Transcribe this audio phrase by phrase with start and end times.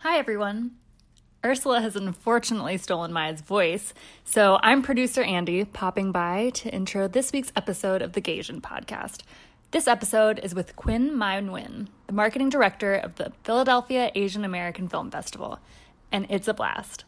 [0.00, 0.72] Hi, everyone.
[1.42, 7.32] Ursula has unfortunately stolen Maya's voice, so I'm producer Andy popping by to intro this
[7.32, 9.22] week's episode of the Gaysian podcast.
[9.70, 14.86] This episode is with Quinn Mai Nguyen, the marketing director of the Philadelphia Asian American
[14.86, 15.60] Film Festival,
[16.12, 17.04] and it's a blast.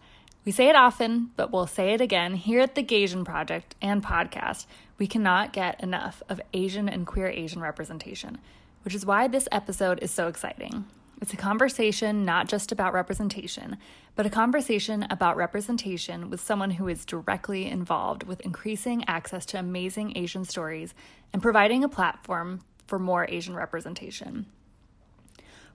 [0.46, 4.02] We say it often, but we'll say it again here at the Gaysian Project and
[4.02, 4.64] podcast.
[4.96, 8.38] We cannot get enough of Asian and queer Asian representation,
[8.82, 10.86] which is why this episode is so exciting.
[11.20, 13.76] It's a conversation not just about representation,
[14.14, 19.58] but a conversation about representation with someone who is directly involved with increasing access to
[19.58, 20.94] amazing Asian stories
[21.32, 24.46] and providing a platform for more Asian representation.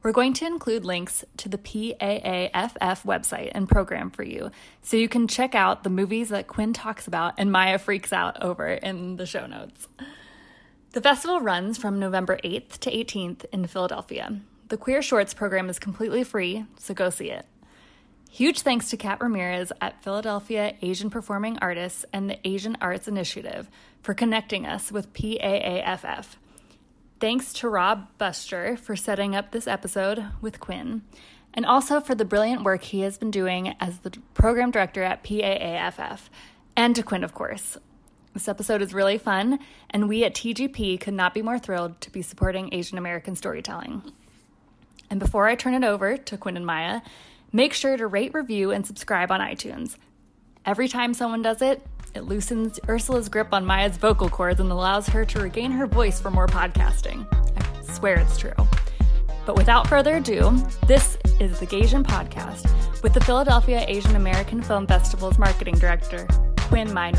[0.01, 4.49] We're going to include links to the PAAFF website and program for you
[4.81, 8.41] so you can check out the movies that Quinn talks about and Maya freaks out
[8.41, 9.87] over in the show notes.
[10.91, 14.39] The festival runs from November 8th to 18th in Philadelphia.
[14.69, 17.45] The Queer Shorts program is completely free, so go see it.
[18.31, 23.69] Huge thanks to Kat Ramirez at Philadelphia Asian Performing Artists and the Asian Arts Initiative
[24.01, 26.37] for connecting us with PAAFF.
[27.19, 31.03] Thanks to Rob Buscher for setting up this episode with Quinn,
[31.53, 35.23] and also for the brilliant work he has been doing as the program director at
[35.23, 36.29] PAAFF,
[36.75, 37.77] and to Quinn, of course.
[38.33, 39.59] This episode is really fun,
[39.91, 44.01] and we at TGP could not be more thrilled to be supporting Asian American storytelling.
[45.09, 47.01] And before I turn it over to Quinn and Maya,
[47.51, 49.95] make sure to rate, review, and subscribe on iTunes.
[50.65, 55.07] Every time someone does it, it loosens Ursula's grip on Maya's vocal cords and allows
[55.07, 57.27] her to regain her voice for more podcasting.
[57.57, 58.53] I swear it's true.
[59.45, 60.55] But without further ado,
[60.87, 62.69] this is the Gaysian Podcast
[63.03, 66.27] with the Philadelphia Asian American Film Festival's marketing director,
[66.69, 67.11] Quinn Mai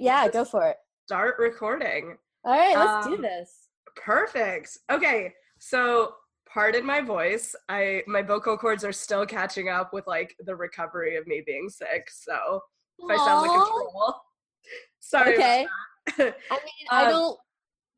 [0.00, 0.76] yeah, go for it.
[1.06, 2.16] Start recording.
[2.44, 3.68] All right, let's Um, do this.
[3.96, 4.78] Perfect.
[4.90, 6.14] Okay, so
[6.52, 7.54] pardon my voice.
[7.68, 11.68] I my vocal cords are still catching up with like the recovery of me being
[11.68, 12.08] sick.
[12.10, 12.60] So
[12.98, 14.14] if I sound like a troll,
[15.00, 15.34] sorry.
[15.34, 15.66] Okay.
[16.18, 16.32] I mean,
[16.90, 17.38] I Um, don't.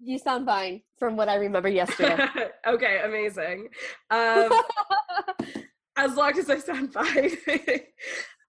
[0.04, 2.18] You sound fine from what I remember yesterday.
[2.66, 3.68] okay, amazing.
[4.10, 4.50] Um,
[5.96, 7.30] as long as I sound fine.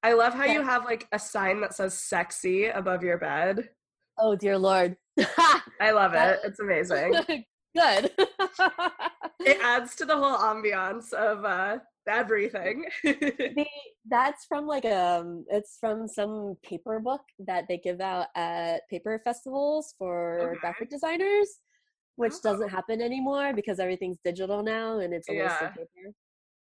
[0.03, 3.69] I love how you have like a sign that says "sexy" above your bed.
[4.19, 4.95] oh dear lord.
[5.79, 6.39] I love it.
[6.43, 7.13] It's amazing.
[7.75, 8.11] Good.
[9.39, 12.85] it adds to the whole ambiance of uh everything.
[13.03, 13.65] The-
[14.09, 19.21] that's from like um it's from some paper book that they give out at paper
[19.23, 20.59] festivals for Okay.
[20.59, 21.59] graphic designers
[22.17, 22.39] which Oh.
[22.43, 25.53] doesn't happen anymore because everything's digital now and it's a Yeah.
[25.65, 26.11] of paper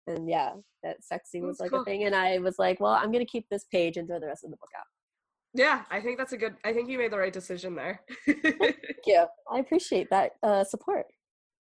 [0.08, 0.52] and yeah
[0.84, 1.82] that sexy was like cool.
[1.82, 4.28] a thing and i was like well i'm gonna keep this page and throw the
[4.28, 4.86] rest of the book out
[5.54, 8.02] yeah, I think that's a good I think you made the right decision there.
[8.26, 11.06] thank you i appreciate that uh, support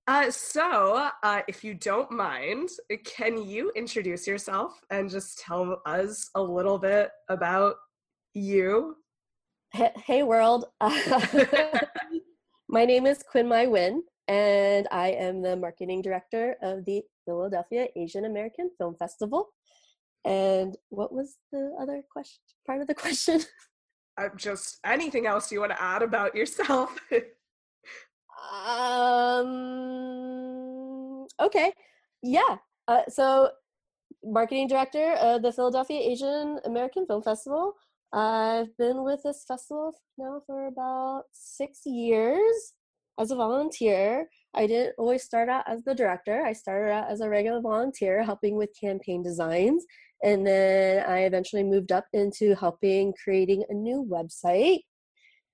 [0.07, 2.69] uh so uh if you don't mind,
[3.05, 7.75] can you introduce yourself and just tell us a little bit about
[8.33, 8.95] you?
[9.73, 10.65] hey, hey world
[12.69, 13.99] my name is quinn mai Nguyen
[14.31, 19.49] and i am the marketing director of the philadelphia asian american film festival.
[20.23, 23.41] And what was the other question part of the question?
[24.17, 26.95] Uh, just anything else you want to add about yourself?
[28.65, 29.57] um
[31.39, 31.73] okay.
[32.23, 32.57] Yeah.
[32.87, 33.49] Uh, so
[34.23, 37.73] marketing director of the philadelphia asian american film festival.
[38.13, 42.73] I've been with this festival now for about six years
[43.21, 46.43] as a volunteer i didn't always start out as the director.
[46.45, 49.85] I started out as a regular volunteer helping with campaign designs
[50.23, 54.81] and then i eventually moved up into helping creating a new website.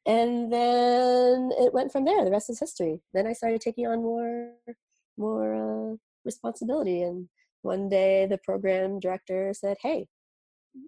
[0.08, 2.24] And then it went from there.
[2.24, 3.02] The rest is history.
[3.14, 4.54] Then i started taking on more
[5.18, 7.28] more uh, responsibility and
[7.62, 10.08] one day the program director said hey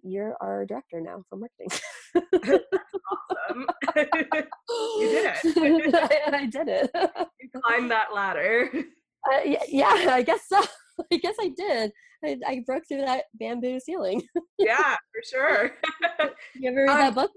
[0.04, 1.72] you're our director now for marketing
[2.16, 3.68] awesome.
[5.00, 5.96] You did it.
[6.32, 8.70] I, I did it uh, you climbed that ladder.
[9.28, 10.62] y- yeah i guess so
[11.12, 11.92] i guess i did
[12.24, 14.22] I, I broke through that bamboo ceiling
[14.60, 15.72] yeah, for sure.
[16.56, 17.32] You ever read Um, that book?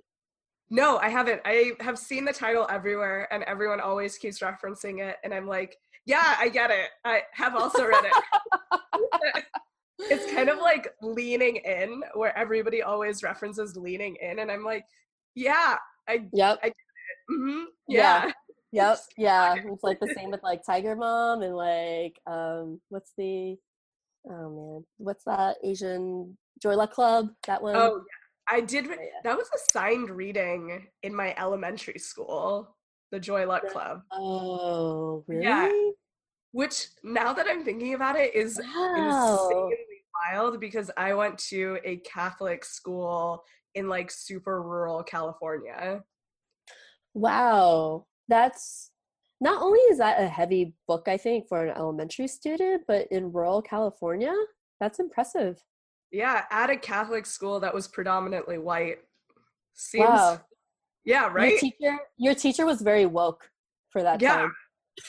[0.71, 1.41] No, I haven't.
[1.45, 5.77] I have seen the title everywhere, and everyone always keeps referencing it, and I'm like,
[6.07, 6.89] yeah, I get it.
[7.05, 9.45] I have also read it.
[10.11, 14.85] It's kind of like leaning in, where everybody always references leaning in, and I'm like,
[15.35, 15.77] yeah,
[16.09, 16.63] I, Yep.
[17.31, 18.27] mhm, Yeah.
[18.27, 18.33] yeah.
[18.73, 18.99] Yep.
[19.19, 19.55] Yeah.
[19.67, 23.57] It's like the same with like Tiger Mom and like um what's the
[24.29, 24.85] oh man.
[24.99, 27.29] What's that Asian Joy Luck Club?
[27.47, 27.77] That one.
[27.77, 28.57] Oh, yeah.
[28.57, 28.87] I did.
[28.87, 29.21] Re- Yeah, yeah.
[29.25, 32.75] that was a signed reading in my elementary school,
[33.11, 34.03] the Joy Luck Club.
[34.11, 35.43] Oh, really?
[35.43, 35.71] Yeah.
[36.53, 39.71] Which now that I'm thinking about it is Wow.
[40.31, 43.43] Wild because I went to a Catholic school
[43.75, 46.03] in like super rural California.
[47.15, 48.07] Wow.
[48.29, 48.91] That's
[49.41, 53.33] not only is that a heavy book, I think, for an elementary student, but in
[53.33, 54.35] rural California,
[54.81, 55.59] that's impressive.
[56.11, 58.99] Yeah, at a Catholic school that was predominantly white.
[59.75, 60.41] Seems Wow.
[61.05, 61.59] yeah, Your right?
[61.59, 63.51] teacher your teacher was very woke
[63.91, 64.53] for that Yeah, time.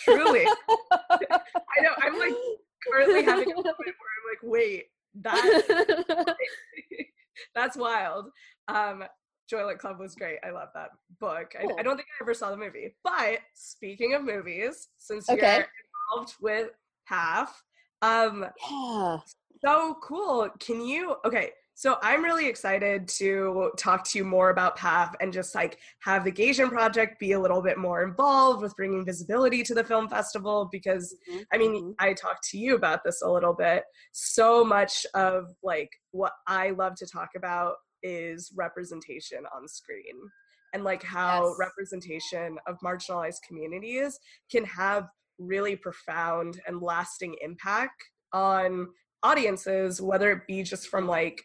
[0.04, 0.46] Truly.
[1.12, 2.34] I know I'm like
[2.90, 4.86] currently having a moment where I'm like, wait,
[5.22, 6.36] that
[7.56, 8.30] that's wild.
[8.68, 9.04] Um
[9.50, 10.40] Joy Luck Club was great.
[10.44, 10.90] I love that
[11.20, 11.54] book.
[11.60, 12.96] I, I don't think I ever saw the movie.
[13.04, 15.58] But speaking of movies, since Okay.
[15.58, 15.68] you're
[16.16, 16.70] involved with
[17.12, 17.50] PAAFF,
[18.02, 19.18] um, yeah.
[19.64, 20.50] so cool.
[20.60, 25.34] Can you okay, so I'm really excited to talk to you more about PAAFF and
[25.34, 29.64] just like have the Gaysian project be a little bit more involved with bringing visibility
[29.64, 31.96] to the film festival because Mhm, I mean, mhm.
[32.00, 33.84] I talked to you about this a little bit.
[34.12, 40.16] So much of like what I love to talk about is representation on screen
[40.74, 41.56] and like how Yes.
[41.60, 44.20] representation of marginalized communities
[44.52, 45.08] can have
[45.40, 48.04] really profound and lasting impact
[48.34, 48.88] on
[49.24, 51.42] audiences whether it be just from like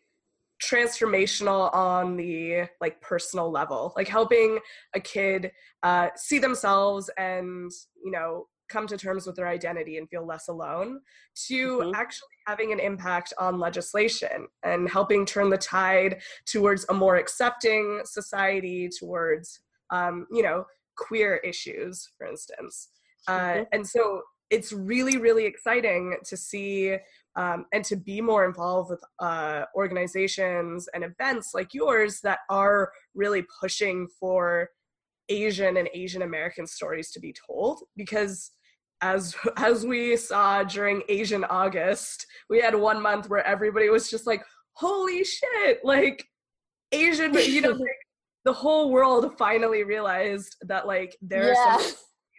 [0.62, 4.58] transformational on the like personal level like helping
[4.94, 5.52] a kid
[5.82, 7.70] uh, see themselves and
[8.02, 11.00] you know come to terms with their identity and feel less alone
[11.34, 11.94] to Mhm.
[11.94, 18.02] actually having an impact on legislation and helping turn the tide towards a more accepting
[18.04, 19.60] society towards
[19.90, 20.66] um, you know
[20.96, 22.88] queer issues for instance
[23.28, 23.68] uh, Mhm.
[23.72, 26.96] and so it's really really exciting to see
[27.38, 32.90] um, and to be more involved with uh, organizations and events like yours that are
[33.14, 34.68] really pushing for
[35.28, 37.80] Asian and Asian American stories to be told.
[37.96, 38.50] Because
[39.02, 44.26] as as we saw during Asian August, we had one month where everybody was just
[44.26, 44.42] like,
[44.72, 46.26] "Holy shit!" Like
[46.90, 47.90] Asian, you know, like,
[48.44, 51.94] the whole world finally realized that like there are some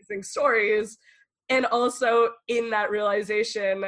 [0.09, 0.97] amazing stories,
[1.47, 3.85] and also in that realization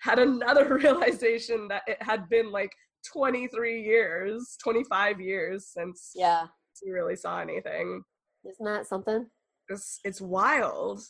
[0.00, 2.72] had another realization that it had been like
[3.12, 6.46] 23 years, 25 years since Yeah.
[6.84, 8.02] we really saw anything.
[8.48, 9.26] Isn't that something?
[9.68, 11.00] It's it's wild.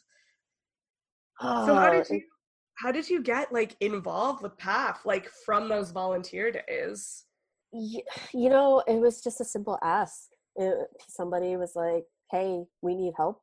[1.40, 2.22] So how oh, did Oh, you
[2.78, 7.24] how did you get like involved with PAAFF like from those volunteer days?
[7.72, 12.94] Y- you know it was just a simple ask It- somebody was like hey we
[12.94, 13.40] need help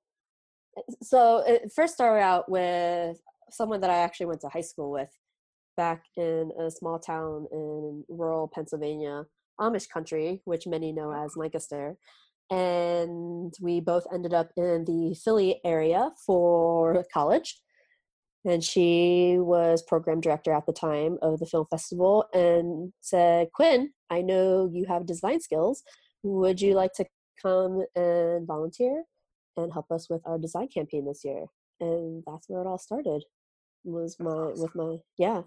[1.03, 3.17] so it first started out with
[3.51, 5.11] someone that i actually went to high school with
[5.75, 9.23] back in a small town in rural pennsylvania
[9.59, 11.25] amish country which many know mm.
[11.25, 11.95] as lancaster
[12.49, 17.59] and we both ended up in the philly area for college
[18.45, 23.91] and she was program director at the time of the film festival and said quinn
[24.09, 25.83] i know you have design skills.
[26.23, 27.05] Would you like to
[27.41, 29.03] come and volunteer
[29.57, 31.45] and help us with our design campaign this year?
[31.81, 33.23] And that's where it all started
[33.83, 34.61] was my awesome.
[34.61, 35.41] with my yeah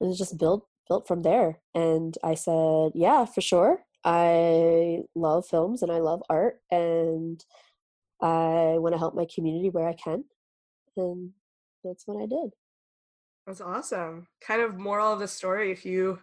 [0.00, 5.46] And it just built built from there and i said yeah for sure i love
[5.46, 7.44] films and i love art and
[8.22, 10.24] i want to help my community where i can
[10.96, 11.32] and
[11.86, 12.50] that's what I did.
[13.46, 14.26] That's awesome.
[14.40, 16.18] Kind of moral of the story if you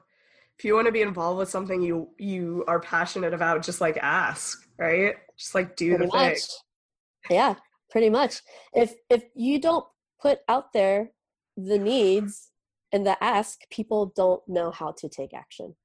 [0.59, 3.97] if you want to be involved with something you you are passionate about, just like
[4.01, 5.15] ask, right?
[5.37, 6.35] Just like do Pretty the thing.
[7.29, 7.55] Yeah,
[7.89, 8.41] pretty much.
[8.73, 9.85] If if you don't
[10.23, 11.11] put out there
[11.57, 12.49] the needs
[12.91, 15.75] and the ask, people don't know how to take action.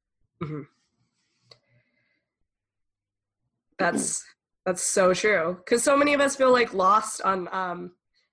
[3.79, 4.25] That's
[4.67, 5.57] that's so true.
[5.65, 7.93] Because so many of us feel like lost on um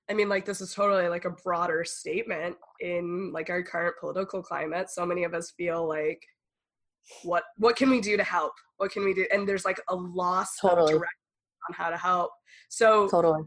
[0.10, 4.42] I mean like this is totally like a broader statement in like our current political
[4.42, 4.90] climate.
[4.90, 6.22] So many of us feel like
[7.24, 8.54] what what can we do to help?
[8.78, 9.28] What can we do?
[9.32, 11.22] And there's like a loss of direction
[11.70, 12.32] on how to help.
[12.70, 13.44] So Totally.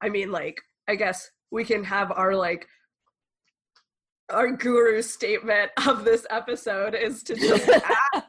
[0.00, 2.66] I mean like I guess we can have our like
[4.30, 8.24] our guru statement of this episode is to just ask,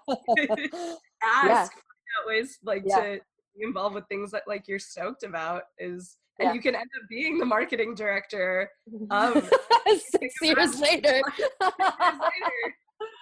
[1.23, 2.21] ask Yeah.
[2.23, 3.01] always like Yeah.
[3.01, 3.19] to
[3.57, 6.53] be involved with things that like you're stoked about is and Yeah.
[6.53, 8.69] you can end up being the marketing director
[9.09, 9.41] um
[9.87, 11.15] Six years later.
[11.21, 11.23] years
[11.59, 12.75] later.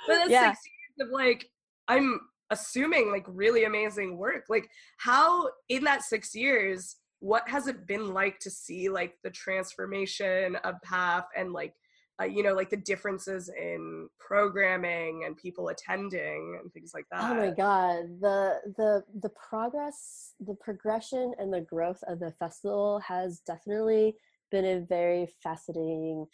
[0.08, 0.52] But that's Yeah.
[0.52, 1.48] six years of like
[1.88, 4.46] I'm assuming like really amazing work.
[4.50, 9.30] Like how in that six years, what has it been like to see like the
[9.30, 11.74] transformation of PAAFF and like
[12.22, 17.32] uh, you know like the differences in programming and people attending and things like that.
[17.32, 23.02] Oh my god, the the the progress, the progression and the growth of the festival
[23.06, 24.16] has definitely
[24.52, 26.26] been a very fascinating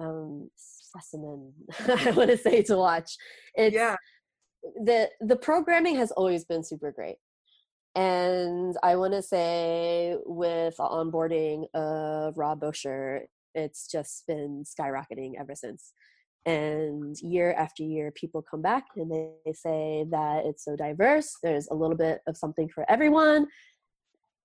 [0.00, 1.52] um specimen
[1.88, 3.16] I want to say to watch.
[3.54, 3.96] It's yeah.
[4.84, 7.16] the the programming has always been super great.
[7.94, 13.22] And I want to say with the onboarding of Rob Buscher,
[13.54, 15.92] it's just been skyrocketing ever since.
[16.44, 21.36] And year after year, people come back and they, they say that it's so diverse.
[21.42, 23.46] There's a little bit of something for everyone.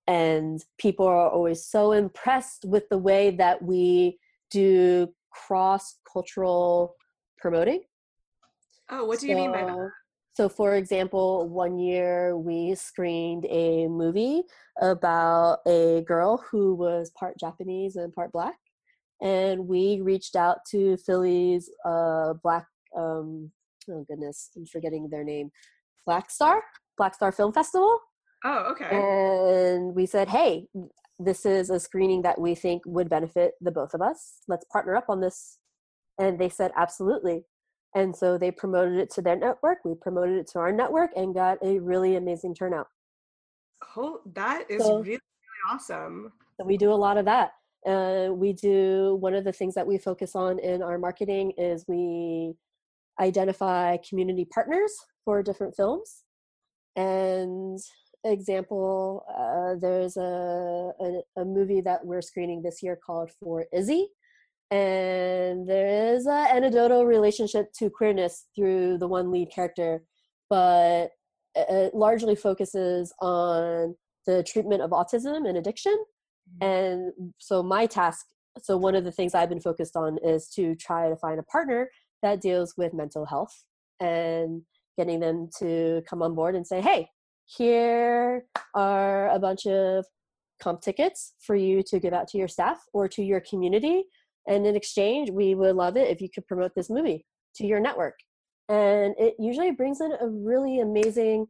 [0.06, 4.18] And people are always so impressed with the way that we
[4.50, 6.96] do cross cultural
[7.38, 7.82] promoting.
[8.90, 9.90] Oh, what do you mean by that?
[10.38, 14.44] So- for example, one year we screened a movie
[14.80, 18.54] about a girl who was part Japanese and part black.
[19.20, 23.50] And we reached out to Philly's uh, black, um,
[23.90, 25.50] oh goodness, I'm forgetting their name,
[26.06, 26.62] Black Star,
[26.96, 27.98] Black Star Film Festival.
[28.44, 28.90] Oh, okay.
[28.92, 30.68] And we said, hey,
[31.18, 34.38] this is a screening that we think would benefit the both of us.
[34.46, 35.58] Let's partner up on this.
[36.16, 37.44] And they said, absolutely.
[37.98, 39.78] And so they promoted it to their network.
[39.84, 42.86] We promoted it to our network and got a really amazing turnout.
[43.96, 45.20] Oh, that is So- really, really
[45.72, 46.32] awesome.
[46.56, 47.52] So we do a lot of that.
[47.86, 51.84] Uh, we do one of the things that we focus on in our marketing is
[51.88, 52.54] we
[53.20, 54.92] identify community partners
[55.24, 56.24] for different films.
[56.96, 57.78] And
[58.24, 64.08] example, uh, there's a, a a movie that we're screening this year called For Izzy,
[64.70, 70.04] and there is an anecdotal relationship to queerness through the one lead character,
[70.50, 71.10] but
[71.54, 73.96] it largely focuses on
[74.26, 75.96] the treatment of autism and addiction.
[76.62, 76.68] Mm-hmm.
[76.68, 78.26] And so my task
[78.62, 81.44] so one of the things i've been focused on is to try to find a
[81.44, 81.90] partner
[82.22, 83.64] that deals with mental health
[84.00, 84.62] and
[84.96, 87.08] getting them to come on board and say hey
[87.46, 88.44] here
[88.74, 90.04] are a bunch of
[90.60, 94.04] comp tickets for you to give out to your staff or to your community
[94.48, 97.24] and in exchange we would love it if you could promote this movie
[97.54, 98.14] to your network
[98.68, 101.46] and it usually brings in a really amazing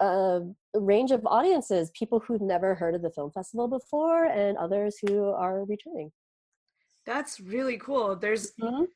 [0.00, 0.40] uh,
[0.74, 5.30] range of audiences people who've never heard of the film festival before and others who
[5.30, 6.10] are returning
[7.06, 8.16] That's really cool.
[8.16, 8.86] There's Mhm.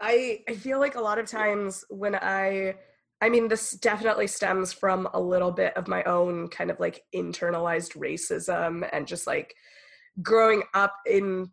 [0.00, 2.76] I I feel like a lot of times when I
[3.20, 7.04] I mean this definitely stems from a little bit of my own kind of like
[7.14, 9.54] internalized racism and just like
[10.22, 11.50] growing up in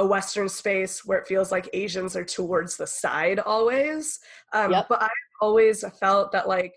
[0.00, 4.18] a western space where it feels like Asians are towards the side always.
[4.52, 4.86] Um Yep.
[4.88, 6.72] but I've always felt that like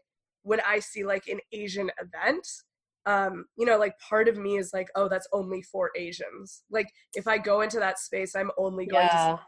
[0.50, 2.46] when I see like an Asian event
[3.06, 6.64] um you know like part of me is like oh that's only for Asians.
[6.70, 9.40] Like if I go into that space I'm only going to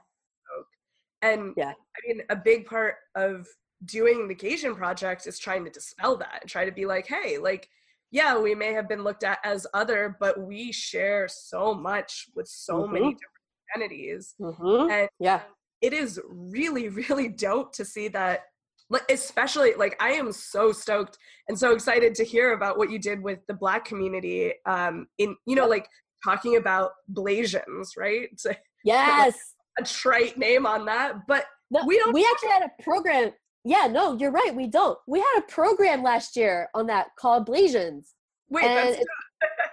[1.22, 1.74] and Yeah.
[1.98, 3.48] I mean, a big part of
[3.86, 7.38] doing the Gaysian project is trying to dispel that and try to be like, hey,
[7.38, 7.70] like,
[8.12, 12.48] yeah, we may have been looked at as other, but we share so much with
[12.48, 13.18] so many Mhm.
[13.20, 13.35] different
[13.74, 14.36] identities.
[14.40, 14.92] Mhm.
[14.92, 15.42] And yeah
[15.82, 18.42] it is really, really dope to see that.
[18.90, 21.18] Like, especially like I am so stoked
[21.48, 24.54] and so excited to hear about what you did with the Black community.
[24.68, 25.88] Um, in you know, like
[26.24, 28.30] talking about Blasians, right?
[28.84, 33.32] Yes a trite name on that, but no, we don't we actually had a program
[33.66, 37.48] yeah no you're right we don't we had a program last year on that called
[37.48, 38.10] blasians
[38.50, 39.00] wait,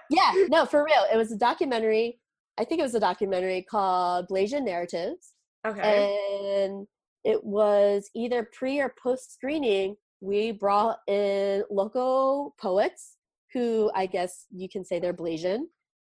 [0.09, 2.19] yeah no for real it was a documentary
[2.59, 5.33] i think it was a documentary called blasian narratives
[5.65, 6.17] okay.
[6.61, 6.87] and
[7.23, 13.17] it was either pre or post screening we brought in local poets
[13.53, 15.61] who i guess you can say they're blasian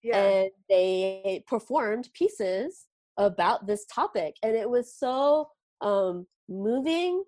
[0.04, 0.18] yeah.
[0.18, 2.86] and they performed pieces
[3.18, 5.48] about this topic and it was so
[5.82, 7.24] um, moving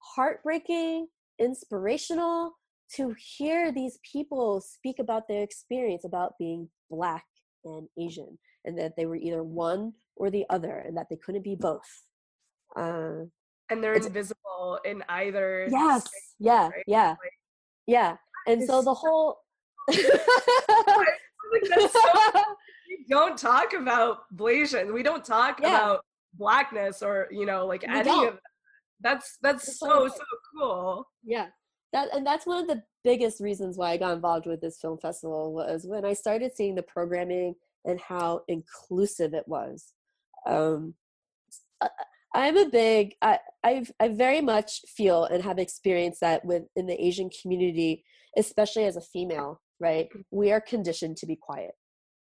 [0.00, 1.06] heartbreaking
[1.38, 2.52] inspirational
[2.94, 7.24] to hear these people speak about their experience about being black
[7.64, 8.38] and asian
[8.68, 11.88] and that they were either one or the other and that they couldn't be both
[12.76, 13.24] uh,
[13.70, 15.66] and they're invisible in either.
[15.70, 16.06] yes
[16.38, 16.84] yeah right?
[16.86, 17.32] yeah Like,
[17.86, 19.38] yeah and so the whole
[19.88, 19.96] like,
[21.90, 22.42] so-
[22.88, 24.92] we don't talk about Blasian.
[24.92, 25.68] We don't talk Yeah.
[25.76, 28.28] about blackness or you know like We any don't.
[28.28, 28.40] of that.
[29.00, 30.24] That's that's That's so so so
[30.58, 31.06] cool.
[31.24, 31.46] yeah
[31.94, 34.98] that and that's one of the biggest reasons why I got involved with this film
[34.98, 37.54] festival was when I started seeing the programming
[37.84, 39.92] and how inclusive it was.
[40.46, 40.94] Um,
[42.34, 47.02] I'm a big I I've, I very much feel and have experienced that within the
[47.02, 48.04] Asian community,
[48.36, 49.60] especially as a female.
[49.80, 51.72] Right, we are conditioned to be quiet,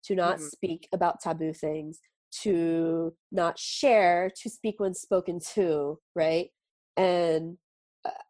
[0.05, 0.47] to not mm-hmm.
[0.47, 1.99] speak about taboo things,
[2.43, 5.99] to not share, to speak when spoken to.
[6.15, 6.49] Right,
[6.97, 7.57] and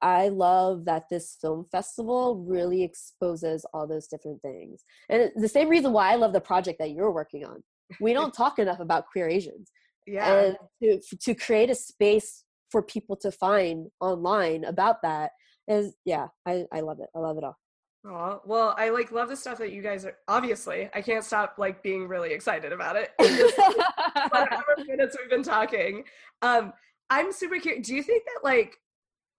[0.02, 4.84] I love that this film festival really exposes all those different things.
[5.10, 7.64] And the same reason why I love the project that you're working on.
[8.00, 9.72] We don't talk enough about queer Asians.
[10.08, 10.56] Yeah.
[10.82, 15.32] And to, to create a space for people to find online about that
[15.68, 17.10] is, yeah, I, I love it.
[17.16, 17.58] I love it all.
[18.08, 20.90] Oh, well, I like love the stuff that you guys are obviously.
[20.94, 23.12] I can't stop like being really excited about it.
[24.30, 26.04] Whatever minutes we've been talking.
[26.44, 26.74] Um,
[27.10, 27.88] I'm super curious.
[27.88, 28.78] Do you think that like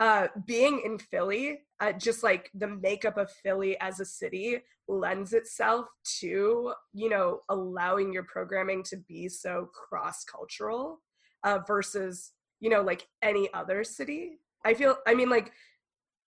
[0.00, 5.32] uh, being in Philly, uh, just like the makeup of Philly as a city lends
[5.32, 5.86] itself
[6.20, 11.00] to, you know, allowing your programming to be so cross cultural
[11.44, 14.38] uh, versus, you know, like any other city.
[14.64, 15.52] I feel, I mean, like,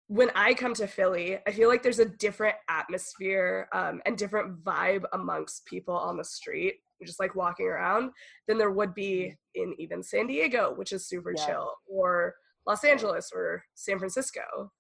[0.08, 4.64] when I come to Philly, I feel like there's a different atmosphere um, and different
[4.64, 8.12] vibe amongst people on the street, just like walking around,
[8.48, 11.46] than there would be in even San Diego, which is super yeah.
[11.46, 14.72] chill, or Los Angeles or San Francisco.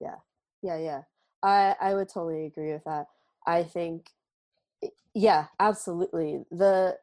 [0.00, 0.16] Yeah,
[0.62, 1.02] yeah, yeah.
[1.42, 3.06] I I would totally agree with that.
[3.46, 4.10] I think,
[5.14, 6.44] yeah, absolutely.
[6.50, 6.96] The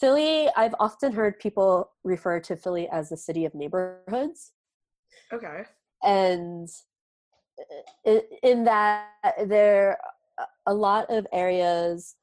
[0.00, 4.52] Philly, I've often heard people refer to Philly as the city of neighborhoods.
[5.32, 5.64] Okay.
[6.02, 6.68] And
[8.04, 9.06] in, in that
[9.46, 9.98] there
[10.38, 12.16] are a lot of areas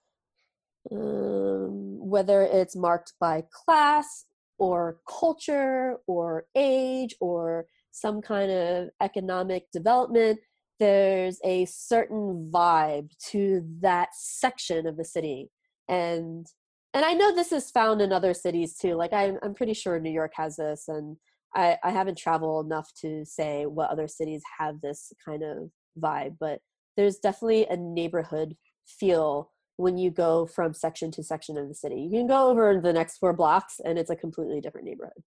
[0.92, 4.26] um, whether it's marked by class
[4.60, 10.40] or culture or age or some kind of economic development
[10.80, 15.50] there's a certain vibe to that section of the city.
[15.90, 16.48] And
[16.94, 20.00] and i know this is found in other cities too like i'm, I'm pretty sure
[20.00, 21.18] new york has this and
[21.56, 25.70] I, I haven't traveled enough to say what other cities have this kind of
[26.00, 26.60] vibe but
[26.98, 28.56] there's definitely a neighborhood
[28.88, 32.02] feel when you go from section to section of the city.
[32.02, 35.24] You can go over the next four blocks and it's a completely different neighborhood.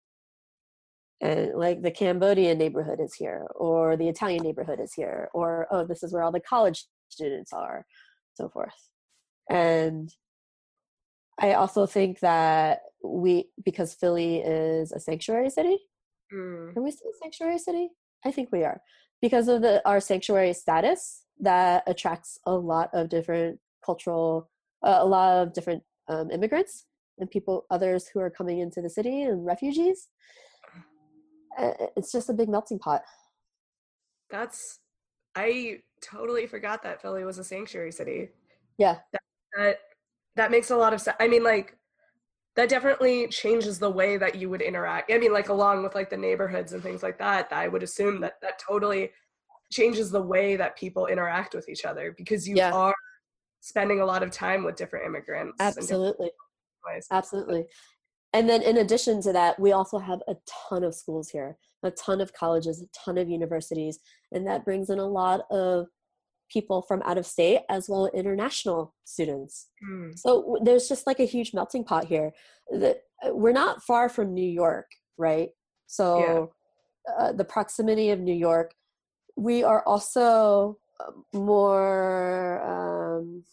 [1.23, 5.87] And like the Cambodian neighborhood is here, or the Italian neighborhood is here, or oh,
[5.87, 7.87] this is where all the college students are,
[8.35, 8.75] so forth.
[9.49, 10.13] And
[11.41, 15.79] I also think that we, because Philly is a sanctuary city,
[16.31, 16.77] mm.
[16.77, 17.89] are we still a sanctuary city?
[18.23, 18.83] I think we are.
[19.23, 24.51] Because of the our sanctuary status, that attracts a lot of different cultural,
[24.83, 26.87] uh, a lot of different um, immigrants
[27.19, 30.09] and people, others who are coming into the city and refugees.
[31.59, 33.03] Uh, it's just a big melting pot.
[34.31, 34.81] That's,
[35.35, 38.31] I totally forgot that Philly was a sanctuary city.
[38.79, 38.99] Yeah.
[39.13, 39.23] That,
[39.57, 39.79] that,
[40.37, 41.17] that makes a lot of sense.
[41.21, 41.77] I mean, like,
[42.55, 45.11] that definitely changes the way that you would interact.
[45.11, 48.21] I mean, like along with like the neighborhoods and things like that, I would assume
[48.21, 49.11] that that totally
[49.71, 52.71] changes the way that people interact with each other because you yeah.
[52.73, 52.95] are
[53.63, 55.57] spending a lot of time with different immigrants.
[55.61, 56.31] Absolutely.
[57.11, 57.65] Absolutely.
[58.35, 60.35] And then in addition to that, we also have a
[60.69, 63.99] ton of schools here, a ton of colleges, a ton of universities,
[64.33, 65.87] and that brings in a lot of
[66.51, 69.69] people from out of state as well as international students.
[69.89, 70.19] Mm.
[70.19, 72.33] So there's just like a huge melting pot here.
[72.75, 72.93] Uh,
[73.27, 75.51] we're not far from New York, right?
[75.87, 76.51] So
[77.07, 77.15] yeah.
[77.17, 78.75] uh, the proximity of New York,
[79.37, 80.79] we are also
[81.33, 83.45] more um,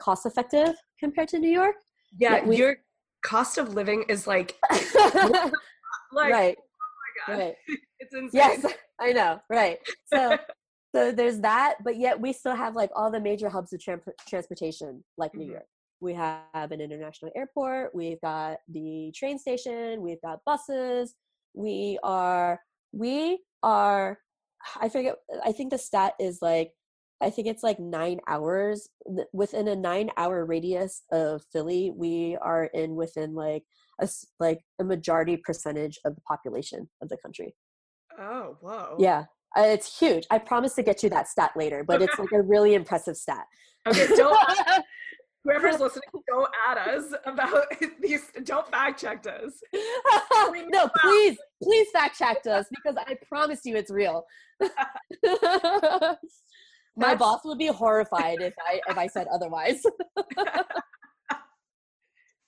[0.00, 1.76] cost effective compared to New York.
[2.18, 2.76] Yeah, we, your
[3.22, 6.56] cost of living is like, like right.
[7.28, 7.54] Oh right.
[8.00, 8.30] It's insane.
[8.32, 8.64] Yes,
[9.00, 9.40] I know.
[9.50, 9.78] Right.
[10.12, 10.38] So,
[10.94, 14.00] so there's that, but yet we still have like all the major hubs of tra-
[14.26, 15.52] transportation, like New mm-hmm.
[15.52, 15.66] York.
[16.00, 17.94] We have an international airport.
[17.94, 20.00] We've got the train station.
[20.00, 21.14] We've got buses.
[21.52, 22.58] We are.
[22.92, 24.18] We are.
[24.80, 25.16] I forget.
[25.44, 26.72] I think the stat is like
[27.22, 28.88] I think it's like nine hours.
[29.32, 33.64] Within a nine hour radius of Philly, we are in within like
[34.00, 37.54] a like a majority percentage of the population of the country.
[38.18, 38.96] Oh, whoa!
[38.98, 39.24] Yeah,
[39.56, 40.26] uh, it's huge.
[40.30, 43.44] I promise to get you that stat later, but it's like a really impressive stat.
[43.86, 44.38] Okay, don't.
[45.44, 47.64] whoever's listening, go at us about
[48.00, 48.22] these.
[48.44, 49.52] Don't fact check us.
[50.70, 54.24] no, please, please fact check us because I promise you it's real
[56.96, 59.82] my boss would be horrified if I if I said otherwise.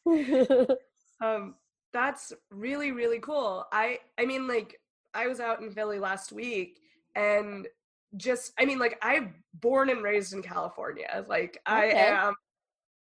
[1.20, 1.54] um,
[1.92, 3.64] that's really really cool.
[3.72, 4.80] I I mean like
[5.14, 6.80] I was out in Philly last week
[7.14, 7.68] and
[8.16, 11.24] just I mean like I'm born and raised in California.
[11.28, 12.34] Like I am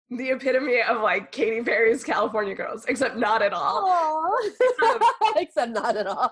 [0.10, 3.84] the epitome of like Katy Perry's California girls, except not at all.
[3.88, 5.02] Aw.
[5.38, 6.32] Except not at all.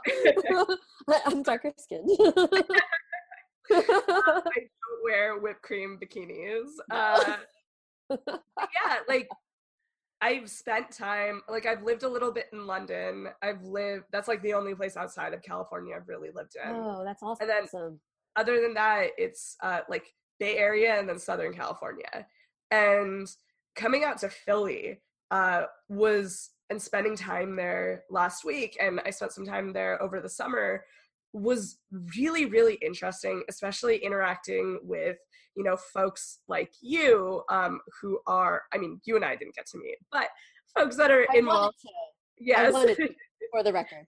[1.26, 2.10] I'm darker skinned.
[3.72, 6.70] I don't wear whipped cream bikinis.
[6.92, 7.38] Uh,
[8.10, 9.28] yeah, like
[10.22, 13.28] I've spent time, like I've lived a little bit in London.
[13.42, 16.72] I've lived, that's like the only place outside of California I've really lived in.
[16.76, 17.50] oh, that's awesome.
[17.50, 18.00] And then-
[18.36, 20.06] Other than that, it's uh, like
[20.40, 22.26] Bay Area and then Southern California.
[22.72, 23.28] And
[23.76, 29.34] coming out to Philly uh, was, and spending time there last week, and I spent
[29.34, 30.86] some time there over the summer,
[31.34, 31.80] was
[32.18, 35.18] really, really interesting, especially interacting with
[35.56, 39.68] you know folks like you um, who are i mean you and i didn't get
[39.68, 40.28] to meet but
[40.76, 41.78] folks that are I involved.
[42.40, 42.74] yes.
[43.52, 44.08] for the record.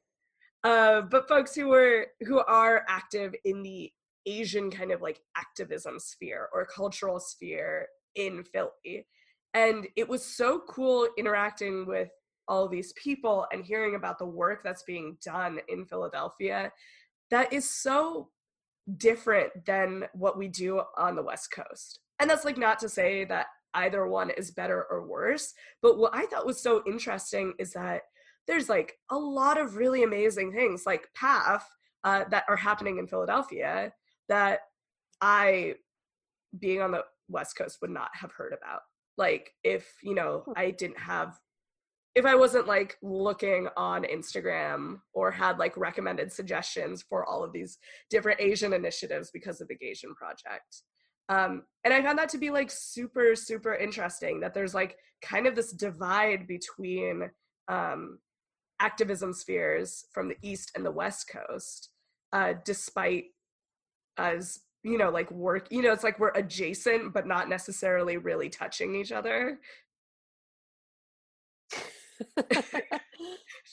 [0.64, 3.92] uh, but folks who were who are active in the
[4.26, 9.06] asian kind of like activism sphere or cultural sphere in philly.
[9.54, 12.10] And it was so cool interacting with
[12.48, 16.72] all these people and hearing about the work that's being done in philadelphia
[17.32, 18.30] that is so
[18.98, 23.26] different than what we do on the west coast and that's like not to say
[23.26, 27.74] that either one is better or worse but what i thought was so interesting is
[27.74, 28.02] that
[28.48, 31.62] there's like a lot of really amazing things like PAAFF
[32.04, 33.92] uh, that are happening in Philadelphia
[34.30, 34.60] that
[35.22, 35.76] I,
[36.58, 38.82] being on the West Coast, would not have heard about.
[39.18, 41.40] Like if you know I didn't have,
[42.16, 47.52] if I wasn't like looking on Instagram or had like recommended suggestions for all of
[47.52, 47.78] these
[48.10, 50.84] different Asian initiatives because of the Asian Project.
[51.28, 55.46] Um, and I found that to be like super, super interesting that there's like kind
[55.46, 57.30] of this divide between
[57.68, 58.20] um,
[58.80, 61.90] activism spheres from the east and the west coast
[62.34, 63.26] uh, despite
[64.18, 68.50] us you know like work you know it's like we're adjacent but not necessarily really
[68.50, 69.60] touching each other
[72.38, 72.72] it's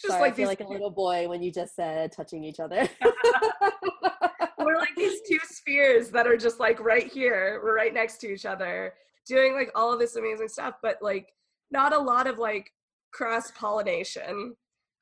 [0.01, 2.61] just Sorry, like I feel like a little boy when you just said touching each
[2.61, 2.89] other.
[4.59, 8.33] we're like these two spheres that are just like right here we're right next to
[8.33, 8.95] each other
[9.27, 11.27] doing like all of this amazing stuff but like
[11.73, 12.71] not a lot of like
[13.13, 14.55] cross pollination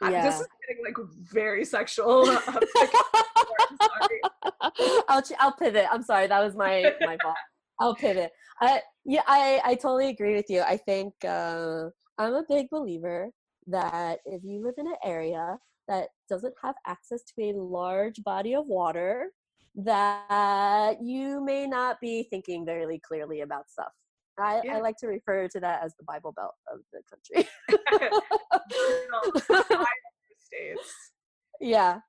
[0.03, 0.23] Yeah.
[0.23, 0.97] this is getting like
[1.31, 2.25] very sexual
[3.71, 4.21] I'm sorry.
[5.09, 5.87] I'll I'll pivot.
[5.91, 7.37] I'm sorry, that was my my fault.
[7.79, 8.31] I'll pivot.
[8.61, 10.63] I yeah, I I totally agree with you.
[10.63, 11.87] I think uh,
[12.21, 13.31] I'm a big believer
[13.67, 15.57] that if you live in an area
[15.89, 19.31] that doesn't have access to a large body of water,
[19.75, 23.89] that you may not be thinking very clearly about stuff.
[24.39, 24.77] I, Yeah.
[24.77, 27.49] I like to refer to that as the Bible Belt of the country.
[31.61, 32.01] Yeah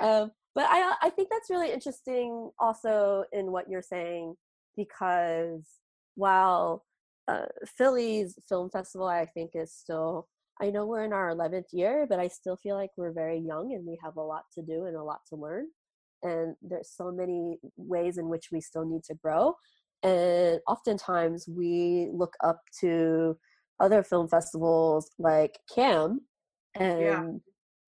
[0.00, 4.34] um, but i i think that's really interesting also in what you're saying
[4.76, 5.66] because
[6.14, 6.84] while
[7.28, 10.26] uh, philly's film festival i think is still
[10.60, 13.72] i know we're in our 11th year but i still feel like we're very young
[13.74, 15.66] and we have a lot to do and a lot to learn.
[16.22, 19.54] And there's so many ways in which we still need to grow.
[20.02, 23.38] And oftentimes we look up to
[23.78, 26.18] other film festivals like CAAM
[26.74, 27.22] and Yeah.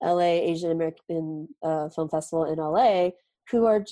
[0.03, 3.11] LA Asian American uh, Film Festival in LA,
[3.50, 3.85] who are,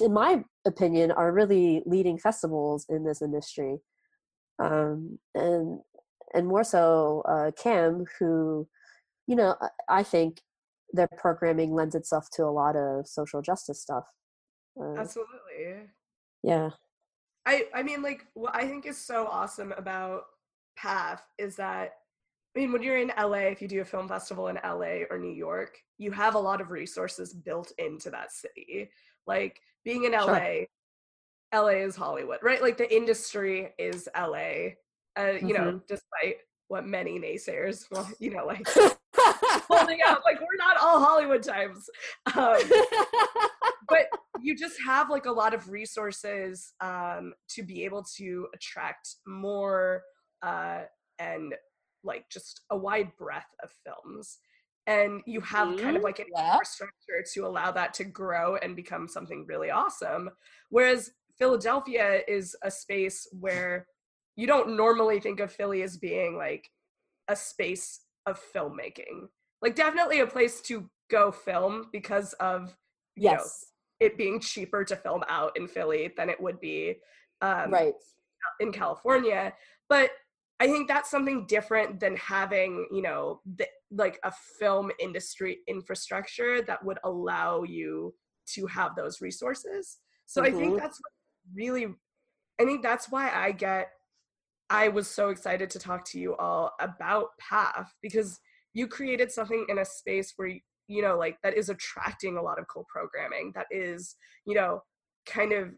[0.00, 3.78] in my opinion, are really leading festivals in this industry,
[4.58, 5.80] um, and
[6.34, 8.68] and more so uh, CAAM, who,
[9.26, 9.56] you know,
[9.88, 10.40] I- think
[10.92, 14.04] their programming lends itself to a lot of social justice stuff.
[14.80, 15.88] Uh, Absolutely.
[16.42, 16.70] yeah,
[17.46, 20.24] I I mean like what I think is so awesome about
[20.78, 21.94] PAAFF is that
[22.54, 25.18] I mean when you're in LA if you do a film festival in LA or
[25.18, 28.90] New York, you have a lot of resources built into that city.
[29.26, 30.20] Like being in Sure.
[31.56, 32.62] LA, is Hollywood, right?
[32.62, 34.74] Like the industry is LA.
[35.18, 36.36] Uh, you know, despite
[36.68, 38.68] what many naysayers, well, you know, like
[39.16, 41.88] holding out, like we're not all Hollywood times.
[42.34, 42.58] Um,
[43.88, 44.06] but
[44.42, 50.02] you just have like a lot of resources um, to be able to attract more
[50.42, 50.82] uh,
[51.18, 51.54] and
[52.04, 54.38] like just a wide breadth of films
[54.86, 56.52] and you have kind of Mhm, like an yeah.
[56.52, 60.30] infrastructure to allow that to grow and become something really awesome
[60.70, 63.86] whereas philadelphia is a space where
[64.36, 66.68] you don't normally think of philly as being like
[67.28, 69.28] a space of filmmaking
[69.62, 72.76] like definitely a place to go film because of
[73.16, 73.66] you know, yes,
[74.00, 76.96] it being cheaper to film out in Philly than it would be
[77.40, 77.94] um, right.
[78.60, 79.52] in California.
[79.88, 80.10] But
[80.60, 86.62] I think that's something different than having, you know, the, like a film industry infrastructure
[86.62, 88.14] that would allow you
[88.54, 89.98] to have those resources.
[90.26, 90.78] So I think Mhm.
[90.78, 91.12] that's what
[91.54, 91.86] really,
[92.60, 93.90] I think that's why I get,
[94.68, 98.40] I was so excited to talk to you all about PAAFF because
[98.74, 100.48] you created something in a space where,
[100.88, 104.82] you know, like that is attracting a lot of cool programming, that is, you know,
[105.26, 105.70] kind of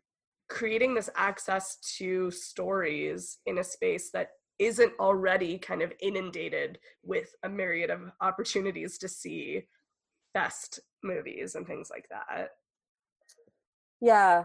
[0.48, 7.31] creating this access to stories in a space that isn't already kind of inundated with
[7.42, 9.62] a myriad of opportunities to see
[10.35, 12.50] best movies and things like that.
[14.00, 14.44] Yeah.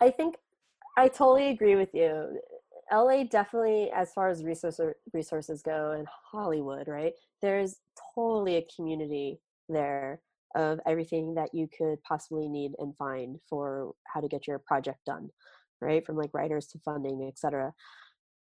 [0.00, 0.36] I think
[0.96, 2.40] I totally agree with you.
[2.92, 4.80] LA definitely, as far as resource
[5.12, 7.12] resources go, and Hollywood, right?
[7.42, 7.76] There's
[8.14, 10.20] totally a community there
[10.54, 15.00] of everything that you could possibly need and find for how to get your project
[15.04, 15.28] done,
[15.80, 16.04] right?
[16.06, 17.74] From like writers to funding, etc.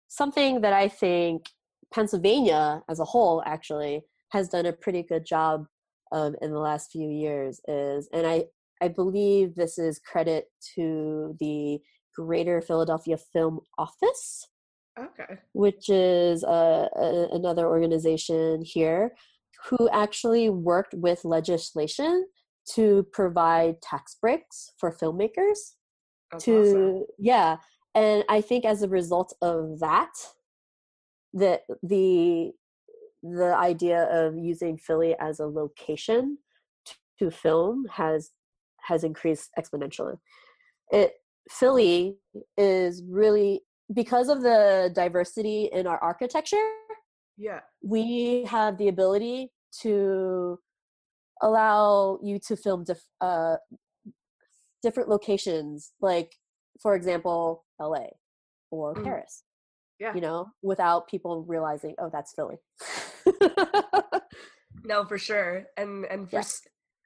[0.08, 1.46] Something that I think
[1.92, 5.66] Pennsylvania as a whole actually has done a pretty good job
[6.12, 8.44] of in the last few years is, and I
[8.80, 11.80] I believe this is credit to the
[12.14, 14.48] Greater Philadelphia Film Office,
[14.98, 15.38] Okay.
[15.52, 19.14] which is uh, a, another organization here
[19.68, 22.26] who actually worked with legislation
[22.74, 25.74] to provide tax breaks for filmmakers
[26.30, 27.04] That's to awesome.
[27.18, 27.56] yeah
[27.94, 30.12] and i think as a result of that
[31.34, 32.52] that the
[33.22, 36.38] the idea of using philly as a location
[36.86, 38.30] t- to film has
[38.86, 40.16] has increased exponentially
[40.90, 41.12] it
[41.50, 42.16] philly
[42.56, 43.62] is really
[43.94, 46.70] because of the diversity in our architecture
[47.36, 47.60] Yeah.
[47.82, 49.50] we have the ability
[49.82, 50.58] to
[51.42, 53.56] allow you to film dif- uh,
[54.82, 56.32] different locations like
[56.82, 58.04] for example la
[58.70, 59.04] or Mm.
[59.04, 59.42] paris
[59.98, 60.14] Yeah.
[60.14, 62.58] you know without people realizing oh that's philly
[64.84, 65.66] No, for sure.
[65.76, 66.42] And and for Yeah.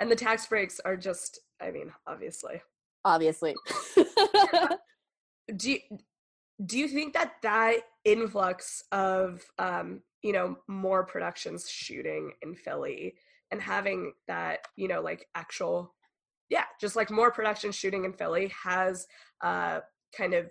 [0.00, 2.62] and the tax breaks are just I mean, obviously.
[3.04, 3.54] obviously
[5.56, 5.78] Do you,
[6.64, 13.14] do you think that that influx of um, you know, more productions shooting in Philly
[13.50, 15.94] and having that, you know, like actual
[16.48, 19.06] yeah, just like more production shooting in Philly has
[19.42, 19.80] uh
[20.16, 20.50] kind of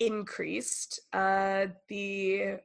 [0.00, 2.58] increased uh the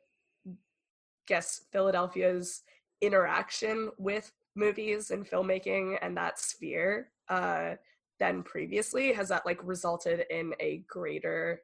[1.27, 2.63] guess Philadelphia's
[3.01, 7.75] interaction with movies and filmmaking and that sphere uh,
[8.19, 9.13] than previously?
[9.13, 11.61] Has that like resulted in a greater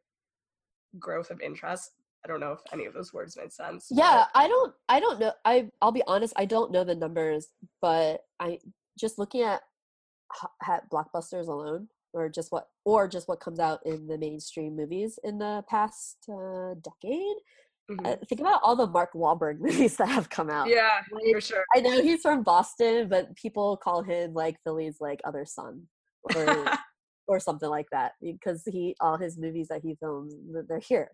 [1.00, 1.92] growth of interest?
[2.24, 3.88] I don't know if any of those words made sense.
[3.92, 7.50] yeah i don't i don't know i i'll be honest i don't know the numbers
[7.84, 8.58] but i
[8.98, 9.62] just looking at
[10.68, 15.20] at blockbusters alone or just what or just what comes out in the mainstream movies
[15.24, 17.36] in the past uh, decade
[17.88, 21.34] but- uh, think about all the mark Wahlberg movies that have come out yeah, Like,
[21.34, 21.64] for sure.
[21.76, 25.84] i know he's from boston but people call him like philly's like other son
[26.36, 26.66] or
[27.28, 30.34] or something like that because he all his movies that he films
[30.68, 31.10] they're here.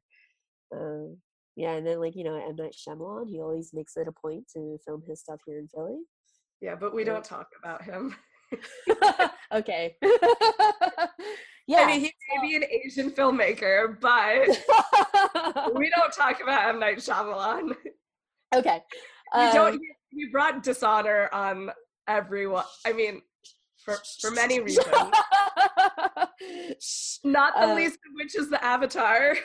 [0.75, 1.17] Um,
[1.55, 4.45] yeah, and then like you know M Night Shyamalan, he always makes it a point
[4.53, 5.99] to film his stuff here in Philly.
[6.61, 7.13] yeah, but we Yeah.
[7.13, 8.15] don't talk about him.
[9.53, 9.95] okay.
[11.71, 11.83] Yeah.
[11.83, 14.47] I mean, he may be an Asian filmmaker, but
[15.75, 17.75] we don't talk about M Night Shyamalan.
[18.55, 18.81] okay.
[19.33, 19.81] We Um, don't.
[20.13, 21.71] We brought dishonor on
[22.05, 22.65] everyone.
[22.85, 23.21] I mean,
[23.85, 24.87] for for many reasons.
[27.23, 29.35] Not the Uh, least of which is the Avatar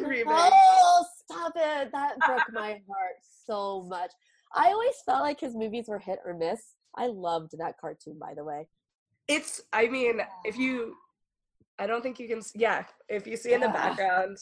[0.00, 0.24] remake.
[0.28, 1.90] Oh, stop it.
[1.92, 3.16] That broke my heart
[3.46, 4.12] so much.
[4.54, 6.60] I always felt like his movies were hit or miss.
[6.96, 8.68] I loved that cartoon, by the way.
[9.26, 9.60] It's.
[9.72, 10.94] I mean, if you,
[11.78, 12.42] I don't think you can.
[12.54, 14.38] Yeah, if you see in the background,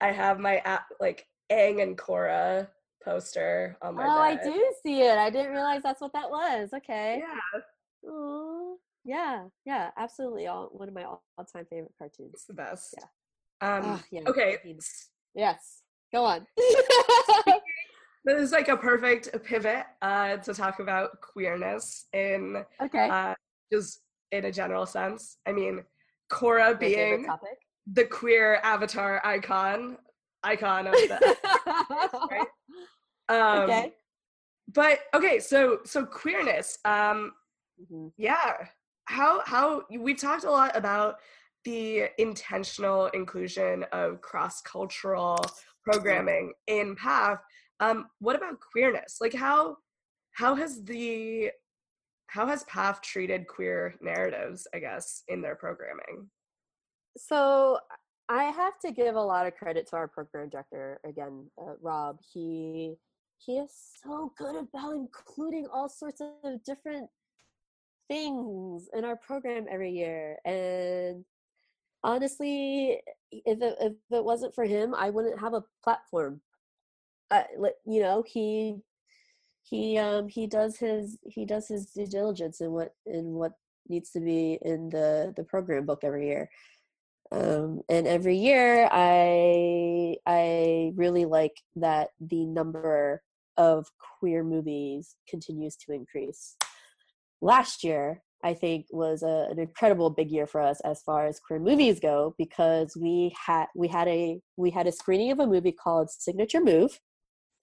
[0.00, 2.68] I have my app like Aang and Korra
[3.04, 5.16] poster on my oh, I do see it.
[5.16, 6.70] I didn't realize that's what that was.
[6.74, 7.22] Okay.
[7.22, 8.74] Yeah, Aw.
[9.04, 10.46] Yeah, yeah, absolutely.
[10.46, 12.32] All one of my all time favorite cartoons.
[12.34, 12.94] it's the best.
[12.98, 13.76] Yeah.
[13.76, 13.82] Um.
[13.84, 14.58] Ah, yeah, Okay.
[15.34, 15.82] Yes.
[16.12, 16.46] Go on.
[18.24, 23.08] This is like a perfect pivot uh, to talk about queerness in okay.
[23.08, 23.34] uh,
[23.72, 25.38] just in a general sense.
[25.46, 25.82] I mean,
[26.40, 27.58] My being topic.
[27.92, 29.98] the queer avatar icon,
[30.42, 31.36] icon of the
[32.30, 32.46] right?
[33.28, 33.92] um, okay.
[34.72, 36.78] But okay, so so queerness.
[36.84, 37.32] Um,
[37.90, 38.12] Mhm.
[38.18, 38.56] yeah.
[39.06, 41.16] How how we've talked a lot about
[41.64, 45.38] the intentional inclusion of cross cultural
[45.82, 47.38] programming in PAAFF.
[47.80, 49.16] Um, what about queerness?
[49.20, 49.78] Like how
[50.32, 51.50] how has the
[52.30, 56.30] how has PAAFF treated queer narratives, I guess, in their programming?
[57.16, 57.80] So
[58.28, 62.20] I have to give a lot of credit to our program director again, uh, Rob.
[62.32, 62.94] He
[63.38, 63.72] he is
[64.04, 67.10] so good about including all sorts of different
[68.06, 71.24] things in our program every year, and
[72.04, 73.00] honestly,
[73.32, 76.40] if it, if it wasn't for him, I wouldn't have a platform.
[77.32, 77.42] Uh,
[77.84, 78.76] you know, he
[79.62, 83.52] he um he does his he does his due diligence in what in what
[83.88, 86.48] needs to be in the the program book every year.
[87.32, 93.22] Um, and every year i i really like that the number
[93.56, 93.86] of
[94.18, 96.56] queer movies continues to increase.
[97.40, 101.38] Last year i think was a, an incredible big year for us as far as
[101.38, 105.46] queer movies go because we had we had a we had a screening of a
[105.46, 106.98] movie called signature move.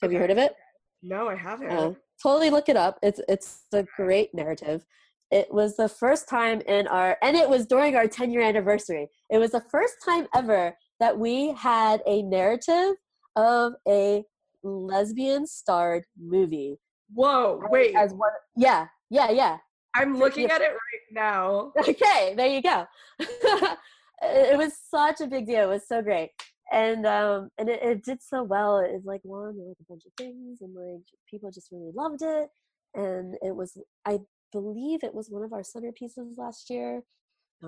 [0.02, 0.14] Have okay.
[0.14, 0.56] you heard of it
[1.04, 1.72] no i haven't.
[1.72, 4.86] Uh, totally look it up it's it's a great narrative.
[5.30, 9.10] It was the first time in our and it was during our 10 year anniversary.
[9.30, 12.96] It was the first time ever that we had a narrative
[13.36, 14.24] of a
[14.64, 16.78] lesbian starred movie.
[17.14, 17.96] Whoa wait.
[17.96, 19.58] as one yeah yeah yeah.
[19.96, 21.72] I'm looking at it right now.
[21.80, 22.86] Okay there you go.
[24.20, 26.32] It was such a big deal it was so great
[26.72, 30.12] and um and it, it did so well it like won like a bunch of
[30.18, 32.50] things and like people just really loved it
[32.94, 34.20] and it was i
[34.52, 37.04] believe it was one of our centerpieces last year.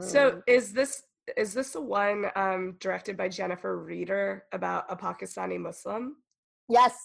[0.02, 1.04] So um, is this
[1.38, 6.18] is this the one um, directed by Jennifer Reeder about a Pakistani Muslim?
[6.68, 6.96] Yes.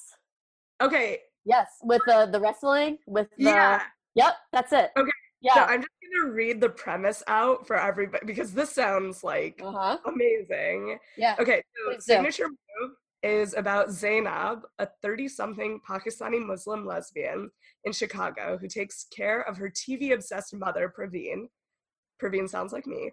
[0.81, 1.19] Okay.
[1.45, 3.83] Yes, with the the wrestling with the yeah.
[4.15, 4.91] Yep, that's it.
[4.97, 5.11] Okay.
[5.45, 5.55] Yeah.
[5.55, 9.99] So I'm just gonna read the premise out for everybody because this sounds like uh-huh.
[10.07, 10.99] amazing.
[11.19, 11.37] Yeah.
[11.39, 11.63] Okay.
[11.77, 12.57] So Please signature do.
[12.81, 17.51] move is about Zainab, a 30 something Pakistani Muslim lesbian
[17.85, 21.49] in Chicago who takes care of her TV obsessed mother, Praveen.
[22.23, 23.11] Praveen sounds like me.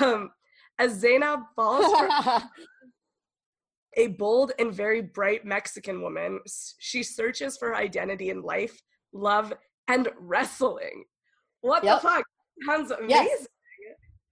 [0.00, 0.30] Um,
[0.78, 2.08] as Zainab falls for
[3.96, 6.40] a bold and very bright Mexican woman,
[6.78, 8.80] she searches for her identity in life,
[9.12, 9.52] love,
[9.88, 11.04] and wrestling.
[11.60, 12.00] What yep.
[12.00, 12.24] the fuck?
[12.66, 13.08] Sounds amazing.
[13.08, 13.46] Yes.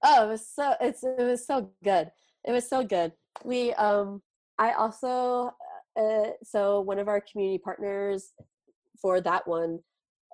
[0.03, 2.11] Oh, it was so it's it was so good.
[2.47, 3.13] It was so good.
[3.45, 4.23] We um
[4.59, 5.53] I also,
[5.99, 8.33] uh, so one of our community partners
[9.01, 9.81] for that one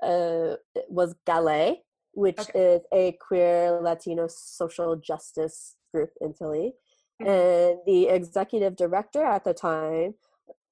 [0.03, 0.57] uh,
[0.89, 1.77] was GALAEI,
[2.13, 2.59] which okay.
[2.59, 6.75] is a queer Latino social justice group in Philly.
[7.21, 7.31] Mm-hmm.
[7.31, 10.15] And the executive director at the time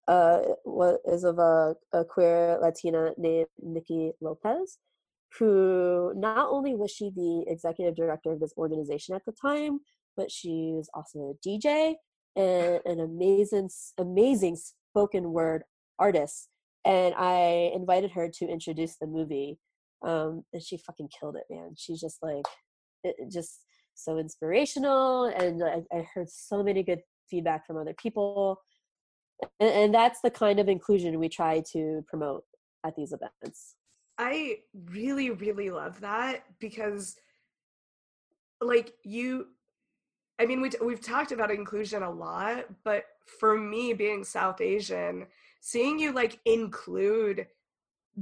[0.07, 4.79] uh, was is of a, a queer Latina named Nikki Lopez,
[5.39, 9.81] who not only was she the executive director of this organization at the time,
[10.17, 11.95] but she was also a DJ
[12.37, 14.57] and an amazing, amazing
[14.91, 15.65] spoken word
[15.99, 16.49] artist.
[16.85, 19.59] And I invited her to introduce the movie.
[20.07, 21.75] Um, and she fucking killed it, man.
[21.77, 22.45] She's just like,
[23.03, 23.61] it, just
[23.95, 25.25] so inspirational.
[25.25, 28.61] And I, I, heard so many good feedback from other people.
[29.59, 32.45] And, and that's the kind of inclusion we try to promote
[32.87, 33.75] at these events.
[34.19, 34.59] I
[34.91, 37.17] really, really love that because,
[38.61, 39.47] like, you
[40.41, 43.05] I mean, we, we've talked about inclusion a lot, but
[43.41, 45.27] for me, being South Asian,
[45.61, 47.47] seeing you like include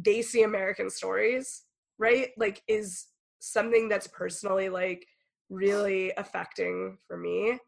[0.01, 1.65] Desi American stories,
[1.99, 2.31] right?
[2.39, 5.07] Like, is something that's personally like
[5.51, 7.59] really affecting for me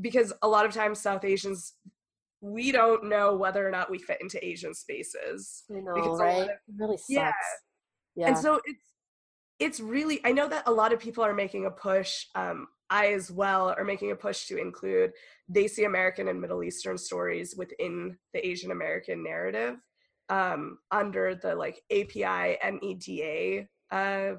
[0.00, 1.72] because a lot of times South Asians
[2.40, 5.64] we don't know whether or not we fit into Asian spaces.
[5.70, 6.42] I know, right?
[6.42, 7.08] Of, it really sucks.
[7.08, 7.32] Yeah.
[8.14, 8.28] yeah.
[8.28, 8.84] And so it's
[9.58, 13.08] it's really I know that a lot of people are making a push um, I
[13.08, 15.12] as well are making a push to include
[15.52, 19.76] Desi American and Middle Eastern stories within the Asian American narrative
[20.28, 24.34] um, under the like API MEDA uh,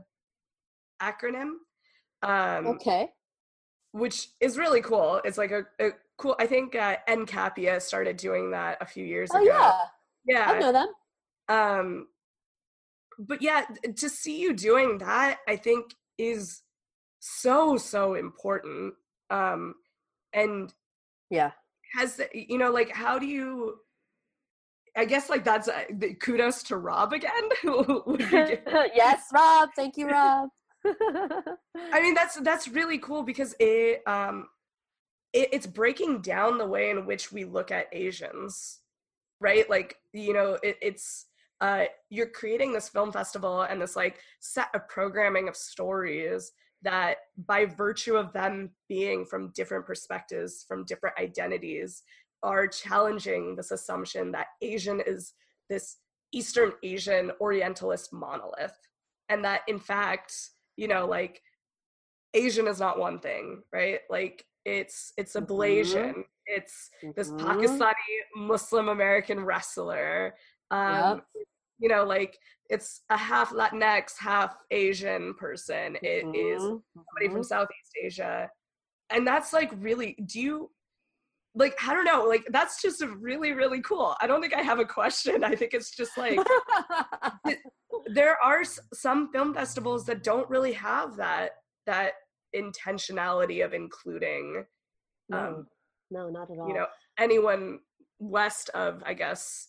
[1.01, 1.51] acronym.
[2.21, 3.09] Um, okay.
[3.91, 5.21] Which is really cool.
[5.23, 6.35] It's like a, a cool.
[6.39, 9.45] I think uh, NCAPIA started doing that a few years oh, ago.
[9.45, 9.81] yeah.
[10.25, 10.51] Yeah.
[10.51, 10.87] I know them.
[11.47, 12.07] Um,
[13.17, 13.65] but yeah,
[13.97, 16.61] to see you doing that, I think is
[17.19, 18.93] so so important
[19.29, 19.75] um
[20.33, 20.73] and
[21.29, 21.51] yeah
[21.93, 23.75] has you know like how do you
[24.95, 25.83] i guess like that's uh,
[26.21, 27.31] kudos to rob again
[28.95, 30.49] yes rob thank you rob
[30.85, 34.47] i mean that's that's really cool because it um
[35.33, 38.79] it, it's breaking down the way in which we look at asians
[39.39, 41.25] right like you know it, it's
[41.61, 46.51] uh you're creating this film festival and this like set of programming of stories
[46.81, 47.17] that
[47.47, 52.03] by virtue of them being from different perspectives, from different identities,
[52.41, 55.33] are challenging this assumption that Asian is
[55.69, 55.97] this
[56.31, 58.77] Eastern Asian Orientalist monolith.
[59.27, 60.33] And that in fact,
[60.77, 61.41] you know, like
[62.33, 63.99] Asian is not one thing, right?
[64.09, 64.45] Like
[64.77, 66.21] it's it's a Blasian, mm-hmm.
[66.45, 67.47] it's this mm-hmm.
[67.47, 67.93] Pakistani
[68.35, 70.35] Muslim American wrestler.
[70.71, 71.45] Um, yep.
[71.79, 72.37] you know, like
[72.69, 75.97] it's a half Latinx, half Asian person.
[76.03, 76.35] It mm-hmm.
[76.35, 77.33] is somebody mm-hmm.
[77.33, 78.49] from Southeast Asia.
[79.09, 80.69] and that's like really do you
[81.55, 84.79] like i don't know like that's just really really cool i don't think i have
[84.79, 86.39] a question i think it's just like
[88.05, 91.51] there are s- some film festivals that don't really have that
[91.87, 92.13] that
[92.55, 94.65] intentionality of including
[95.29, 95.67] no, um
[96.11, 96.67] no, not at all.
[96.67, 96.87] you know
[97.17, 97.79] anyone
[98.19, 99.67] west of i guess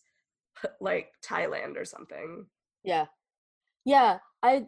[0.81, 2.47] like thailand or something
[2.85, 3.07] Yeah.
[3.85, 4.67] Yeah, I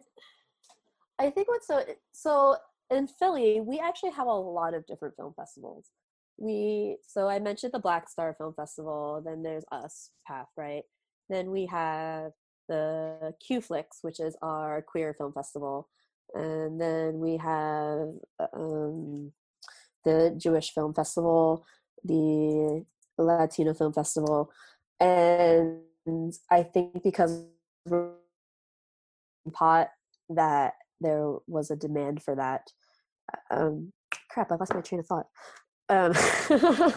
[1.19, 1.83] I think what's so
[2.13, 2.55] so
[2.89, 5.89] in Philly, we actually have a lot of different film festivals.
[6.37, 10.83] We so I mentioned the Black Star Film Festival, then there's us, PAAFF right?
[11.29, 12.31] Then we have
[12.69, 15.89] the qFLIX, which is our queer film festival.
[16.33, 18.09] And then we have
[18.53, 19.31] um,
[20.03, 21.65] the Jewish Film Festival,
[22.03, 22.85] the
[23.17, 24.51] Latino Film Festival,
[24.99, 25.81] and
[26.49, 27.45] I think because
[29.51, 29.89] pot
[30.29, 32.71] that there was a demand for that.
[33.51, 33.91] Um,
[34.29, 35.27] crap, I lost my train of thought.
[35.89, 36.13] Um,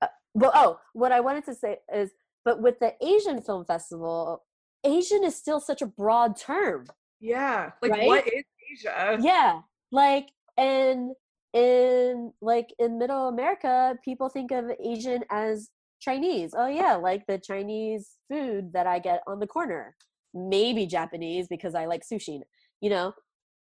[0.00, 2.10] uh, well, oh, what I wanted to say is,
[2.44, 4.44] but with the Asian Film Festival,
[4.84, 6.86] Asian is still such a broad term.
[7.20, 8.06] Yeah like Right?
[8.06, 9.60] what is asia Yeah,
[9.92, 11.12] like and
[11.52, 16.52] in like in Middle America, people think of Asian as Chinese.
[16.56, 19.96] Oh yeah, like the Chinese food that I get on the corner.
[20.34, 22.40] Maybe Japanese because I like sushi.
[22.80, 23.12] You know,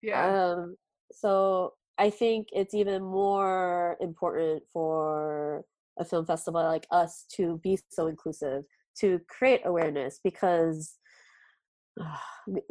[0.02, 0.76] yeah um,
[1.12, 5.64] so I think it's even more important for
[5.98, 8.64] a film festival like us to be so inclusive,
[8.98, 10.94] to create awareness because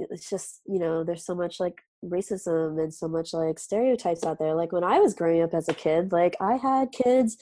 [0.09, 4.39] it's just, you know, there's so much like racism and so much like stereotypes out
[4.39, 4.55] there.
[4.55, 7.37] Like when I was growing up as a kid, like I had kids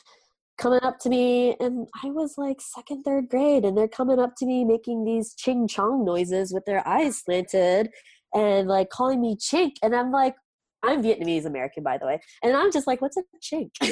[0.58, 4.36] coming up to me and I was like second, third grade and they're coming up
[4.38, 7.90] to me making these ching chong noises with their eyes slanted
[8.34, 10.36] and like calling me chink and i'm like
[10.84, 13.70] i'm vietnamese american by the way and i'm just like what's a chink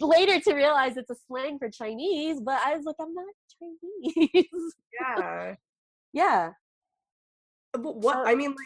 [0.00, 3.24] later to realize it's a slang for chinese but i was like i'm not
[3.58, 4.46] chinese.
[5.00, 5.54] Yeah.
[6.12, 6.50] Yeah.
[7.74, 8.58] Uh, but what So- i mean like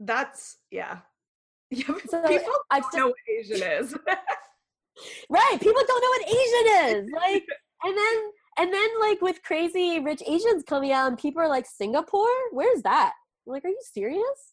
[0.00, 0.98] that's yeah.
[1.70, 3.94] Yeah So, people I don't know what asian is.
[5.28, 6.66] Right people don't know what asian
[7.04, 7.44] is like
[7.84, 11.66] and then and then like with crazy rich asians coming out and people are like
[11.66, 12.26] singapore?
[12.52, 13.12] Where's that?
[13.46, 14.49] I'm like are you serious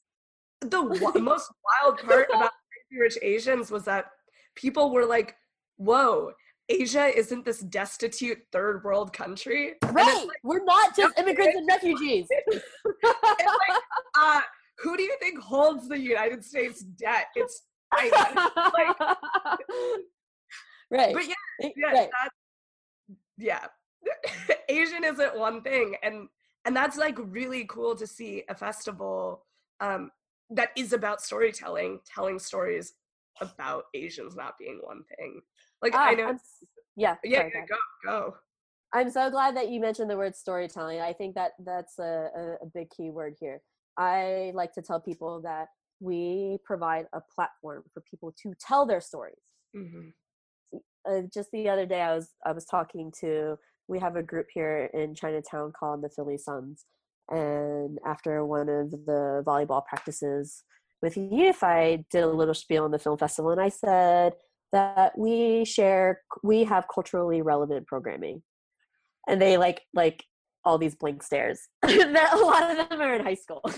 [0.62, 1.52] the w- most
[1.84, 2.52] wild part about
[2.90, 4.06] Crazy Rich Asians was that
[4.56, 5.36] people were like,
[5.78, 6.32] "Whoa,
[6.70, 12.28] Asia isn't this destitute third world country." Right like, we're not just immigrants and refugees
[13.04, 13.82] like,
[14.20, 14.42] uh,
[14.80, 17.28] who do you think holds the United States debt?
[17.36, 17.64] It's
[17.96, 18.50] China.
[20.92, 21.14] right.
[21.14, 21.34] But yeah,
[21.64, 22.10] eh, yeah, right.
[23.38, 23.66] yeah.
[24.70, 26.28] Asian isn't one thing, and
[26.66, 29.46] and that's like really cool to see a festival
[29.80, 30.12] um,
[30.50, 32.94] that is about storytelling, telling stories
[33.42, 35.42] about Asians not being one thing.
[35.82, 36.40] Like Ah, I know, I'm
[36.96, 37.16] yeah.
[37.24, 37.76] yeah, sorry, yeah, go
[38.06, 38.36] go
[38.94, 41.02] I'm so glad that you mentioned the word storytelling.
[41.02, 43.62] I think that that's a, a, a big key word here.
[43.98, 45.68] I like to tell people that
[46.00, 49.36] we provide a platform for people to tell their stories.
[49.76, 50.10] hmm
[51.10, 54.48] uh, just the other day I was I was talking to we have a group
[54.54, 56.86] here in Chinatown called the Philly Suns
[57.30, 60.64] and after one of the volleyball practices
[61.02, 64.34] with I did a little spiel on the film festival and I said
[64.72, 68.44] that we share we have culturally relevant programming.
[69.28, 70.24] And they like like
[70.66, 73.64] all these blank stares that a lot of them are in high school.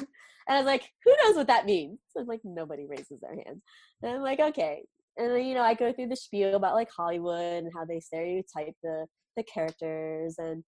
[0.47, 2.00] And I was like who knows what that means?
[2.10, 3.62] So like nobody raises their hands.
[4.02, 4.84] And I'm like okay.
[5.18, 8.00] And then you know I go through the spiel about like Hollywood and how they
[8.00, 9.06] stereotype the
[9.38, 10.64] the characters and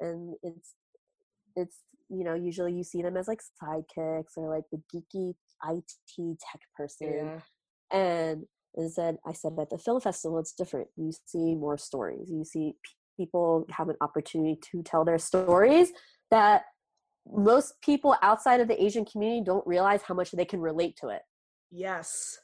[0.00, 0.74] and it's
[1.54, 1.76] it's
[2.10, 5.34] you know usually you see them as like sidekicks or like the geeky
[5.68, 7.40] IT tech person
[7.92, 7.96] Yeah.
[7.96, 8.44] and
[8.92, 12.74] said I said at the film festival it's different you see more stories you see
[13.16, 15.92] people have an opportunity to tell their stories
[16.30, 16.62] that
[17.26, 21.08] most people outside of the Asian community don't realize how much they can relate to
[21.08, 21.22] it
[21.70, 22.38] Yes.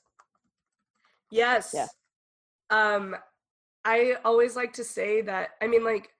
[1.32, 1.74] Yes.
[1.74, 1.86] Yeah.
[2.70, 3.16] Um
[3.84, 6.10] I always like to say that I mean like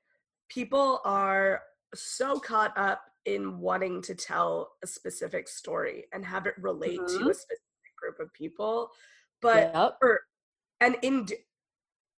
[0.49, 1.63] people are
[1.95, 7.25] so caught up in wanting to tell a specific story and have it relate to
[7.25, 7.31] Mhm.
[7.31, 8.91] a specific group of people.
[9.43, 9.99] But Yep.
[10.03, 10.21] or
[10.81, 11.27] and in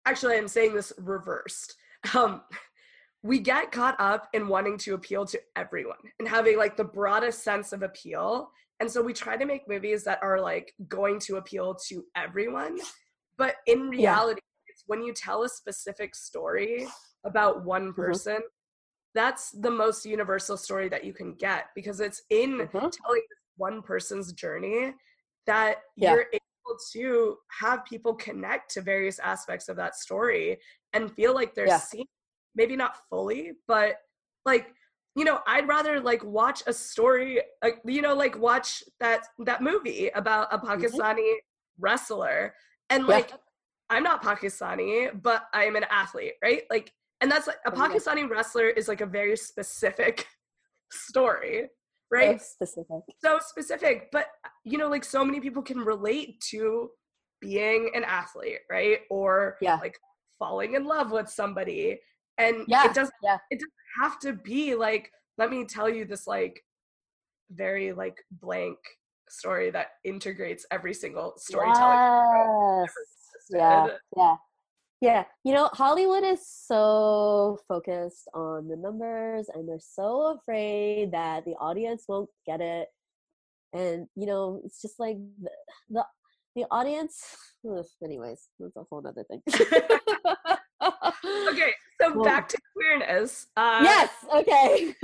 [0.06, 1.76] actually I'm saying this reversed.
[2.16, 2.44] Um
[3.24, 7.44] we get caught up in wanting to appeal to everyone and having like the broadest
[7.44, 11.38] sense of appeal and so we try to make movies that are like going to
[11.38, 12.80] appeal to everyone.
[13.38, 14.14] But in Yeah.
[14.14, 16.88] reality, it's when you tell a specific story
[17.24, 18.02] about one Mm-hmm.
[19.18, 22.92] That's the most universal story that you can get because it's in Mhm.
[22.92, 23.22] telling
[23.56, 24.94] one person's journey
[25.48, 26.12] that Yeah.
[26.14, 30.60] you're able to have people connect to various aspects of that story
[30.94, 31.80] and feel like they're Yeah.
[31.80, 32.06] seen,
[32.56, 33.96] maybe not fully, but
[34.46, 34.74] like
[35.16, 39.64] you know, I'd rather like watch a story, uh, you know, like watch that that
[39.64, 41.34] movie about a Pakistani
[41.80, 42.54] wrestler,
[42.92, 43.12] and Mm-hmm.
[43.12, 43.18] Yeah.
[43.18, 43.32] like
[43.90, 46.64] I'm not Pakistani, but I'm an athlete, right?
[46.70, 47.78] Like, and that's like a go.
[47.78, 50.28] Pakistani wrestler is like a very specific
[50.92, 51.70] story, So
[52.12, 52.42] right?
[52.42, 53.02] specific.
[53.24, 54.28] so specific but
[54.64, 56.90] you know like so many people can relate to
[57.42, 59.76] being an athlete right or Yeah.
[59.82, 59.98] like
[60.40, 62.00] falling in love with somebody
[62.38, 63.38] and Yeah, it doesn't yeah.
[63.52, 66.64] it doesn't have to be like let me tell you this like
[67.52, 68.78] very like blank
[69.30, 72.00] story that integrates every single storytelling
[72.82, 72.94] Yes.
[73.50, 74.36] Yeah, yeah,
[75.02, 75.26] yeah.
[75.44, 81.54] You know, Hollywood is so focused on the numbers, and they're so afraid that the
[81.54, 82.88] audience won't get it.
[83.74, 85.52] And you know, it's just like the
[85.90, 86.06] the,
[86.56, 87.22] the audience.
[87.70, 89.42] ugh, anyways, that's a whole other thing.
[91.50, 91.72] okay
[92.02, 94.10] so Well- back to queerness uh yes.
[94.34, 94.94] Okay.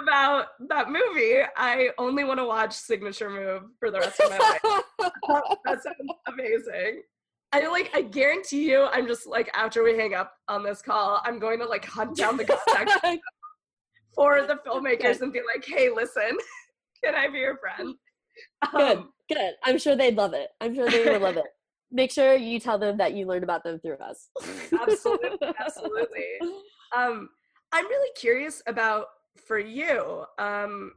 [0.00, 4.38] about that movie i only want to watch signature move for the rest of my
[4.38, 4.60] life
[5.64, 5.96] that sounds
[6.28, 7.02] amazing.
[7.52, 11.20] I like I guarantee you I'm just like after we hang up on this call,
[11.24, 12.92] I'm going to like hunt down the contact
[14.14, 16.36] for the filmmakers and be like, hey, listen,
[17.04, 17.94] can I be your friend?
[18.72, 18.98] Good.
[18.98, 19.52] Um, Good.
[19.64, 20.48] I'm sure they'd love it.
[20.60, 21.44] I'm sure they would love it.
[21.92, 24.28] Make sure you tell them that you learned about them through us.
[24.72, 26.24] Absolutely, absolutely.
[26.96, 27.28] um,
[27.72, 30.92] I'm really curious about for you, um,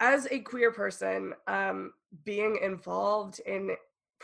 [0.00, 1.92] as a queer person, um,
[2.24, 3.76] being involved in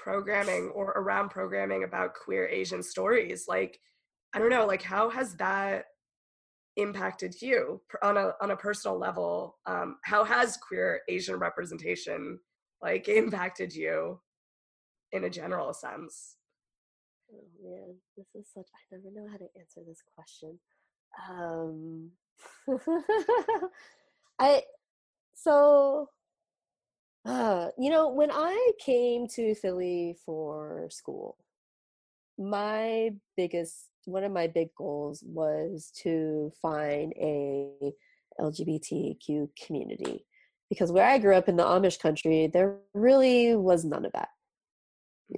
[0.03, 3.46] programming or around programming about queer Asian stories.
[3.49, 3.80] Like,
[4.34, 5.86] I don't know, like how has that
[6.76, 9.59] impacted you on a on a personal level?
[9.66, 12.38] Um, how has queer Asian representation
[12.80, 14.20] like impacted you
[15.12, 16.36] in a general sense?
[17.32, 20.59] Oh man, this is such I never know how to answer this question.
[21.28, 22.11] Um
[24.38, 24.62] I
[25.34, 26.09] so
[27.25, 31.37] uh you know, when I came to Philly for school,
[32.39, 37.93] my biggest one of my big goals was to find a
[38.41, 40.25] LGBTQ community
[40.71, 44.29] because where I grew up in the Amish country, there really was none of that.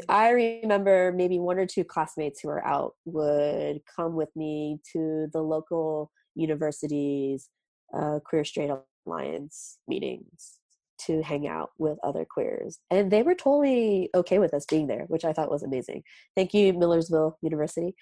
[0.09, 5.27] I remember maybe one or two classmates who were out would come with me to
[5.33, 7.49] the local university's
[7.93, 8.71] uh, queer straight
[9.05, 10.60] alliance meetings
[11.07, 15.05] to hang out with other queers and they were totally okay with us being there
[15.09, 16.03] which i thought was amazing.
[16.37, 17.95] Thank you millersville university.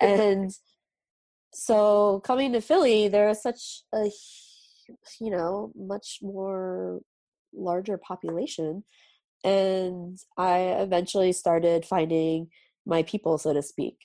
[0.00, 0.50] And
[1.52, 4.10] so coming to philly there is such a
[5.20, 7.00] you know much more
[7.54, 8.82] larger population
[9.44, 12.48] and i eventually started finding
[12.86, 13.96] my people so to speak.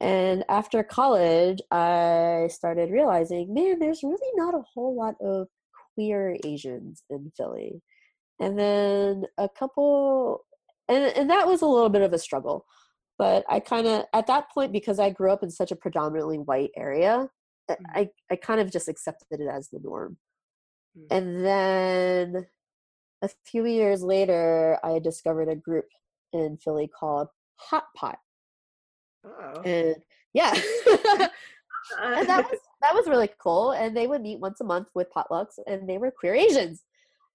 [0.00, 5.48] And after college i started realizing man there's really not a whole lot of
[5.98, 7.82] queer asians in philly
[8.40, 10.44] and then a couple
[10.88, 12.64] and, and that was a little bit of a struggle
[13.18, 16.38] but i kind of at that point because i grew up in such a predominantly
[16.38, 17.28] white area
[17.68, 17.78] I- Mhm.
[17.94, 20.16] i i kind of just accepted it as the norm
[20.96, 21.06] Mm.
[21.10, 22.46] and then
[23.22, 25.84] a few years later i discovered a group
[26.32, 28.18] in philly called hot pot
[29.24, 29.60] Oh.
[29.64, 29.96] and
[30.32, 30.54] yeah
[30.86, 35.12] and that was that was really cool and they would meet once a month with
[35.14, 36.82] potlucks and they were queer asians.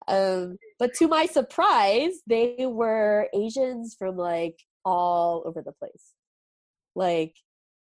[0.08, 6.14] Um but to my surprise they were asians from like all over the place.
[6.96, 7.34] Like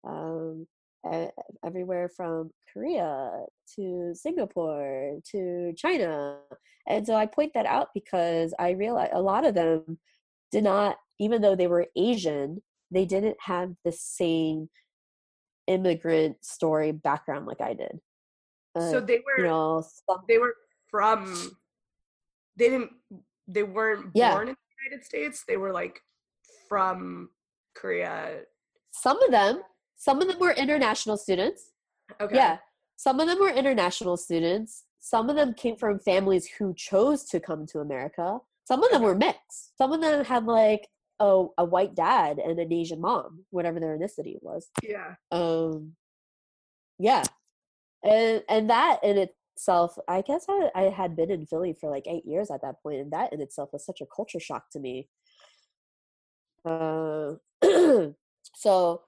[0.06, 0.66] um
[1.64, 3.30] everywhere from korea
[3.74, 6.38] to singapore to china.
[6.88, 9.98] And so i point that out because i realize a lot of them
[10.50, 14.68] did not even though they were asian they didn't have the same
[15.66, 18.00] immigrant story background like I did.
[18.78, 20.54] so Uh, they were you know, some, they were
[20.90, 21.56] from
[22.56, 22.90] they didn't
[23.48, 24.32] they weren't Yeah.
[24.34, 25.44] born in the United States.
[25.46, 26.00] They were like
[26.68, 27.30] from
[27.74, 28.42] Korea.
[28.92, 29.62] some of them,
[29.96, 31.70] some of them were international students.
[32.20, 32.36] Okay.
[32.36, 32.58] Yeah,
[32.96, 34.84] some of them were international students.
[35.00, 38.38] Some of them came from families who chose to come to America.
[38.64, 39.76] Some of them were mixed.
[39.76, 40.88] Some of them had like
[41.22, 44.68] a, a white dad and an Asian mom, whatever their ethnicity was.
[44.82, 45.14] Yeah.
[45.30, 45.92] um
[46.98, 47.22] yeah
[48.04, 49.16] and and that in
[49.56, 52.82] itself i guess I, I had been in philly for like eight years at that
[52.82, 55.08] point and that in itself was such a culture shock to me
[56.64, 57.32] uh,
[58.54, 59.02] so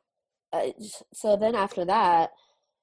[0.52, 0.66] uh,
[1.12, 2.30] so then after that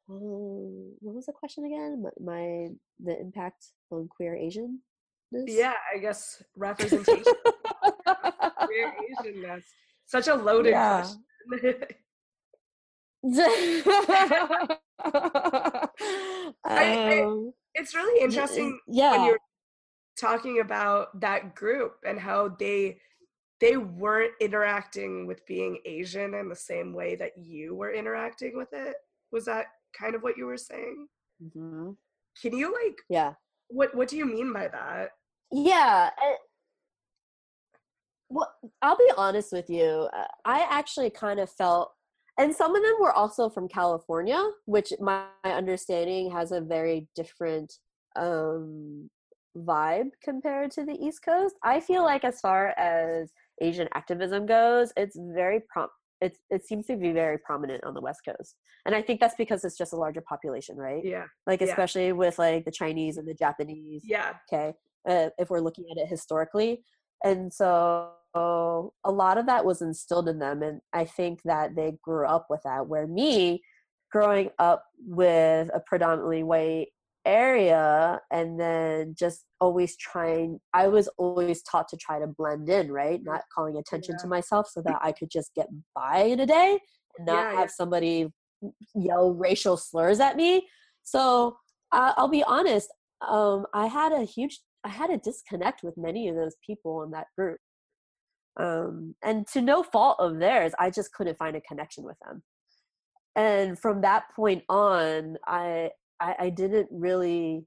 [0.09, 2.67] um, what was the question again my, my
[3.03, 4.79] the impact on queer asian
[5.47, 7.23] Yeah, I guess representation.
[8.72, 8.93] queer
[9.34, 9.63] Asianness?
[10.05, 11.05] Such a loaded Yeah.
[11.47, 11.76] question.
[16.65, 19.11] I- um, it's really interesting yeah.
[19.11, 19.39] when you're
[20.19, 22.99] talking about that group and how they
[23.59, 28.74] they weren't interacting with being Asian in the same way that you were interacting with
[28.74, 28.95] it.
[29.32, 29.67] Was that
[29.97, 31.07] kind of what you were saying?
[31.43, 31.95] Mhm.
[32.41, 33.34] Can you like Yeah.
[33.67, 35.11] what what do you mean by that?
[35.51, 36.09] Yeah.
[38.32, 40.09] Well, I'll be honest with you.
[40.15, 41.91] uh, I actually kind of felt,
[42.39, 47.73] and some of them were also from California, which my understanding has a very different
[48.15, 49.09] um,
[49.57, 51.55] vibe compared to the East Coast.
[51.63, 55.89] I feel like, as far as Asian activism goes, it's very prom.
[56.21, 58.55] It's, it seems to be very prominent on the West Coast,
[58.86, 61.03] and I think that's because it's just a larger population, right?
[61.03, 61.25] Yeah.
[61.47, 61.67] Like yeah.
[61.67, 64.34] especially with like the Chinese and the Japanese Yeah.
[64.51, 64.73] okay
[65.07, 66.84] uh, if we're looking at it historically
[67.23, 71.93] and so a lot of that was instilled in them and i think that they
[72.01, 73.61] grew up with that where me
[74.11, 76.88] growing up with a predominantly white
[77.25, 82.91] area and then just always trying i was always taught to try to blend in
[82.91, 86.45] right not calling attention to myself so that i could just get by in a
[86.45, 86.79] day
[87.17, 87.59] and not Yeah, yeah.
[87.59, 88.27] have somebody
[88.95, 90.67] yell racial slurs at me
[91.03, 91.57] so
[91.91, 92.89] I- i'll be honest
[93.27, 97.11] um, I had a huge, I had a disconnect with many of those people in
[97.11, 97.59] that group.
[98.60, 102.43] Um, and to no fault of theirs, I just couldn't find a connection with them.
[103.36, 107.66] And from that point on, I, I, I didn't really,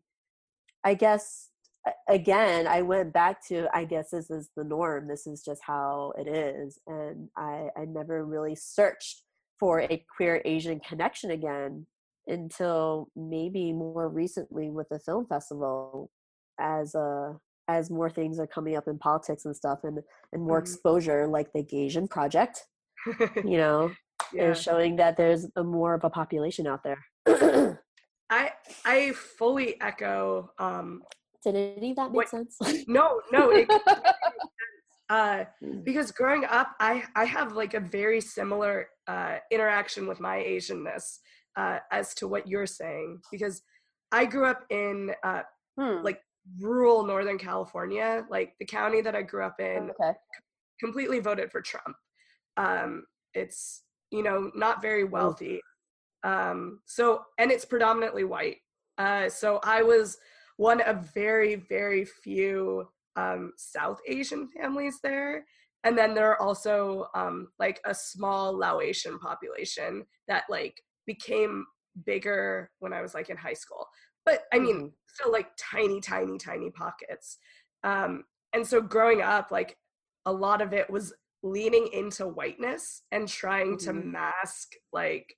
[0.85, 1.49] I guess,
[2.09, 5.09] again, I went back to, I guess this is the norm.
[5.09, 6.79] This is just how it is.
[6.87, 9.23] And I, I never really searched
[9.59, 11.87] for a queer Asian connection again
[12.27, 16.11] until maybe more recently with the film festival
[16.59, 17.33] as uh
[17.69, 19.99] as more things are coming up in politics and stuff and
[20.33, 20.63] and more Mhm.
[20.63, 22.65] exposure like the Gaysian project
[23.45, 23.91] you know
[24.33, 24.51] yeah.
[24.51, 27.01] is showing that there's a more of a population out there.
[28.31, 28.53] I
[28.85, 31.03] I fully echo um
[31.43, 32.57] did any of that make What- sense?
[32.89, 33.69] No no it,
[35.11, 35.45] uh
[35.85, 41.19] because growing up i i have like a very similar uh interaction with my asianness
[41.57, 43.61] uh as to what you're saying because
[44.13, 45.43] i grew up in uh
[45.79, 46.21] Hmm, like
[46.61, 50.13] rural northern california like the county that i grew up in okay.
[50.81, 51.97] completely voted for trump.
[52.57, 55.61] Um it's you know not very wealthy.
[56.23, 58.59] Um so and it's predominantly white.
[58.99, 60.19] Uh so i was
[60.57, 62.87] one of very very few
[63.17, 65.45] um south asian families there.
[65.85, 71.67] And then there are also um like a small laotian population that like became
[72.07, 73.87] bigger when i was like in high school
[74.25, 74.93] but i mean Mhm.
[75.07, 77.39] still like tiny tiny tiny pockets
[77.83, 79.77] um and so growing up like
[80.27, 81.13] a lot of it was
[81.43, 84.13] leaning into whiteness and trying to Mhm.
[84.13, 85.37] mask like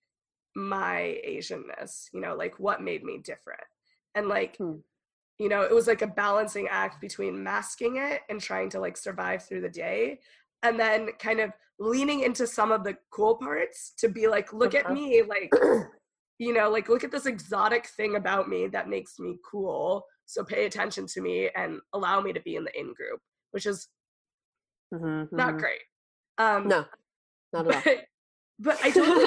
[0.55, 3.61] my asianness you know like what made me different
[4.15, 4.77] and like Hmm.
[5.39, 8.97] you know it was like a balancing act between masking it and trying to like
[8.97, 10.19] survive through the day
[10.63, 14.75] and then kind of leaning into some of the cool parts to be like look
[14.75, 14.95] at Uh-huh.
[14.95, 15.51] me like
[16.39, 20.05] you know like look at this exotic thing about me that makes me cool.
[20.27, 23.21] So pay attention to me and allow me to be in the in group
[23.53, 23.89] which is
[24.93, 25.59] Mhm, not mhm.
[25.59, 25.81] great.
[26.39, 26.85] Um no
[27.53, 27.83] not at all.
[27.85, 28.07] but,
[28.59, 29.27] but i totally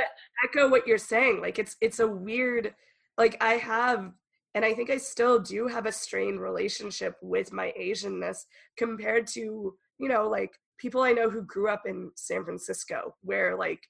[0.44, 1.40] echo what you're saying.
[1.40, 2.74] Like it's it's a weird
[3.18, 4.12] like i have
[4.54, 8.38] and i think i still do have a strained relationship with my asianness
[8.76, 13.56] compared to you know like people i know who grew up in san francisco where
[13.56, 13.80] like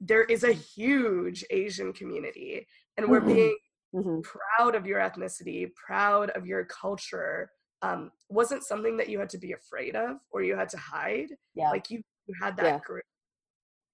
[0.00, 2.66] there is a huge asian community
[2.96, 3.34] and we're Mhm.
[3.34, 3.58] being
[3.94, 4.22] Mhm.
[4.22, 7.50] proud of your ethnicity proud of your culture
[7.82, 11.28] um, wasn't something that you had to be afraid of or you had to hide
[11.54, 12.78] yeah like you, you had that Yeah.
[12.80, 13.04] group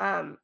[0.01, 0.39] um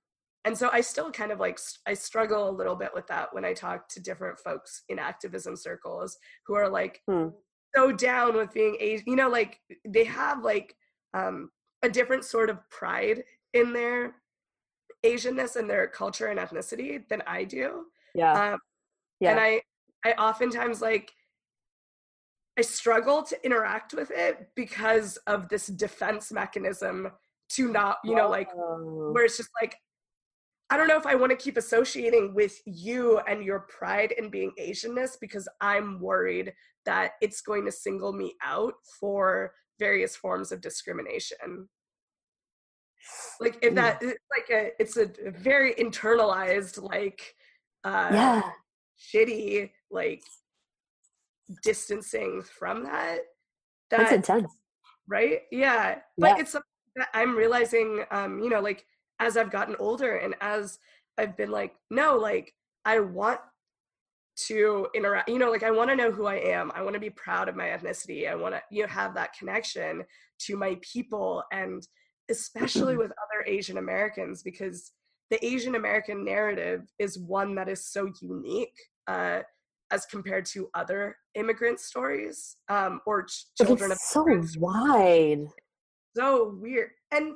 [0.44, 3.44] and so i still kind of like I struggle a little bit with that when
[3.44, 7.28] i talk to different folks in activism circles who are like Hmm.
[7.74, 10.76] so down with being asian you know like they have like
[11.14, 11.50] um
[11.82, 14.16] a different sort of pride in their
[15.04, 17.84] asianness and their culture and ethnicity than i do.
[18.14, 18.52] Yeah.
[18.52, 18.58] Um
[19.20, 19.32] yeah.
[19.32, 19.60] And i
[20.04, 21.12] i oftentimes like
[22.58, 27.10] i struggle to interact with it because of this defense mechanism
[27.50, 29.76] to not you know like where it's just like
[30.70, 34.28] i don't know if i want to keep associating with you and your pride in
[34.28, 36.52] being asianness because i'm worried
[36.84, 41.68] that it's going to single me out for various forms of discrimination
[43.40, 47.34] like if that it's like a it's a very internalized like
[47.84, 48.42] uh yeah
[48.98, 50.22] shitty like
[51.62, 53.20] distancing from that
[53.90, 54.52] that's intense
[55.06, 56.36] right yeah but Yeah.
[56.38, 58.84] it's something that I'm realizing, um, you know, like
[59.20, 60.78] as I've gotten older and as
[61.16, 62.52] I've been like, no, like
[62.84, 63.40] I want
[64.46, 66.70] to interact, you know, like I want to know who I am.
[66.74, 68.28] I want to be proud of my ethnicity.
[68.30, 70.04] I want to, you know, have that connection
[70.40, 71.86] to my people and
[72.30, 74.92] especially with other Asian Americans because
[75.30, 78.76] the Asian American narrative is one that is so unique
[79.06, 79.40] uh,
[79.90, 84.24] as compared to other immigrant stories um, or ch- children of so
[84.58, 85.46] wide,
[86.16, 87.34] so weird, and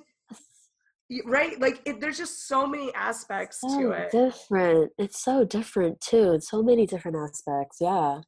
[1.24, 4.10] right, like it, there's just so many aspects so to it.
[4.10, 4.92] Different.
[4.98, 6.32] It's so different too.
[6.32, 7.78] It's so many different aspects.
[7.80, 8.20] Yeah.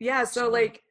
[0.00, 0.24] Yeah.
[0.24, 0.82] So like,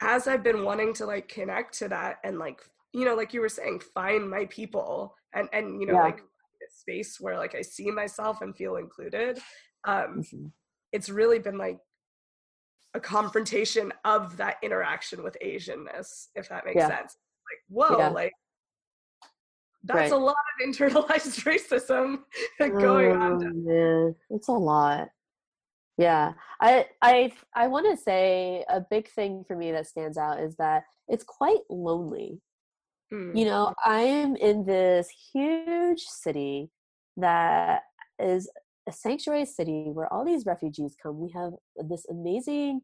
[0.00, 2.60] as I've been wanting to like connect to that and like
[2.92, 6.02] you know, like you were saying, find my people and and you know, yeah.
[6.02, 6.22] like
[6.70, 9.38] space where like I see myself and feel included.
[9.84, 10.46] Um, mm-hmm.
[10.92, 11.78] It's really been like
[12.94, 16.88] a confrontation of that interaction with Asianness, if that makes yeah.
[16.88, 17.16] sense.
[17.48, 18.08] Like, whoa, yeah.
[18.08, 18.32] like
[19.84, 20.12] that's right.
[20.12, 22.18] a lot of internalized racism
[22.58, 23.64] going oh, on.
[23.64, 24.14] Man.
[24.30, 25.08] It's a lot.
[25.96, 30.40] Yeah, I I I want to say a big thing for me that stands out
[30.40, 32.40] is that it's quite lonely
[33.12, 33.36] Mm.
[33.36, 36.70] You know, I am in this huge city
[37.16, 37.82] that
[38.18, 38.50] is
[38.88, 41.20] a sanctuary city where all these refugees come.
[41.20, 41.52] We have
[41.88, 42.80] this amazing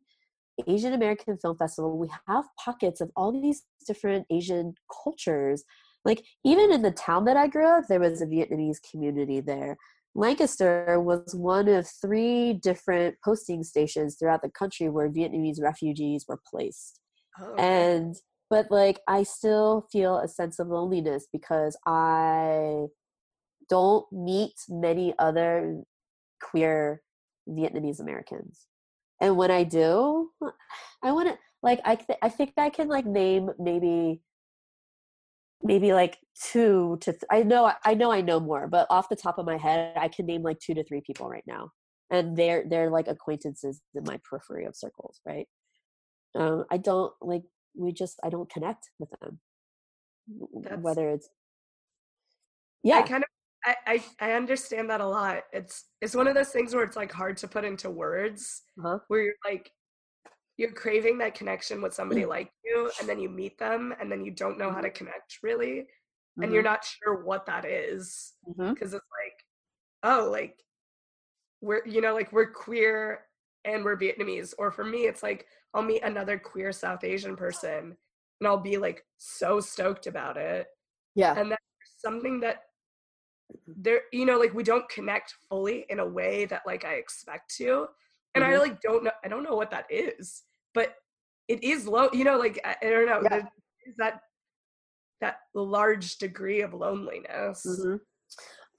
[0.67, 1.99] Asian American Film Festival.
[1.99, 4.75] We have pockets of all these different Asian
[5.05, 5.65] cultures.
[6.05, 9.77] Like, even in the town that I grew up, there was a Vietnamese community there.
[10.15, 16.41] Lancaster was one of three different posting stations throughout the country where Vietnamese refugees were
[16.49, 17.01] placed.
[17.39, 17.63] Oh, okay.
[17.63, 18.17] And
[18.51, 22.87] but like I still feel a sense of loneliness because I
[23.69, 25.83] don't meet many other
[26.41, 27.03] queer
[27.49, 28.67] Vietnamese Americans.
[29.21, 30.31] And when I do,
[31.03, 34.21] I want to like I th- I think I can like name maybe
[35.63, 39.17] maybe like two to th- I know I know I know more, but off the
[39.17, 41.71] top of my head, I can name like two to three people right now,
[42.11, 45.49] and they're they're like acquaintances in my periphery of circles, right?
[46.35, 47.43] Um, I don't like
[47.77, 49.39] we just i don't connect with them
[50.63, 51.29] That's, whether it's
[52.83, 53.29] yeah i kind of
[53.65, 56.97] I, I, I understand that a lot it's it's one of those things where it's
[56.97, 58.99] like hard to put into words uh-huh.
[59.09, 59.71] where you're like
[60.57, 62.29] you're craving that connection with somebody mm.
[62.29, 64.97] like you and then you meet them and then you don't know how to mm-hmm.
[64.97, 66.43] connect really mm-hmm.
[66.43, 66.73] and you're mm-hmm.
[66.73, 68.83] not sure what that is because mm-hmm.
[68.83, 69.45] it's like
[70.05, 70.63] oh like
[71.61, 73.26] we're you know like we're queer
[73.67, 75.47] and we're vietnamese or for me it's like
[75.77, 77.97] I'll meet another queer South Asian person
[78.41, 80.67] and I'll be like so stoked about it.
[81.15, 81.39] Yeah.
[81.39, 81.63] And that's
[81.99, 82.63] something that
[83.67, 87.55] there, you know, like we don't connect fully in a way that like I expect
[87.57, 87.87] to.
[88.35, 88.55] And mm-hmm.
[88.55, 90.43] I like don't know, I don't know what that is,
[90.75, 90.95] but
[91.49, 93.43] it is low, you know, like I, I don't know, yeah.
[93.87, 94.21] is that
[95.21, 97.67] that large degree of loneliness.
[97.67, 97.97] Mm-hmm.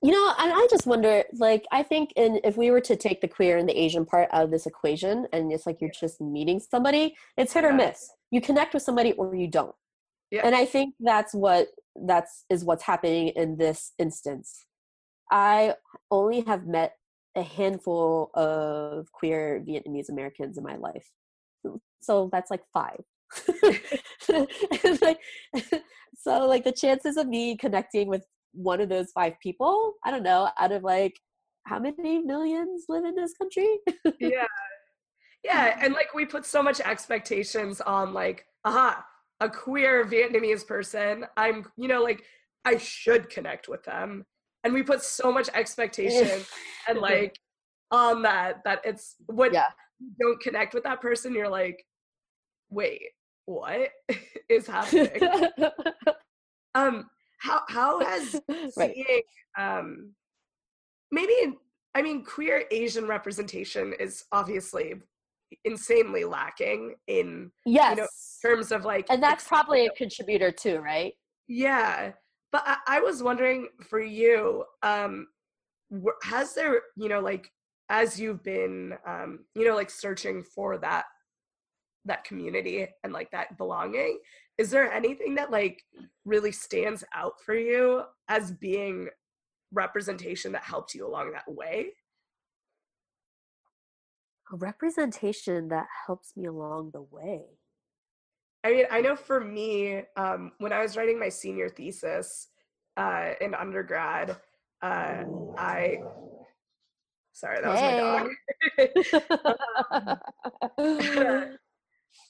[0.04, 3.22] You know, and I just wonder, like, I think in if we were to take
[3.22, 6.22] the queer and the Asian part out of this equation, and it's like you're just
[6.22, 8.12] meeting somebody, it's hit or miss.
[8.30, 9.74] You connect with somebody or you don't.
[10.30, 10.42] Yeah.
[10.46, 14.66] And I think that's what that's is what's happening in this instance.
[15.32, 15.76] I
[16.12, 16.94] only have met
[17.36, 21.10] a handful of queer Vietnamese Americans in my life.
[22.02, 23.02] So that's like five.
[25.02, 25.20] like,
[26.18, 28.26] so like the chances of me connecting with
[28.58, 31.14] one of those five people i don't know out of like
[31.68, 33.68] how many millions live in this country?
[34.20, 34.46] Yeah.
[35.44, 39.04] Yeah and like we put so much expectations on like aha
[39.40, 42.24] a queer vietnamese person i'm you know like
[42.66, 44.26] i should connect with them.
[44.64, 46.44] And we put so much expectation
[46.90, 47.38] and like
[47.92, 49.68] on that that it's when yeah.
[50.00, 51.86] you don't connect with that person you're like
[52.70, 53.02] wait
[53.46, 53.92] what
[54.50, 55.22] is happening?
[56.76, 58.40] Um how how has
[58.78, 58.94] right.
[58.94, 59.22] seeing
[59.58, 60.14] um
[61.12, 61.56] maybe
[61.96, 64.96] I mean queer Asian representation is obviously
[65.64, 67.96] insanely lacking in yes.
[67.96, 68.08] you know
[68.42, 71.14] terms of like and that's probably a contributor too right
[71.48, 72.12] yeah
[72.52, 75.28] but I, I was wondering for you um
[76.24, 77.50] has there you know like
[77.90, 81.06] as you've been um you know like searching for that
[82.04, 84.20] that community and like that belonging
[84.58, 85.84] is there anything that like
[86.26, 89.10] really stands out for you as being
[89.72, 91.94] representation that helped you along that way?
[94.52, 97.44] A representation that helps me along the way.
[98.64, 102.48] I mean i know for me um, when i was writing my senior thesis
[102.98, 104.36] uh, in undergrad
[104.82, 105.24] uh,
[105.58, 105.98] i
[107.34, 107.98] sorry that was my
[110.78, 111.54] dog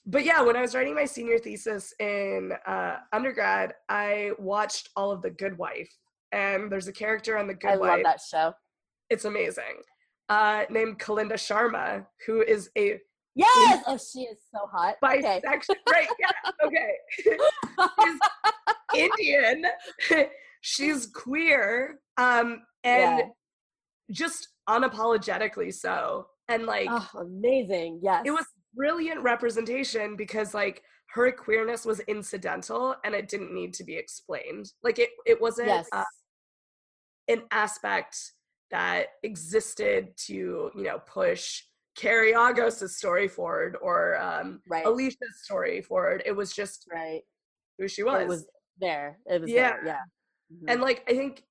[0.06, 5.12] but yeah, when I was writing my senior thesis in uh, undergrad, I watched all
[5.12, 5.90] of The Good Wife,
[6.32, 7.90] and there's a character on The Good I Wife.
[7.90, 8.54] I love that show.
[9.10, 9.82] It's amazing.
[10.30, 13.00] Uh, named Kalinda Sharma, who is a
[13.36, 13.84] Yes.
[13.86, 14.96] Oh, she is so hot.
[15.04, 15.40] Okay.
[15.46, 15.76] bisexual.
[15.92, 16.08] Right?
[16.20, 16.52] Yeah.
[16.66, 16.92] Okay.
[18.04, 18.20] She's
[18.96, 19.66] Indian.
[20.62, 22.00] She's queer.
[22.18, 23.26] Um, and Yeah.
[24.12, 26.26] just unapologetically so.
[26.50, 28.00] And like, Oh, amazing.
[28.02, 28.24] Yes.
[28.26, 28.46] it was
[28.78, 34.72] brilliant representation because like her queerness was incidental and it didn't need to be explained
[34.84, 35.88] like it it wasn't yes.
[35.92, 36.04] uh,
[37.28, 38.18] an aspect
[38.72, 41.64] that existed to you know push
[41.96, 44.86] Cary Agos' story forward or um, right.
[44.86, 47.22] Alicia's story forward it was just Right.
[47.80, 48.46] who she was, It was
[48.80, 49.18] there.
[49.26, 49.72] It was Yeah.
[49.78, 49.86] there.
[49.86, 50.02] Yeah.
[50.54, 50.72] Mhm.
[50.72, 51.44] and like I think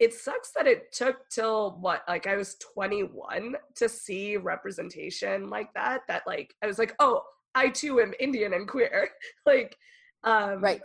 [0.00, 5.72] it sucks that it took till what like I was 21 to see representation like
[5.74, 7.22] that that like I was like oh
[7.54, 9.10] I too am Indian and queer
[9.46, 9.76] like
[10.24, 10.80] um right.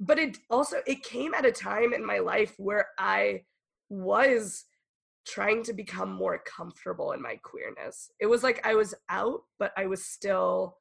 [0.00, 3.42] but it also it came at a time in my life where I
[3.88, 4.64] was
[5.24, 8.10] trying to become more comfortable in my queerness.
[8.20, 10.78] It was like I was out but I was still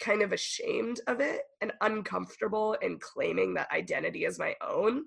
[0.00, 5.04] kind of ashamed of it and uncomfortable in claiming that identity as my own.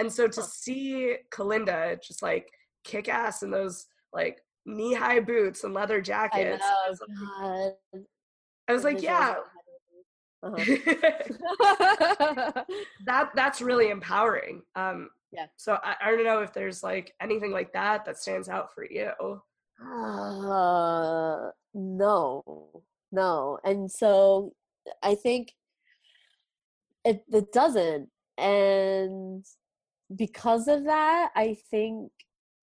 [0.00, 2.50] And so to see Kalinda just like
[2.84, 6.74] kick ass in those like knee high boots and leather I jackets, know.
[6.86, 7.00] I was
[7.92, 8.02] like,
[8.68, 9.36] I was like yeah,
[10.42, 10.64] Uh-huh.
[13.04, 14.62] that that's really empowering.
[14.74, 15.46] Um, Yeah.
[15.56, 18.82] So I, I don't know if there's like anything like that that stands out for
[18.84, 19.10] you.
[19.84, 22.70] Uh, no,
[23.12, 23.58] no.
[23.64, 24.54] And so
[25.02, 25.52] I think
[27.04, 28.08] it, it doesn't.
[28.38, 29.44] And
[30.16, 32.10] because of that, I think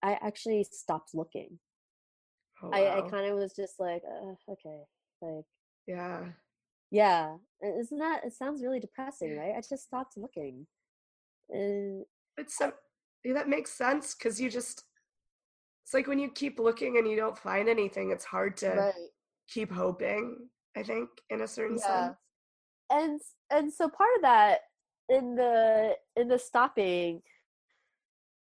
[0.02, 1.58] I actually stopped looking.
[2.62, 4.80] Oh, I, I kind of was just like, uh, okay,
[5.22, 5.44] like,
[5.86, 6.24] yeah.
[6.90, 7.36] yeah.
[7.62, 9.54] Isn't that, it sounds really depressing, right?
[9.56, 10.66] I just stopped looking.
[11.50, 12.04] And
[12.36, 12.72] It's so
[13.24, 14.84] yeah, that makes sense because you just
[15.84, 18.92] it's like when you keep looking and you don't find anything, it's hard to right.
[19.48, 20.48] keep hoping.
[20.76, 22.16] I think in a certain yeah sense.
[22.90, 23.20] and
[23.50, 24.58] and so part of that
[25.08, 27.22] in the in the stopping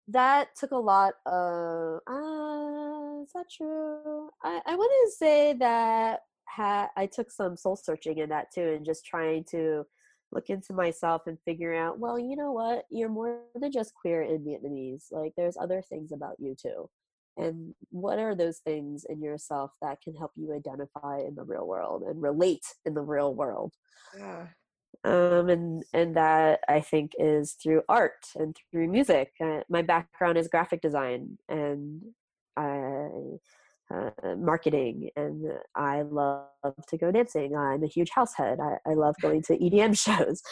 [0.08, 4.30] that took a lot of uh is that true.
[4.42, 8.86] I i wouldn't say that ha- i took some soul searching in that too and
[8.86, 9.84] just trying to
[10.32, 12.84] look into myself and figure out well you know what?
[12.90, 15.06] You're more than just queer in vietnamese.
[15.10, 16.88] Like there's other things about you too.
[17.36, 21.66] And what are those things in yourself that can help you identify in the real
[21.66, 23.74] world and relate in the real world?
[24.16, 24.48] Yeah.
[25.04, 29.32] Um, and and that I think is through art and through music.
[29.40, 32.02] Uh, my background is graphic design and
[32.56, 33.08] I,
[33.90, 36.48] uh, marketing, and I love
[36.88, 37.56] to go dancing.
[37.56, 38.58] I'm a huge house head.
[38.60, 40.42] I, I love going to EDM shows.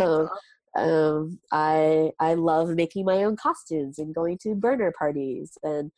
[0.00, 0.28] Um,
[0.76, 5.90] um, I I love making my own costumes and going to burner parties, and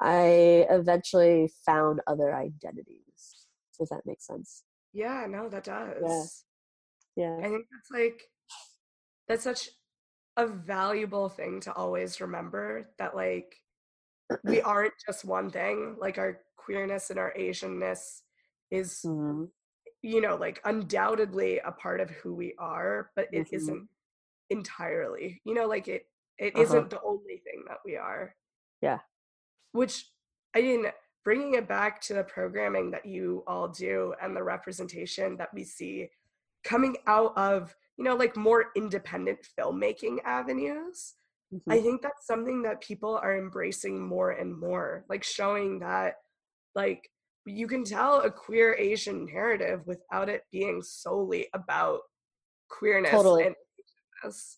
[0.00, 3.46] I eventually found other identities.
[3.78, 4.62] Does that make sense?
[4.92, 6.44] Yeah, no, that does.
[7.16, 7.36] Yeah.
[7.38, 8.22] I think that's like
[9.28, 9.70] that's such
[10.36, 13.56] a valuable thing to always remember that like
[14.44, 15.96] we aren't just one thing.
[15.98, 18.20] Like our queerness and our Asianness
[18.70, 19.50] is Mhm.
[20.02, 23.66] you know like undoubtedly a part of who we are, but it Mhm.
[23.68, 23.88] not
[24.50, 25.40] entirely.
[25.44, 26.06] You know, like it
[26.38, 26.74] it Uh-huh.
[26.74, 28.36] not the only thing that we are.
[28.82, 29.00] Yeah.
[29.72, 30.10] Which
[30.54, 30.92] I mean,
[31.24, 35.64] bringing it back to the programming that you all do and the representation that we
[35.64, 36.10] see
[36.66, 41.14] coming out of you know like more independent filmmaking avenues
[41.70, 41.82] i Mhm.
[41.82, 46.14] think that's something that people are embracing more and more like showing that
[46.74, 47.08] like
[47.46, 52.00] you can tell a queer asian narrative without it being solely about
[52.68, 53.44] queerness Totally.
[53.46, 53.54] and
[54.24, 54.56] Asianness,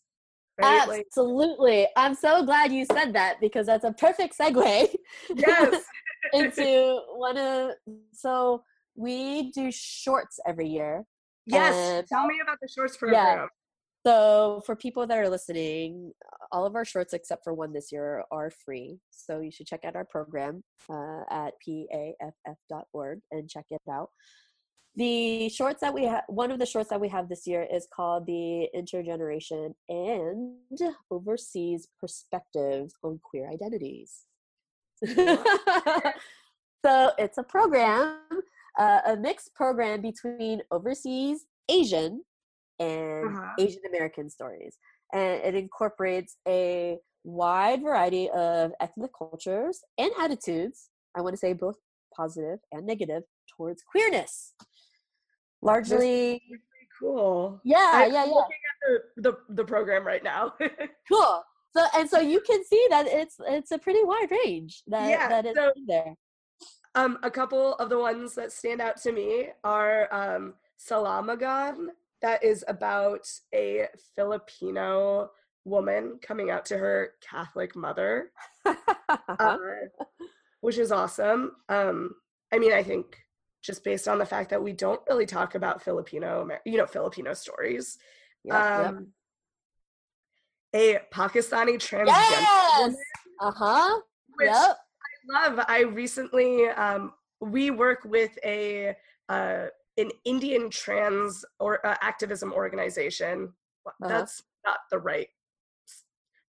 [0.59, 1.87] right like Absolutely.
[1.97, 4.95] I'm so glad you said that because that's a perfect segue
[5.37, 5.85] yes
[6.33, 7.73] into one of
[8.13, 8.63] so
[8.97, 11.05] we do shorts every year.
[11.49, 13.39] Yes And- tell me about the shorts program.
[13.39, 13.47] Yeah.
[14.07, 16.13] So for people that are listening,
[16.53, 18.99] all of our shorts except for one this year are free.
[19.11, 24.11] So you should check out our program uh, at paaff.org and check it out.
[24.95, 27.87] The shorts that we have, one of the shorts that we have this year is
[27.95, 30.57] called the Intergeneration and
[31.11, 34.25] Overseas Perspectives on Queer Identities.
[35.05, 35.45] so
[37.19, 38.17] it's a program,
[38.79, 42.23] uh, a mixed program between overseas Asian
[42.79, 43.53] and Uh-huh.
[43.59, 44.77] Asian American stories.
[45.13, 50.91] And it incorporates a wide variety of ethnic cultures and attitudes.
[51.17, 51.77] I want to say both
[52.17, 53.23] positive and negative
[53.57, 54.53] towards queerness.
[55.63, 56.41] largely
[57.01, 57.61] cool.
[57.65, 58.31] Yeah, I'm yeah, yeah.
[58.31, 58.77] looking at
[59.17, 60.55] the, the, the program right now.
[61.11, 61.43] Cool.
[61.77, 65.29] So and so you can see that it's it's a pretty wide range that Yeah,
[65.29, 66.15] that is so- there.
[66.95, 71.89] Um, a couple of the ones that stand out to me are um, Salamagon,
[72.23, 73.87] that is about a
[74.17, 75.31] Filipino
[75.65, 78.33] woman coming out to her Catholic mother,
[79.39, 79.57] uh,
[80.61, 81.53] which is awesome.
[81.69, 82.15] Um,
[82.53, 83.17] I mean, I think
[83.63, 87.35] just based on the fact that we don't really talk about Filipino, you know, Filipino
[87.35, 87.99] stories.
[88.45, 88.89] Yep, yep.
[88.89, 89.09] um,
[90.75, 92.95] A Pakistani transgender Yes.
[93.41, 94.01] Uh huh.
[94.41, 94.77] Yep.
[95.29, 95.65] Love.
[95.69, 98.97] I recently um, we work with a
[99.29, 99.67] uh,
[99.97, 103.53] an Indian trans or uh, activism organization.
[103.87, 104.09] Uh-huh.
[104.09, 105.29] That's not the right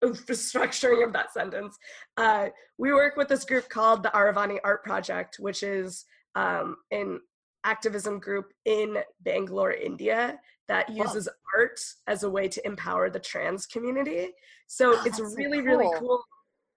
[0.04, 1.78] structuring of that sentence.
[2.18, 2.48] Uh,
[2.78, 6.06] we work with this group called the Aravani Art Project, which is
[6.36, 7.20] um, an
[7.66, 13.66] activism group in Bangalore, India, that uses art as a way to empower the trans
[13.66, 14.30] community.
[14.68, 16.00] So Oh, it's that's so really, really cool.
[16.00, 16.24] cool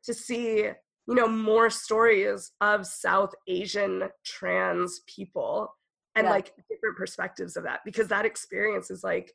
[0.05, 0.71] to see
[1.09, 5.75] you know more stories of south asian trans people
[6.15, 6.31] and Yeah.
[6.31, 9.33] like different perspectives of that because that experience is like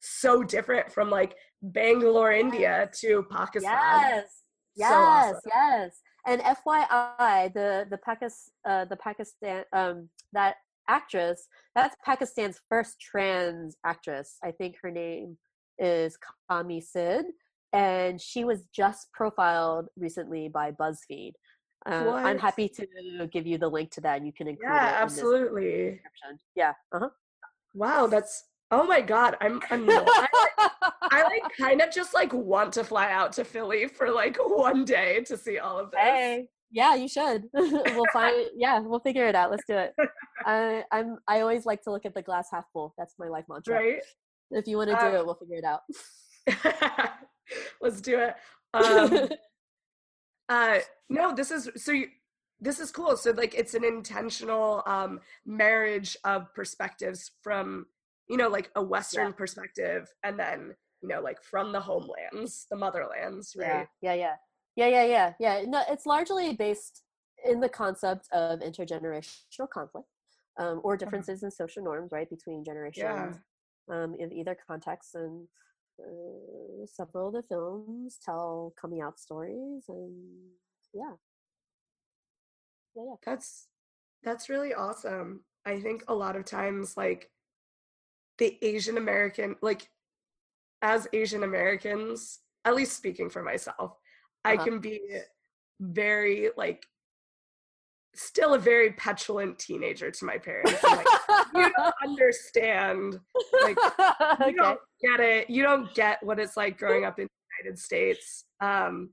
[0.00, 4.42] so different from like bangalore india to pakistan Yes.
[4.76, 5.34] So Yes.
[5.34, 5.40] awesome.
[5.46, 6.00] Yes.
[6.26, 10.56] And FYI, the the Pakistan uh, the Pakistan um that
[10.88, 14.36] actress that's Pakistan's first trans actress.
[14.44, 15.38] I think her name
[15.78, 16.16] is
[16.48, 17.26] Kami Sid,
[17.72, 21.32] and she was just profiled recently by BuzzFeed.
[21.86, 24.88] Uh, I'm happy to give you the link to that, and you can include yeah
[24.88, 24.92] it.
[24.92, 26.38] this absolutely description.
[26.54, 26.72] Yeah.
[26.92, 27.08] Uh-huh.
[27.72, 30.68] wow that's oh my god i'm annoyed I,
[31.02, 34.84] I like kind of just like want to fly out to philly for like one
[34.84, 37.44] day to see all of this Hey, yeah, you should.
[37.52, 38.46] we'll find.
[38.54, 39.50] Yeah, we'll figure it out.
[39.50, 39.92] Let's do it.
[40.46, 41.18] I, I'm.
[41.26, 42.94] I always like to look at the glass half full.
[42.96, 43.74] That's my life mantra.
[43.74, 44.02] right
[44.52, 45.80] If you want to do Um, it, we'll figure it out.
[47.80, 48.34] let's do it.
[48.72, 49.28] Um
[50.48, 50.78] uh
[51.08, 52.08] no this is so you,
[52.60, 53.16] this is cool.
[53.16, 57.86] So like it's an intentional um marriage of perspectives from
[58.28, 62.76] you know like a western perspective and then you know like from the homelands the
[62.76, 63.86] motherlands right?
[64.00, 64.34] Yeah, yeah, yeah,
[64.76, 65.64] yeah, yeah, yeah, yeah.
[65.66, 67.02] No, it's largely based
[67.44, 70.06] in the concept of intergenerational conflict
[70.58, 73.38] um, or differences in social norms, right, between generations
[73.90, 75.14] um, in either context.
[75.14, 75.46] And
[76.06, 80.14] uh, several of the films tell coming out stories, and
[80.92, 81.14] yeah,
[82.96, 83.14] yeah, yeah.
[83.24, 83.68] that's
[84.22, 87.30] that's really awesome i think a lot of times like
[88.38, 89.88] the asian american like
[90.82, 93.96] as asian americans at least speaking for myself
[94.44, 94.64] i Uh-huh.
[94.64, 95.00] can be
[95.80, 96.84] very like
[98.14, 100.82] still a very petulant teenager to my parents.
[100.82, 101.06] Like,
[101.54, 103.20] you don't understand.
[103.62, 104.52] Like you okay.
[104.56, 105.50] don't get it.
[105.50, 108.44] You don't get what it's like growing up in the united states.
[108.60, 109.10] Um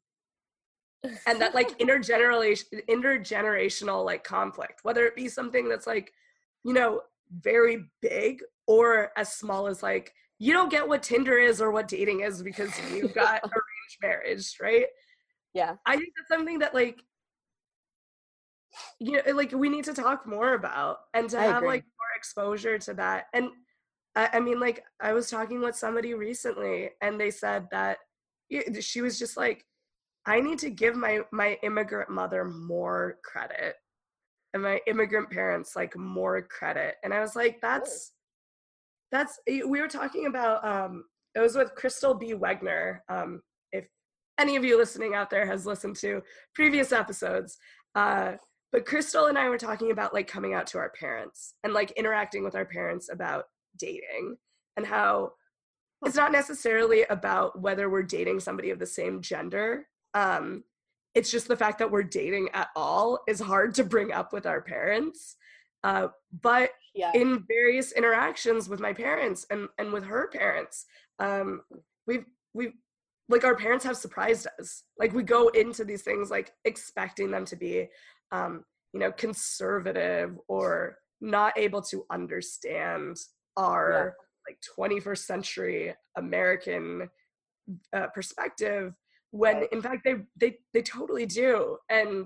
[1.25, 6.11] and that like intergeneration intergenerational like conflict whether it be something that's like
[6.63, 11.61] you know very big or as small as like you don't get what tinder is
[11.61, 14.85] or what dating is because you've got arranged marriage right?
[15.53, 15.75] Yeah.
[15.85, 17.01] i think that's something that like
[18.99, 21.67] you know like we need to talk more about and to I have agree.
[21.67, 23.49] like more exposure to that and
[24.15, 27.97] I, I mean like i was talking with somebody recently and they said that
[28.79, 29.65] she was just like
[30.25, 33.75] i need to give my my immigrant mother more credit
[34.53, 38.13] and my immigrant parents like more credit and i was like that's
[39.11, 41.03] that's we were talking about um
[41.35, 43.85] it was with crystal b wegner um if
[44.39, 46.21] any of you listening out there has listened to
[46.55, 47.57] previous episodes
[47.95, 48.33] uh
[48.71, 51.91] but crystal and i were talking about like coming out to our parents and like
[51.91, 53.45] interacting with our parents about
[53.77, 54.35] dating
[54.75, 55.31] and how
[56.05, 60.63] it's not necessarily about whether we're dating somebody of the same gender um
[61.15, 64.45] it's just the fact that we're dating at all is hard to bring up with
[64.45, 65.35] our parents
[65.83, 66.07] uh
[66.41, 67.11] but Yeah.
[67.13, 70.85] in various interactions with my parents and and with her parents
[71.19, 71.61] um
[72.05, 72.73] we've we've
[73.29, 77.45] like our parents have surprised us like we go into these things like expecting them
[77.45, 77.87] to be
[78.31, 78.63] um
[78.93, 83.15] you know conservative or not able to understand
[83.57, 84.15] our
[84.47, 87.09] like 21st century american
[87.93, 88.93] uh, perspective
[89.31, 91.77] when in fact they they they totally do.
[91.89, 92.25] And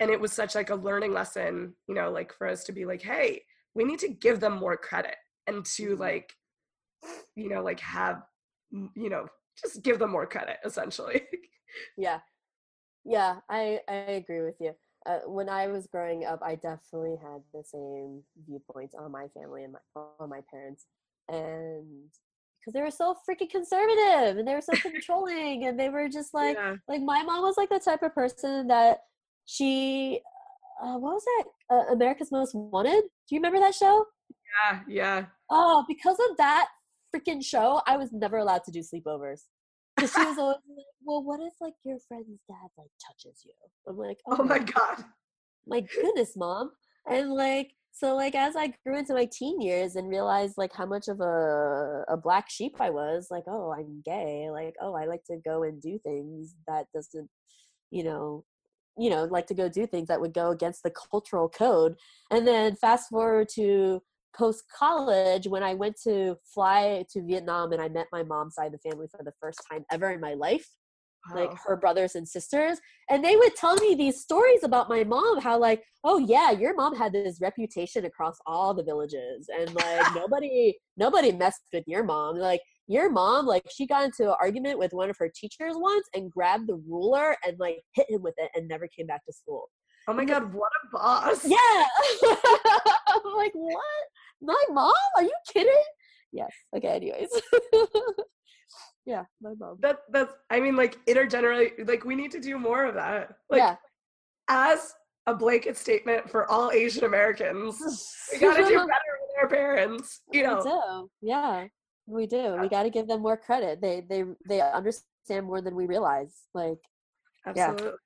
[0.00, 2.84] and it was such like a learning lesson you know like for us to be
[2.84, 3.42] like hey
[3.74, 5.98] we need to give them more credit and to Mhm.
[5.98, 6.32] like
[7.34, 8.22] you know like have
[8.94, 9.26] you know
[9.62, 11.22] just give them more credit essentially.
[11.98, 12.20] Yeah.
[13.04, 14.72] Yeah i i agree with you
[15.06, 19.64] uh, when I was growing up, I definitely had the same viewpoints on my family
[19.64, 20.86] and my on my parents,
[21.28, 21.84] and
[22.60, 26.34] because they were so freaking conservative and they were so controlling, and they were just
[26.42, 26.76] like Yeah.
[26.88, 28.98] like my mom was like the type of person that
[29.46, 30.20] she
[30.82, 31.44] uh, what was that
[31.74, 33.02] uh, America's Most Wanted?
[33.02, 34.04] Do you remember that show?
[34.64, 35.26] Yeah, yeah.
[35.50, 36.68] Oh, because of that
[37.14, 39.42] freaking show, I was never allowed to do sleepovers.
[39.96, 43.52] Because she was always like, "Well, what if like your friend's dad like touches you?"
[43.88, 45.04] I'm like, Oh my god.
[45.66, 46.72] my goodness, mom.
[47.08, 50.86] And like, so like as I grew into my teen years and realized like how
[50.86, 54.48] much of a a black sheep I was, like, oh, I'm gay.
[54.50, 57.28] Like, oh, I like to go and do things that doesn't,
[57.90, 58.44] you know,
[58.98, 61.96] you know, like to go do things that would go against the cultural code.
[62.30, 64.02] And then fast forward to
[64.36, 68.66] post college when I went to fly to Vietnam and I met my mom's side
[68.66, 70.68] of the family for the first time ever in my life
[71.34, 72.78] like her brothers and sisters
[73.10, 76.74] and they would tell me these stories about my mom how like oh yeah your
[76.74, 82.04] mom had this reputation across all the villages and like nobody nobody messed with your
[82.04, 82.38] mom.
[82.38, 86.06] Like your mom like she got into an argument with one of her teachers once
[86.14, 89.32] and grabbed the ruler and like hit him with it and never came back to
[89.32, 89.68] school.
[90.08, 91.44] Oh my god, what a boss.
[91.44, 91.58] yeah.
[93.08, 93.80] I'm like what
[94.40, 95.72] my mom are you kidding
[96.32, 97.28] yes okay anyways
[99.06, 102.84] yeah my mom That that's I mean like intergenerally like we need to do more
[102.84, 103.30] of that.
[103.48, 103.76] Like yeah
[104.48, 104.94] as
[105.26, 107.78] a blanket statement for all Asian Americans.
[108.32, 108.86] We gotta do better
[109.20, 110.20] with our parents.
[110.32, 110.56] You know.
[110.56, 111.10] We do.
[111.22, 111.66] Yeah,
[112.06, 112.56] we do.
[112.60, 113.80] We got to give them more credit.
[113.80, 116.34] They they they understand more than we realize.
[116.54, 116.78] Like,
[117.54, 117.70] Yeah.
[117.70, 117.98] Absolutely.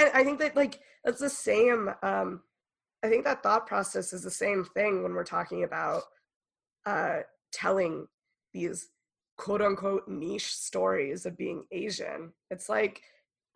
[0.00, 2.42] And I think that like that's the same um
[3.04, 6.04] I think that thought process is the same thing when we're talking about
[6.86, 7.18] uh
[7.52, 8.06] telling
[8.54, 8.88] these
[9.36, 12.32] quote unquote niche stories of being Asian.
[12.50, 13.02] It's like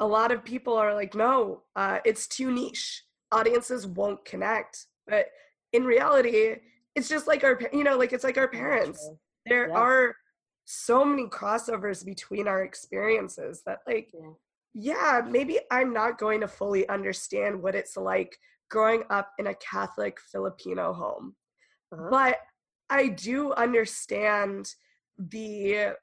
[0.01, 3.05] a lot of people are like, no, uh, it's too niche.
[3.33, 4.87] Audiences won't connect.
[5.07, 5.27] But
[5.73, 6.57] in reality,
[6.95, 9.09] it's just like our, you know, like it's like our parents.
[9.47, 9.75] There Yeah.
[9.79, 10.17] are
[10.65, 14.33] so many crossovers between our experiences that, like, Yeah.
[14.75, 18.39] yeah, maybe I'm not going to fully understand what it's like
[18.69, 21.35] growing up in a Catholic Filipino home,
[21.93, 22.09] Uh-huh.
[22.11, 22.39] but
[22.91, 24.75] I do understand
[25.19, 25.95] the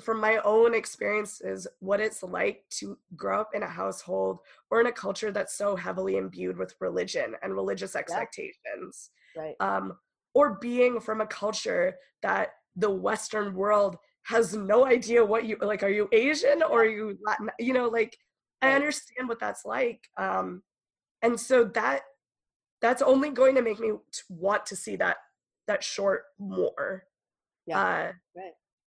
[0.00, 4.38] from my own experiences what it's like to grow up in a household
[4.70, 9.54] or in a culture that's so heavily imbued with religion and religious expectations right.
[9.60, 9.92] um,
[10.34, 15.82] or being from a culture that the western world has no idea what you like
[15.82, 18.16] are you asian or are you latin you know like
[18.62, 20.62] i understand what that's like um,
[21.22, 22.02] and so that
[22.80, 23.92] that's only going to make me
[24.28, 25.16] want to see that
[25.66, 27.04] that short more
[27.66, 27.78] Yeah.
[27.80, 28.52] uh, Right.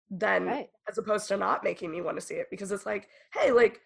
[0.09, 0.69] than Right.
[0.89, 3.81] as opposed to not making me want to see it because it's like hey like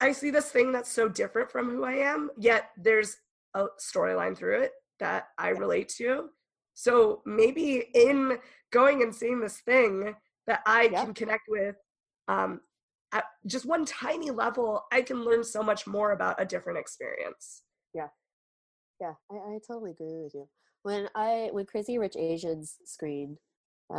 [0.00, 3.16] i see this thing that's so different from who i am yet there's
[3.54, 6.28] a storyline through it that i relate to
[6.74, 8.38] so maybe in
[8.70, 10.14] going and seeing this thing
[10.46, 11.04] that i Yeah.
[11.04, 11.76] can connect with
[12.28, 12.60] um
[13.12, 17.62] at just one tiny level i can learn so much more about a different experience
[19.00, 20.48] Yeah, I, I totally agree with you.
[20.82, 23.38] When I when Crazy Rich Asians screened,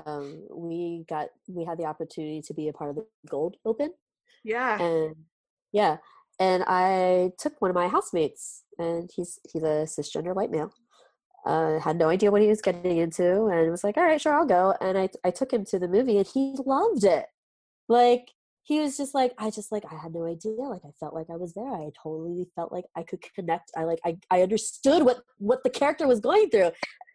[0.06, 3.94] um, we got we had the opportunity to be a part of the Gold Open,
[4.44, 5.16] yeah and
[5.72, 5.98] yeah,
[6.40, 10.74] and I took one of my housemates, and he's he's a cisgender white male.
[11.46, 14.34] Uh, had no idea what he was getting into, and was like, "All right, sure,
[14.34, 17.26] I'll go." And I I took him to the movie, and he loved it.
[17.88, 18.32] Like
[18.70, 20.52] he was just like, I just like I had no idea.
[20.54, 21.74] Like I felt like I was there.
[21.74, 23.72] I totally felt like I could connect.
[23.76, 26.70] I like I I understood what what the character was going through,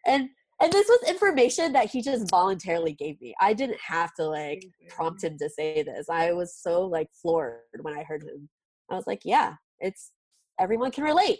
[0.04, 3.36] and and this was information that he just voluntarily gave me.
[3.40, 6.08] I didn't have to like prompt him to say this.
[6.10, 8.48] I was so like floored when I heard him.
[8.90, 10.10] I was like, yeah, it's
[10.58, 11.38] everyone can relate.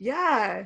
[0.00, 0.64] yeah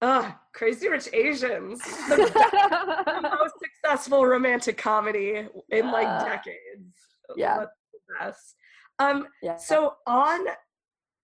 [0.00, 2.52] uh crazy rich asians the best
[3.22, 6.94] the most successful romantic comedy in like decades.
[7.36, 7.64] Yeah.
[8.18, 8.54] Best?
[8.98, 9.56] Um, yeah.
[9.56, 10.46] so on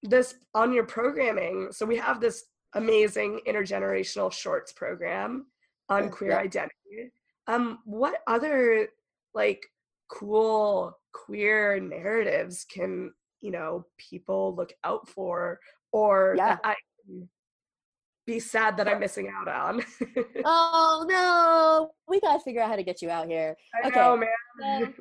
[0.03, 2.45] this on your programming, so we have this
[2.75, 5.47] amazing intergenerational shorts program
[5.89, 6.39] on queer Yeah.
[6.39, 7.13] identity.
[7.47, 8.89] Um, what other
[9.35, 9.65] like
[10.09, 15.61] cool queer narratives can you know people look out for
[15.93, 16.59] or Yeah.
[16.65, 16.75] I
[18.27, 19.83] be sad that I'm missing out on?
[20.45, 23.57] oh no, we gotta figure out how to get you out here.
[23.83, 24.01] I Okay.
[24.01, 24.17] know,
[24.59, 24.95] man.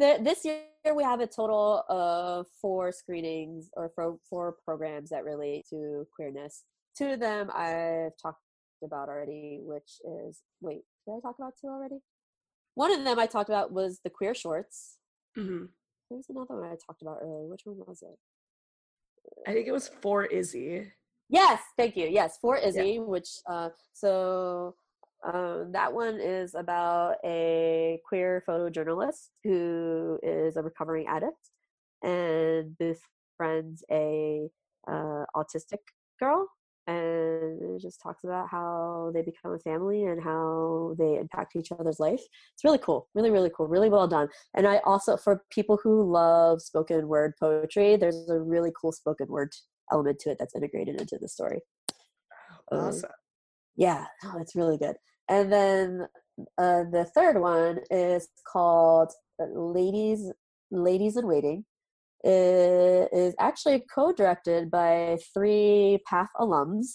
[0.00, 0.60] Th- this year
[0.94, 6.64] we have a total of four screenings or four, four programs that relate to queerness.
[6.96, 8.42] Two of them I've talked
[8.84, 11.98] about already, which is wait, did I talk about two already?
[12.74, 14.98] One of them I talked about was the queer shorts.
[15.36, 15.68] Mhm.
[16.08, 17.48] There was another one I talked about earlier.
[17.48, 18.18] Which one was it?
[19.46, 20.92] I think it was for Izzy.
[21.28, 22.06] Yes, thank you.
[22.06, 23.00] Yes, for Izzy, yeah.
[23.00, 24.74] which uh, so
[25.24, 31.50] um, that one is about a queer photojournalist who is a recovering addict
[32.02, 34.48] and befriends a
[34.88, 35.80] uh, autistic
[36.20, 36.48] girl
[36.88, 41.70] and it just talks about how they become a family and how they impact each
[41.70, 42.22] other's life.
[42.54, 44.28] It's really cool, really, really cool, really well done.
[44.56, 49.28] And I also, for people who love spoken word poetry, there's a really cool spoken
[49.28, 49.52] word
[49.92, 51.60] element to it that's integrated into the story.
[52.72, 53.04] Awesome.
[53.04, 53.10] Um,
[53.78, 54.96] yeah, oh, it's really good.
[55.28, 56.08] And then
[56.58, 60.30] uh, the third one is called uh, Leitis
[60.72, 61.64] Leitis in Waiting.
[62.24, 66.86] It is actually co-directed by three PAAFF alums,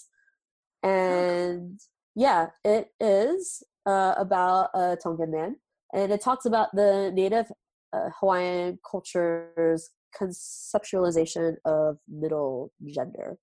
[0.82, 1.80] and
[2.14, 5.56] yeah, it is uh, about a Tongan man,
[5.94, 7.46] and it talks about the Native
[7.94, 13.38] uh, Hawaiian culture's conceptualization of middle gender.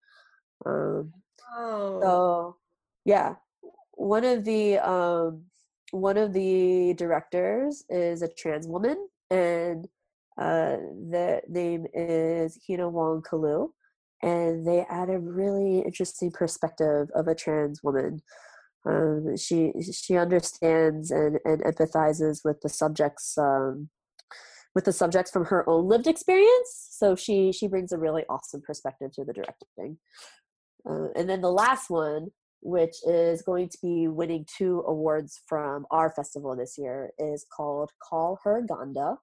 [0.63, 1.11] Um,
[1.57, 1.99] oh.
[2.01, 2.57] So
[3.05, 3.35] yeah,
[3.93, 5.43] one of the um,
[5.91, 9.85] one of the directors is a trans woman, and
[10.39, 10.77] uh,
[11.09, 13.69] the name is Hina Wong Kalu,
[14.21, 18.21] and they add a really interesting perspective of a trans woman.
[18.85, 23.89] Um, she she understands and, and empathizes with the subjects um,
[24.73, 26.87] with the subjects from her own lived experience.
[26.91, 29.97] So she she brings a really awesome perspective to the directing.
[30.89, 32.29] Uh, and then the last one
[32.61, 37.91] which is going to be winning two awards from our festival this year, is called
[38.07, 39.17] Call Her Ganda.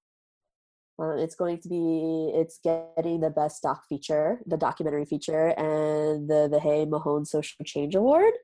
[1.01, 6.29] Uh, it's going to be it's getting the best doc feature, the documentary feature, and
[6.29, 8.35] the the Hey Mahone Social Change Award.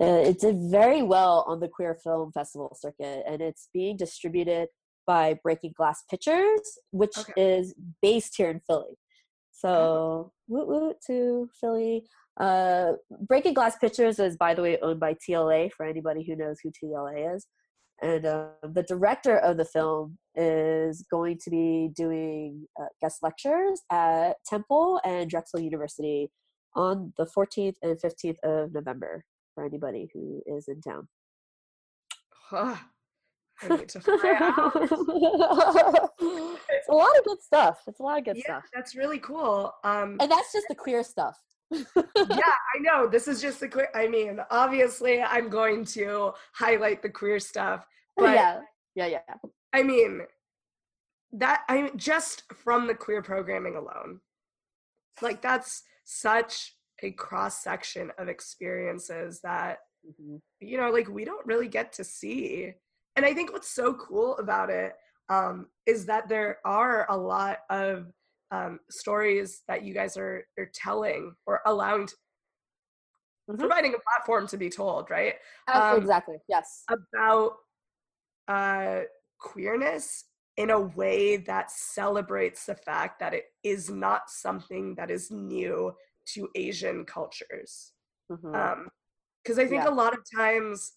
[0.00, 4.68] Uh, it did very well on the Queer Film Festival circuit, and it's being distributed
[5.06, 7.32] by Breaking Glass Pictures, which okay.
[7.36, 8.96] is based here in Philly.
[9.52, 12.06] So, woot woot to Philly.
[12.40, 12.92] Uh,
[13.28, 16.70] Breaking Glass Pictures is, by the way, owned by TLA for anybody who knows who
[16.70, 17.46] TLA is.
[18.02, 23.82] And uh, the director of the film is going to be doing uh, guest lectures
[23.92, 26.30] at Temple and Drexel University
[26.74, 29.22] on the 14th and 15th of November
[29.54, 31.08] for anybody who is in town.
[32.30, 32.76] Huh.
[33.62, 34.72] I need to fly out.
[34.74, 34.92] it's
[36.88, 37.82] a lot of good stuff.
[37.86, 38.64] It's a lot of good yeah, stuff.
[38.72, 39.74] That's really cool.
[39.84, 41.38] Um, and that's just the queer stuff
[41.96, 43.08] yeah, I know.
[43.08, 43.88] This is just the queer.
[43.94, 47.86] I mean, obviously, I'm going to highlight the queer stuff,
[48.16, 48.60] but yeah,
[48.94, 49.50] yeah, yeah.
[49.72, 50.22] I mean,
[51.32, 54.20] that I mean, just from the queer programming alone,
[55.22, 60.36] like that's such a cross section of experiences that mm-hmm.
[60.60, 62.72] you know, like we don't really get to see.
[63.16, 64.94] And I think what's so cool about it
[65.28, 68.06] um, is that there are a lot of
[68.50, 72.14] um, stories that you guys are, are telling or allowing to,
[73.48, 73.58] mm-hmm.
[73.58, 75.34] providing a platform to be told right
[75.72, 77.52] um, exactly yes about
[78.48, 79.00] uh,
[79.38, 80.24] queerness
[80.56, 85.94] in a way that celebrates the fact that it is not something that is new
[86.26, 87.92] to asian cultures
[88.28, 88.54] because mm-hmm.
[88.54, 88.88] um,
[89.48, 89.88] i think yeah.
[89.88, 90.92] a lot of times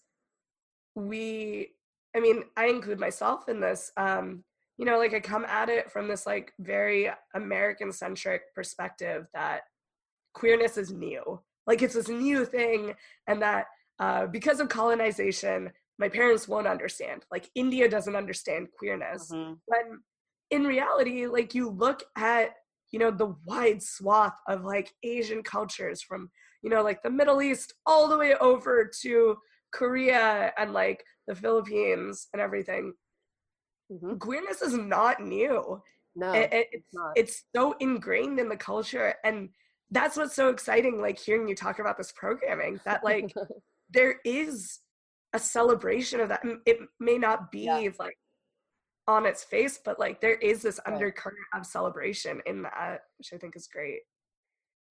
[0.96, 1.68] we
[2.16, 4.42] i mean i include myself in this um,
[4.78, 9.62] you know, like I come at it from this like very American centric perspective that
[10.34, 11.40] queerness is new.
[11.66, 12.94] Like it's this new thing,
[13.28, 13.66] and that
[14.00, 17.24] uh, because of colonization, my parents won't understand.
[17.30, 19.30] Like India doesn't understand queerness.
[19.30, 19.54] Mm-hmm.
[19.66, 20.00] When
[20.50, 22.50] in reality, like you look at,
[22.90, 26.30] you know, the wide swath of like Asian cultures from,
[26.62, 29.36] you know, like the Middle East all the way over to
[29.72, 32.92] Korea and like the Philippines and everything
[33.90, 34.16] mm-hmm.
[34.16, 35.82] queerness is not new.
[36.16, 39.48] No, it, it, it's it's so ingrained in the culture, and
[39.90, 41.00] that's what's so exciting.
[41.00, 43.32] Like hearing you talk about this programming, that like
[43.90, 44.80] there is
[45.32, 46.42] a celebration of that.
[46.66, 47.88] It may not be yeah.
[47.98, 48.16] like
[49.08, 50.94] on its face, but like there is this right.
[50.94, 54.00] undercurrent of celebration in that, which I think is great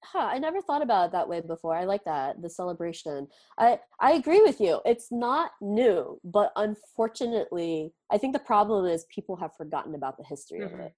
[0.03, 1.75] huh, I never thought about it that way before.
[1.75, 3.27] I like that the celebration.
[3.57, 4.81] I I agree with you.
[4.85, 10.23] It's not new, but unfortunately, I think the problem is people have forgotten about the
[10.23, 10.73] history mm-hmm.
[10.73, 10.93] of it.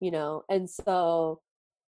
[0.00, 1.40] You know, and so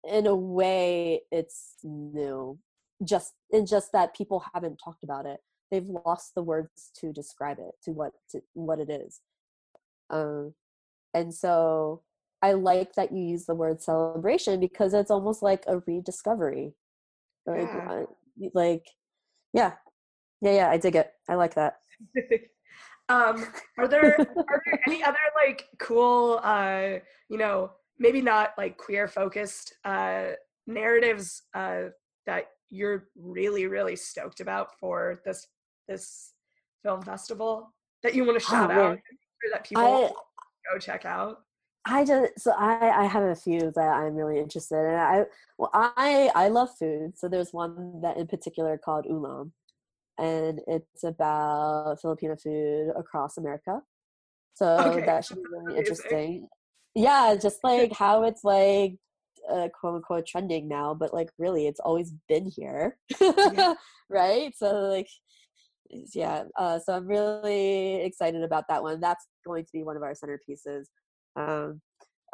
[0.08, 2.58] in a way, it's new.
[3.04, 5.40] Just in just that people haven't talked about it.
[5.70, 9.20] They've lost the words to describe it, to what to what it is.
[10.10, 10.54] Um,
[11.14, 12.02] and so
[12.42, 16.74] I like that you use the word celebration because it's almost like a rediscovery.
[17.46, 18.04] Like, yeah.
[18.52, 18.86] Like,
[19.52, 19.72] yeah,
[20.40, 20.70] yeah, yeah.
[20.70, 21.12] I dig it.
[21.28, 21.76] I like that.
[23.08, 23.46] um,
[23.78, 26.98] are there are there any other like cool, uh,
[27.28, 30.30] you know, maybe not like queer focused uh,
[30.66, 31.84] narratives uh,
[32.26, 35.46] that you're really really stoked about for this
[35.88, 36.32] this
[36.82, 38.98] film festival that you want to shout Oh, out
[39.52, 41.42] that people I go check out?
[41.84, 44.94] I just so I I have a few that I'm really interested in.
[44.94, 45.24] I
[45.58, 47.18] well I I love food.
[47.18, 49.50] So there's one that in particular called Ulam,
[50.18, 53.82] and it's about Filipino food across America.
[54.54, 56.48] So Okay, that should be really interesting.
[56.94, 58.96] Yeah, just like how it's like
[59.50, 63.74] uh, quote unquote trending now, but like really it's always been here, Yeah.
[64.08, 64.54] right?
[64.56, 65.08] So like
[66.14, 69.00] yeah, uh, so I'm really excited about that one.
[69.00, 70.86] That's going to be one of our centerpieces.
[71.36, 71.80] Um,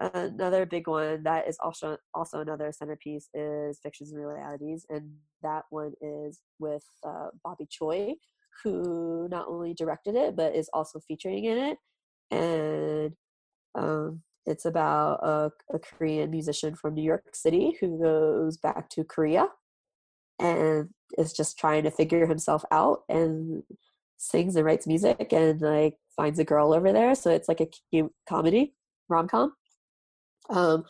[0.00, 5.12] another big one that is also also another centerpiece is fictions and realities, and
[5.42, 8.14] that one is with uh, Bobby Choi,
[8.62, 11.78] who not only directed it but is also featuring in it,
[12.30, 13.12] and
[13.74, 19.04] um, it's about a, a Korean musician from New York City who goes back to
[19.04, 19.48] Korea
[20.38, 23.62] and is just trying to figure himself out and
[24.16, 27.14] sings and writes music and like finds a girl over there.
[27.14, 28.74] So it's like a cute comedy
[29.09, 29.52] rom com.
[30.51, 30.85] Um,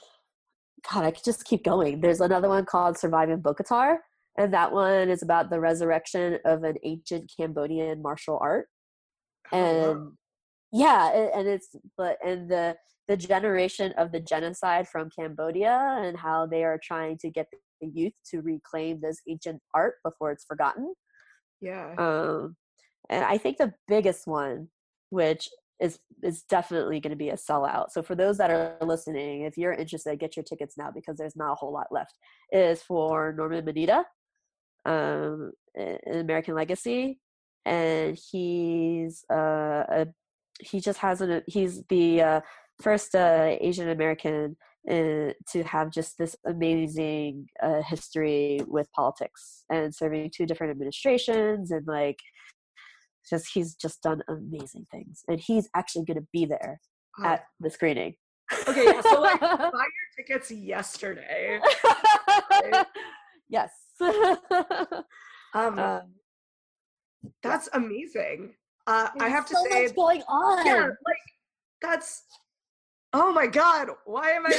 [0.92, 2.00] God, I could just keep going.
[2.00, 3.96] There's another one called Surviving Bokator,
[4.36, 8.68] and that one is about the resurrection of an ancient Cambodian martial art
[9.52, 10.12] Oh, and
[10.72, 12.76] yeah and it's but and the
[13.06, 17.46] the generation of the genocide from cambodia and how they are trying to get
[17.80, 20.92] the youth to reclaim this ancient art before it's forgotten
[21.60, 21.94] yeah.
[21.96, 22.54] um
[23.08, 24.68] and i think the biggest one
[25.08, 25.48] which
[25.80, 27.90] is is definitely going to be a sellout.
[27.90, 31.36] So for those that are listening if you're interested get your tickets now because there's
[31.36, 32.14] not a whole lot left.
[32.52, 34.04] Is for norman Mineta
[34.86, 37.18] um an american legacy
[37.66, 40.06] and he's uh a,
[40.60, 42.40] he just has an he's the uh,
[42.80, 44.56] first uh, asian american
[44.88, 51.70] uh, to have just this amazing uh, history with politics and serving two different administrations
[51.70, 52.18] and like
[53.28, 56.80] just he's just done amazing things and he's actually going to be there
[57.20, 57.24] Oh.
[57.24, 58.14] at the screening
[58.68, 59.00] okay, yeah.
[59.00, 61.58] So like, buy your tickets yesterday.
[63.48, 63.72] yes
[65.54, 66.02] Um, um,
[67.42, 68.54] that's amazing.
[68.86, 71.16] Uh, I have to so say, much going on yeah, like
[71.82, 72.22] that's.
[73.14, 73.88] Oh my god!
[74.04, 74.50] Why am I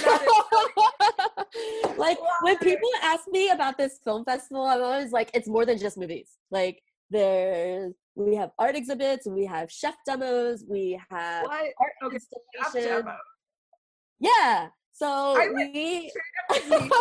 [1.85, 1.97] not?
[1.97, 5.77] like when people ask me about this film festival, I'm always like, it's more than
[5.77, 6.31] just movies.
[6.49, 11.73] Like there's we have art exhibits, we have chef demos, we have what?
[11.79, 12.17] art Okay,
[12.61, 13.07] installation.
[14.19, 14.67] Yeah.
[14.91, 16.11] So we I need
[16.51, 16.97] to find my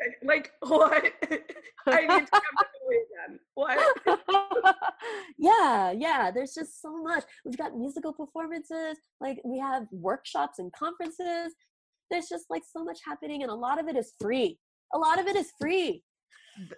[0.00, 0.26] ticket.
[0.26, 1.12] like what?
[1.86, 2.78] I need to come to
[3.28, 3.38] again.
[3.54, 3.78] What?
[5.38, 6.30] yeah, yeah.
[6.32, 7.24] There's just so much.
[7.44, 11.54] We've got musical performances, like we have workshops and conferences.
[12.10, 14.58] There's just like so much happening, and a lot of it is free.
[14.94, 16.02] A lot of it is free.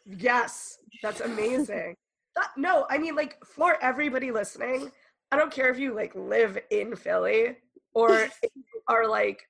[0.06, 1.94] Yes, that's amazing.
[2.36, 4.90] That- no, I mean like for everybody listening,
[5.32, 7.56] I don't care if you like live in Philly
[7.94, 8.28] or
[8.88, 9.46] are like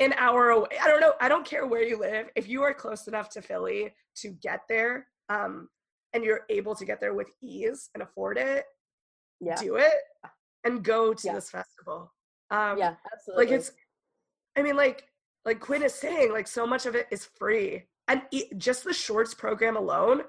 [0.00, 0.68] an hour away.
[0.82, 1.12] I don't know.
[1.20, 2.28] I don't care where you live.
[2.36, 5.68] If you are close enough to Philly to get there, um,
[6.12, 8.64] and you're able to get there with ease and afford it,
[9.40, 9.56] Yeah.
[9.56, 9.92] do it
[10.64, 11.34] and go to Yeah.
[11.34, 12.12] this festival.
[12.50, 13.44] Um, yeah, absolutely.
[13.46, 13.70] like it's
[14.56, 15.06] i mean like
[15.44, 18.92] like quinn is saying like so much of it is free and e- just the
[18.92, 20.22] shorts program alone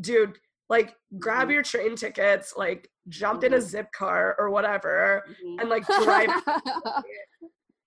[0.00, 0.40] dude
[0.74, 0.90] like
[1.24, 1.52] grab Mhm.
[1.54, 2.82] your train tickets like
[3.20, 3.68] jump in a Mhm.
[3.72, 5.60] zip car or whatever Mhm.
[5.60, 6.30] and like drive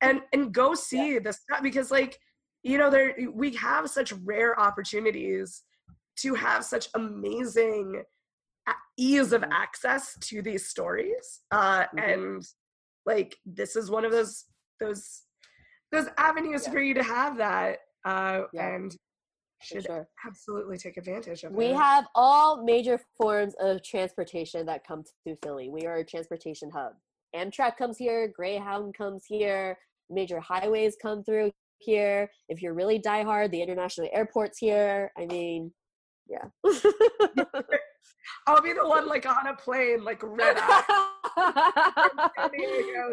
[0.06, 2.14] and and go see the stuff because like
[2.70, 3.10] you know there
[3.42, 5.64] we have such rare opportunities
[6.24, 7.88] to have such amazing
[8.98, 9.52] ease of Mhm.
[9.64, 12.04] access to these stories uh Mhm.
[12.10, 12.44] and
[13.06, 14.34] like this is one of those
[14.80, 15.04] those
[15.92, 16.72] those avenues Yeah.
[16.74, 18.68] for you to have that uh Yeah.
[18.76, 18.90] and
[19.62, 20.08] should sure.
[20.26, 25.36] absolutely take advantage of We it have all major forms of transportation that come to
[25.44, 25.70] Philly.
[25.70, 26.94] We are a transportation hub.
[27.36, 29.78] Amtrak comes here, Greyhound comes here,
[30.10, 32.30] major highways come through here.
[32.50, 35.12] If you're really diehard, the international airport's here.
[35.18, 35.72] I mean,
[36.28, 36.46] yeah.
[38.48, 40.84] i'll be the one like on a plane like red eye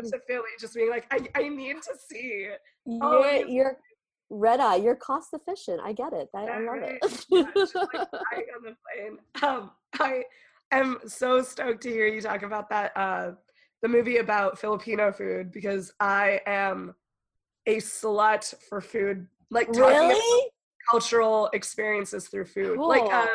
[0.02, 2.48] to Philly, just being like, I, I need to see.
[3.01, 3.77] Oh, you're, you're
[4.32, 4.76] red eye.
[4.76, 5.80] You're cost efficient.
[5.84, 6.28] I get it.
[6.34, 7.26] I, I love it.
[7.30, 9.18] Yeah, just like on the plane.
[9.42, 10.24] Um, I
[10.72, 12.96] am so stoked to hear you talk about that.
[12.96, 13.32] Uh,
[13.82, 16.94] the movie about Filipino food because I am
[17.66, 19.26] a slut for food.
[19.50, 20.50] Like talking really?
[20.88, 22.78] cultural experiences through food.
[22.78, 23.26] Like uh,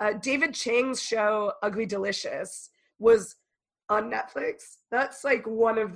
[0.00, 3.36] uh, David Chang's show Ugly Delicious was
[3.88, 4.76] on Netflix.
[4.90, 5.92] That's like one of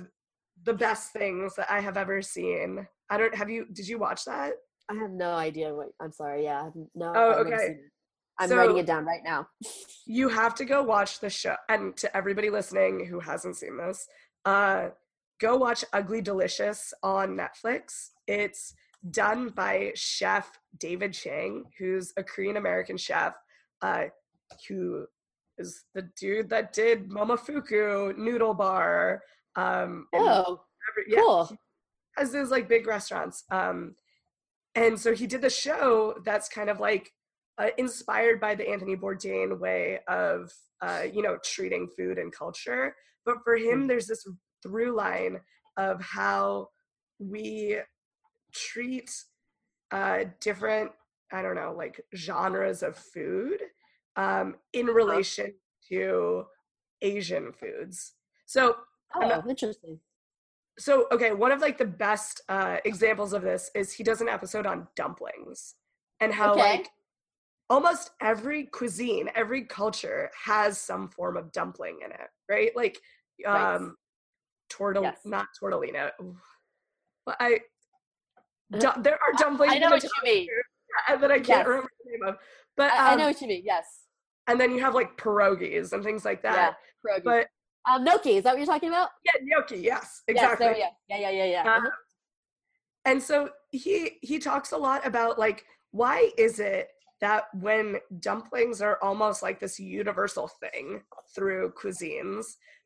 [0.63, 2.85] the best things that I have ever seen.
[3.09, 4.53] I don't have you did you watch that?
[4.89, 5.89] I have no idea what.
[5.99, 6.43] I'm sorry.
[6.43, 6.69] Yeah.
[6.95, 7.13] No.
[7.15, 7.77] Oh, okay.
[8.39, 9.47] I'm writing it down right now.
[10.07, 14.07] you have to go watch the show and to everybody listening who hasn't seen this
[14.45, 14.87] uh
[15.41, 18.73] go watch ugly delicious on netflix it's
[19.11, 23.33] done by chef david chang who's a korean american chef
[23.81, 24.05] uh
[24.69, 25.05] who
[25.57, 29.21] is the dude that did momofuku noodle bar
[29.57, 31.51] um Oh, every- yeah, cool.
[32.19, 33.95] He has these like big restaurants um
[34.75, 37.11] and so he did the show that's kind of like
[37.57, 42.95] uh, inspired by the Anthony Bourdain way of uh, you know treating food and culture.
[43.25, 44.25] But for him, there's this
[44.63, 45.41] through line
[45.75, 46.69] of how
[47.19, 47.79] we
[48.53, 49.11] treat
[49.91, 50.91] uh, different
[51.33, 53.59] I don't know like genres of food
[54.15, 55.53] um, in relation
[55.89, 56.45] to
[57.01, 58.13] Asian foods.
[58.45, 58.75] So
[59.15, 59.99] Oh, not- interesting.
[60.79, 64.29] So okay one of like the best uh examples of this is he does an
[64.29, 65.75] episode on dumplings
[66.21, 66.61] and how Okay.
[66.61, 66.89] like
[67.69, 72.99] almost every cuisine every culture has some form of dumpling in it right like
[73.45, 73.75] Right.
[73.75, 73.95] um
[74.71, 75.19] tortell Yes.
[75.25, 76.11] not tortellina
[77.25, 77.59] but i
[78.71, 80.47] du- there are dumplings Uh, I know in what you mean.
[81.21, 81.67] that i can't Yes.
[81.67, 82.35] remember the name of
[82.77, 83.63] but I, I um, know what you mean.
[83.65, 84.05] Yes.
[84.47, 86.53] and then you have like pierogies and things like Yeah.
[86.55, 87.23] that Pierogi.
[87.23, 87.47] but
[87.89, 88.37] um, gnocchi.
[88.37, 89.09] Is that what you're talking about?
[89.25, 90.73] yeah gnocchi yes exactly go.
[90.77, 91.63] Yeah, yeah, yeah, yeah.
[91.65, 91.89] Uh, Uh-huh.
[93.05, 96.89] and so he he talks a lot about like why is it
[97.21, 101.01] that when dumplings are almost like this universal thing
[101.35, 102.45] through cuisines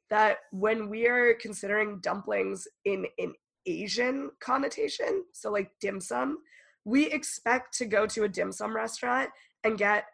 [0.09, 3.33] that when we are considering dumplings in an
[3.65, 6.37] asian connotation so like dim sum
[6.85, 9.29] we expect to go to a dim sum restaurant
[9.63, 10.05] and get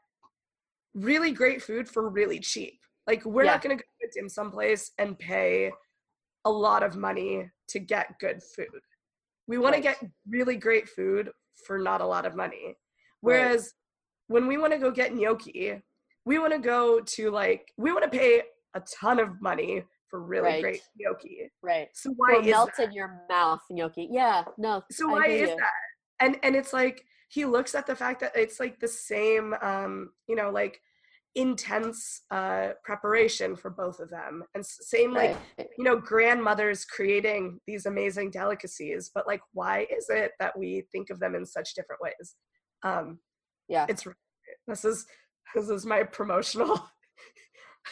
[0.93, 2.78] really great food for really cheap
[3.09, 3.51] like we're Yeah.
[3.53, 5.71] not going to go to a dim sum place and pay
[6.45, 8.81] a lot of money to get good food
[9.49, 9.97] we want to get
[10.29, 11.25] really great food
[11.65, 12.77] for not a lot of money.
[13.21, 13.73] Whereas
[14.27, 15.81] when we want to go get gnocchi,
[16.23, 18.43] we want to go to like we want to pay
[18.75, 20.61] a ton of money for really Right.
[20.61, 21.49] great gnocchi.
[21.63, 21.87] Right.
[21.95, 22.89] So why Or is melt that?
[22.89, 24.07] in your mouth gnocchi.
[24.11, 24.43] Yeah.
[24.59, 24.83] No.
[24.91, 25.55] So I why is you.
[25.55, 25.71] that?
[26.19, 30.11] And and it's like he looks at the fact that it's like the same um,
[30.27, 30.79] you know, like
[31.35, 34.43] intense uh preparation for both of them.
[34.55, 35.67] And same like Right.
[35.77, 41.09] you know grandmothers creating these amazing delicacies but like why is it that we think
[41.11, 42.35] of them in such different ways
[42.83, 43.19] um
[43.67, 43.85] Yeah.
[43.87, 44.05] it's
[44.67, 45.05] this is
[45.55, 46.89] this is my promotional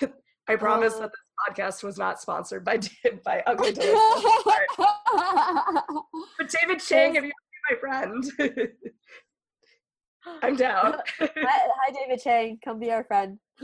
[0.47, 1.01] i promise Uh.
[1.01, 2.79] that this podcast was not sponsored by
[3.23, 3.99] by ugly Delicious.
[6.37, 8.71] but david chang if you want to be my friend
[10.43, 12.59] i'm down hi, hi, David Chang.
[12.63, 13.39] Come be our friend.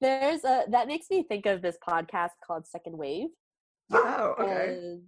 [0.00, 3.28] There's a that makes me think of this podcast called Second Wave.
[3.92, 4.98] oh okay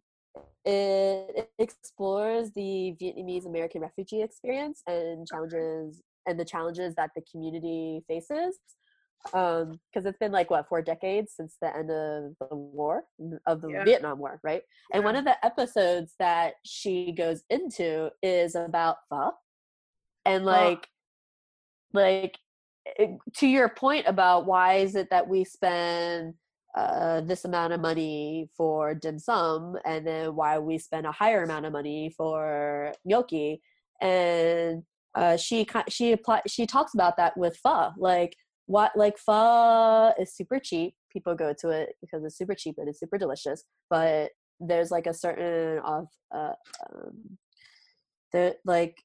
[0.66, 7.22] and it explores the Vietnamese American refugee experience and challenges and the challenges that the
[7.30, 8.58] community faces.
[9.32, 13.04] Um, because it's been like what four decades since the end of the war
[13.46, 13.84] of the Yeah.
[13.84, 14.62] Vietnam War, right?
[14.92, 19.32] And one of the episodes that she goes into is about pho,
[20.26, 20.88] and like,
[21.92, 22.38] like
[22.84, 26.34] it- to your point about why is it that we spend
[26.76, 31.42] uh, this amount of money for dim sum and then why we spend a higher
[31.42, 33.62] amount of money for gnocchi
[34.02, 34.82] and
[35.14, 36.14] uh, she she
[36.46, 38.36] she talks about that with pho like
[38.66, 42.88] what like pho is super cheap people go to it because it's super cheap and
[42.90, 44.30] it's super delicious but
[44.60, 46.52] there's like a certain of uh,
[46.90, 47.38] um,
[48.32, 48.96] there like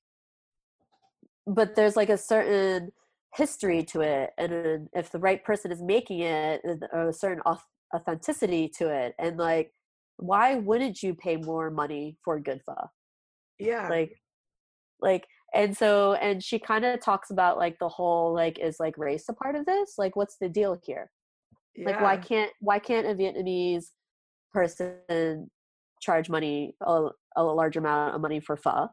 [1.47, 2.91] but there's like a certain
[3.35, 7.41] history to it and if the right person is making it and a certain
[7.95, 9.71] authenticity to it and like
[10.17, 12.75] why wouldn't you pay more money for good pho
[13.61, 13.87] yeah.
[13.87, 14.19] Like
[15.01, 18.97] like and so and she kind of talks about like the whole like is like
[18.97, 19.93] race a part of this?
[19.97, 21.11] Like what's the deal here?
[21.77, 23.85] Like why can't why can't a vietnamese
[24.51, 25.49] person
[26.01, 28.89] charge money a, a large amount of money for pho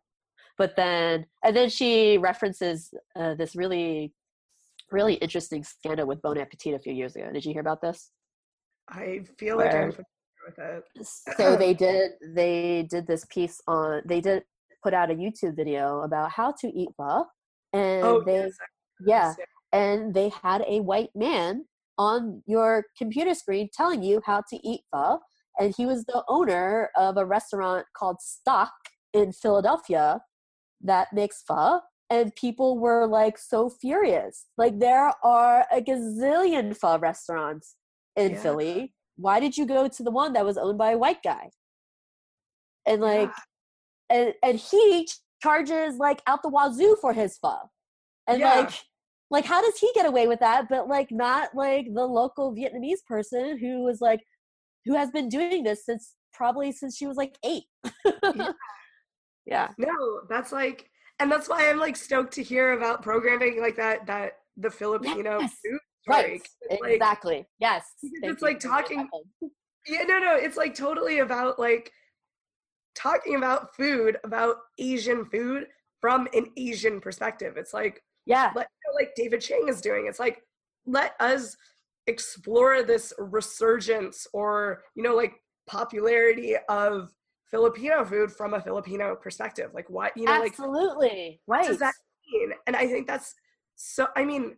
[0.58, 4.12] but then and then she references uh, this really
[4.90, 7.30] really interesting scandal with bon appetit a few years ago.
[7.32, 8.10] Did you hear about this?
[8.88, 10.04] I feel like i'm familiar
[10.46, 11.06] with it.
[11.36, 14.44] So they did they did this piece on they did
[14.82, 17.26] put out a youtube video about how to eat pho
[17.72, 18.50] and oh they
[19.04, 19.44] yes, yeah.
[19.72, 21.64] and they had a white man
[21.98, 25.18] on your computer screen telling you how to eat pho
[25.58, 28.72] and he was the owner of a restaurant called stock
[29.12, 30.20] in philadelphia
[30.80, 31.80] that makes pho
[32.10, 37.76] and people were like so furious like there are a gazillion pho restaurants
[38.16, 38.42] in Yeah.
[38.42, 41.50] philly why did you go to the one that was owned by a white guy
[42.86, 43.30] and like
[44.10, 45.06] and and he
[45.42, 47.54] charges like out the wazoo for his pho.
[48.26, 48.60] And Yeah.
[48.60, 48.70] like
[49.30, 53.04] like how does he get away with that but like not like the local Vietnamese
[53.06, 54.20] person who was like
[54.86, 57.62] who has been doing this since probably since she was like 8.
[59.48, 59.68] yeah.
[59.78, 60.88] No, that's like,
[61.18, 64.06] and that's why I'm like stoked to hear about programming like that.
[64.06, 65.54] That the Filipino Yes.
[65.64, 66.42] food Right.
[66.80, 67.46] like- Exactly.
[67.58, 67.84] yes.
[68.02, 69.08] It's like talking-
[69.86, 71.92] yeah, no, no, it's like totally about like
[72.94, 75.66] talking about food, about Asian food
[76.00, 77.56] from an Asian perspective.
[77.56, 78.52] It's like Yeah.
[78.54, 80.06] let you know, like David Chang is doing.
[80.06, 80.42] It's like
[80.86, 81.56] let us
[82.06, 85.34] explore this resurgence or you know like
[85.66, 87.12] popularity of
[87.50, 89.70] Filipino food from a Filipino perspective.
[89.74, 91.40] Like what you know like Absolutely.
[91.46, 91.94] what does that
[92.32, 92.52] mean?
[92.66, 93.34] And I think that's
[93.76, 94.08] so.
[94.16, 94.56] I mean,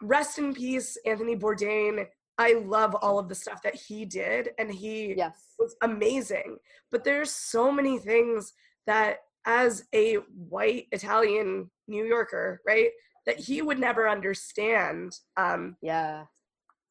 [0.00, 2.06] rest in peace, Anthony Bourdain.
[2.38, 5.54] I love all of the stuff that he did, and he yes.
[5.58, 6.56] was amazing.
[6.90, 8.54] But there's so many things
[8.86, 10.14] that, as a
[10.48, 12.88] white Italian New Yorker, right,
[13.26, 15.12] that he would never understand.
[15.36, 16.24] Um, Yeah.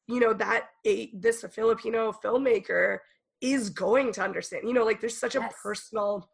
[0.08, 3.00] you know that a this Filipino filmmaker
[3.42, 4.68] is going to understand.
[4.68, 5.54] You know, like there's such a Yes.
[5.62, 6.30] personal.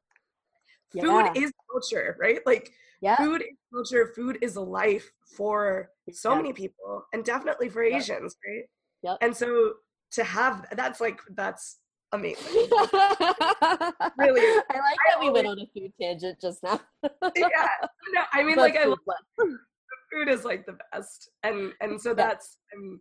[0.93, 1.03] Yeah.
[1.03, 2.39] Food is culture, right?
[2.45, 2.71] Like
[3.01, 3.15] Yeah.
[3.17, 6.37] food is culture food is life for so Yeah.
[6.37, 8.65] many people and definitely for asians right
[9.03, 9.17] Yep.
[9.21, 9.73] and so
[10.11, 11.79] to have that's like that's
[12.13, 12.47] amazing
[14.17, 14.41] really.
[14.71, 16.79] I like I that we went on a food tangent just now.
[17.35, 17.67] yeah
[18.13, 19.57] no i mean But like i food love was-
[20.11, 22.99] food is like the best and and so that's um,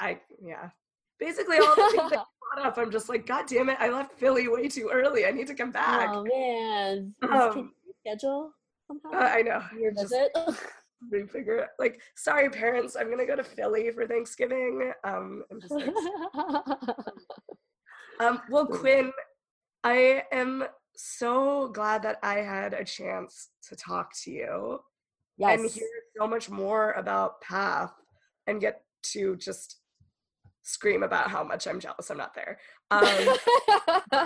[0.00, 0.70] i yeah
[1.18, 3.88] basically all the things that you brought up i'm just like god damn it i
[3.88, 7.14] left philly way too early i need to come back Oh man.
[7.22, 8.52] Um, Can you schedule
[8.86, 9.18] somehow?
[9.18, 10.30] Uh, i know your just visit?
[11.12, 15.72] refigure it like sorry parents i'm gonna go to philly for thanksgiving um i'm just
[15.72, 15.90] like
[18.20, 19.12] Um, well, Quinn,
[19.84, 20.64] I am
[20.96, 24.80] so glad that I had a chance to talk to you
[25.36, 25.60] yes.
[25.60, 25.88] and hear
[26.18, 27.90] so much more about PAAFF
[28.48, 29.77] and get to just
[30.68, 32.58] scream about how much I'm jealous I'm not there.
[32.90, 33.34] Um,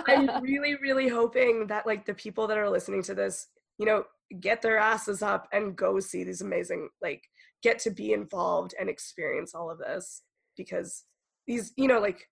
[0.07, 3.47] I'm really, really hoping that like the people that are listening to this,
[3.77, 4.03] you know,
[4.39, 7.23] get their asses up and go see these amazing, like,
[7.61, 10.23] get to be involved and experience all of this
[10.57, 11.05] because
[11.47, 12.27] these, you know, like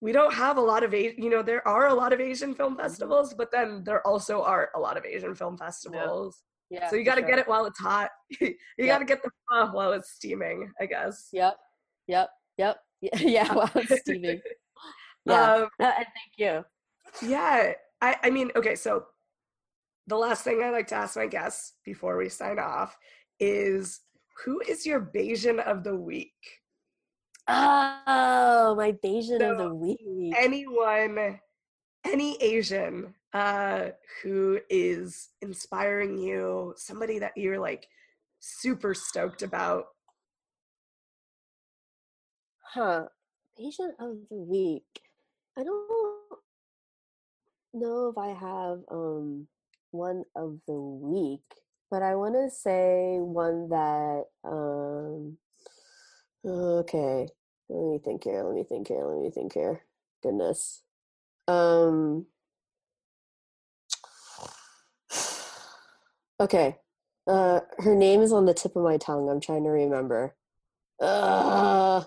[0.00, 2.54] we don't have a lot of A- you know there are a lot of asian
[2.54, 6.96] film festivals but then there also are a lot of asian film festivals yeah, so
[6.96, 7.30] you got to sure.
[7.30, 8.10] get it while it's hot
[8.40, 8.88] you Yep.
[8.88, 11.56] got to get the pho while it's steaming i guess Yep.
[12.08, 12.28] Yep.
[12.58, 12.76] Yep.
[13.20, 13.52] Yeah.
[13.52, 13.70] Wow.
[13.74, 14.40] It's steaming.
[15.26, 15.54] Yeah.
[15.54, 16.64] um, Uh, and thank you.
[17.28, 17.72] yeah
[18.02, 19.06] I, I mean okay so
[20.06, 22.98] the last thing i like to ask my guests before we sign off
[23.40, 24.00] is
[24.44, 26.34] who is your bayesian of the week
[27.46, 30.34] Oh, my Bayesian of the week.
[30.36, 31.38] anyone
[32.06, 33.88] any asian uh
[34.22, 37.86] who is inspiring you somebody that you're like
[38.40, 39.84] super stoked about
[42.74, 43.04] Huh.
[43.56, 44.82] Patient of the week.
[45.56, 45.88] I don't
[47.72, 49.46] know if I have um
[49.92, 51.44] one of the week,
[51.88, 55.38] but I want to say one that um
[56.44, 57.28] okay.
[57.68, 58.42] Let me think here.
[58.42, 59.06] Let me think here.
[59.06, 59.82] Let me think here.
[60.20, 60.82] Goodness.
[61.46, 62.26] Um
[66.40, 66.78] Okay.
[67.28, 69.28] Uh her name is on the tip of my tongue.
[69.30, 70.34] I'm trying to remember.
[70.98, 72.02] Uh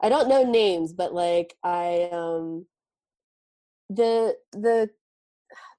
[0.00, 2.66] I don't know names, but like I um
[3.88, 4.90] the the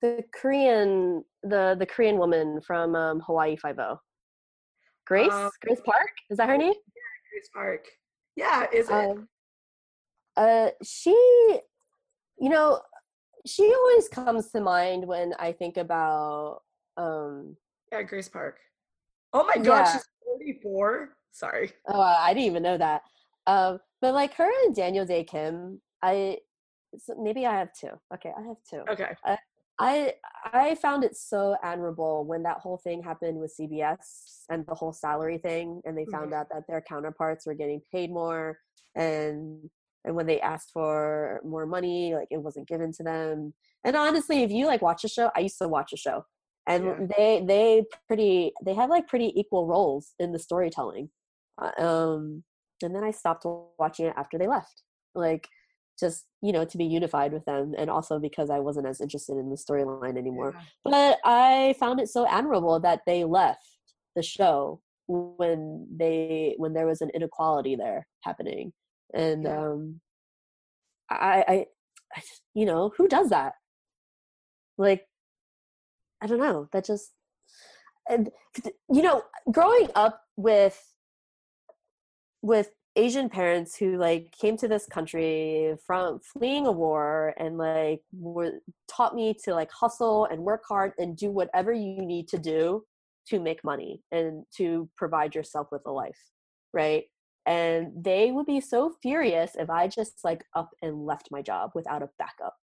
[0.01, 3.99] the Korean the the Korean woman from um Hawaii Five O.
[5.05, 5.31] Grace?
[5.31, 6.09] Um, Grace Park?
[6.29, 6.73] Is that her name?
[6.73, 7.87] Yeah, Grace Park.
[8.35, 8.93] Yeah, is it?
[8.93, 9.27] Um,
[10.35, 11.11] uh she
[12.39, 12.81] you know,
[13.45, 16.61] she always comes to mind when I think about
[16.97, 17.55] um
[17.91, 18.59] yeah, Grace Park.
[19.33, 19.91] Oh my god, yeah.
[19.93, 21.09] she's 44.
[21.31, 21.71] Sorry.
[21.87, 23.03] Oh, I didn't even know that.
[23.47, 26.37] Um, but like her and Daniel Dae Kim, I
[26.97, 27.91] so maybe I have two.
[28.13, 28.83] Okay, I have two.
[28.89, 29.15] Okay.
[29.79, 30.13] I
[30.51, 34.93] I found it so admirable when that whole thing happened with CBS and the whole
[34.93, 38.59] salary thing, and they found out that their counterparts were getting paid more,
[38.95, 39.69] and
[40.03, 43.53] and when they asked for more money, like it wasn't given to them.
[43.83, 46.25] And honestly, if you like watch a show, I used to watch a show,
[46.65, 47.05] and Yeah.
[47.15, 51.09] they they pretty they have like pretty equal roles in the storytelling.
[51.61, 52.43] Uh, Um,
[52.83, 53.45] and then I stopped
[53.79, 54.83] watching it after they left,
[55.15, 55.47] like
[55.99, 59.37] just you know to be unified with them, and also because I wasn't as interested
[59.37, 60.61] in the storyline anymore Yeah.
[60.85, 63.67] but I found it so admirable that they left
[64.15, 68.73] the show when they when there was an inequality there happening,
[69.13, 69.59] and Yeah.
[69.69, 70.01] um,
[71.09, 71.15] I,
[71.47, 71.65] I,
[72.15, 72.21] I,
[72.53, 73.53] you know, who does that?
[74.77, 75.05] Like,
[76.21, 76.67] I don't know.
[76.73, 77.11] That just
[78.09, 78.29] and
[78.91, 80.77] you know, growing up with
[82.47, 88.01] with Asian parents who like came to this country from fleeing a war and like
[88.13, 88.53] were
[88.87, 92.83] taught me to like hustle and work hard and do whatever you need to do
[93.27, 96.17] to make money and to provide yourself with a life,
[96.73, 97.03] right?
[97.45, 101.71] And they would be so furious if I just like up and left my job
[101.75, 102.55] without a backup.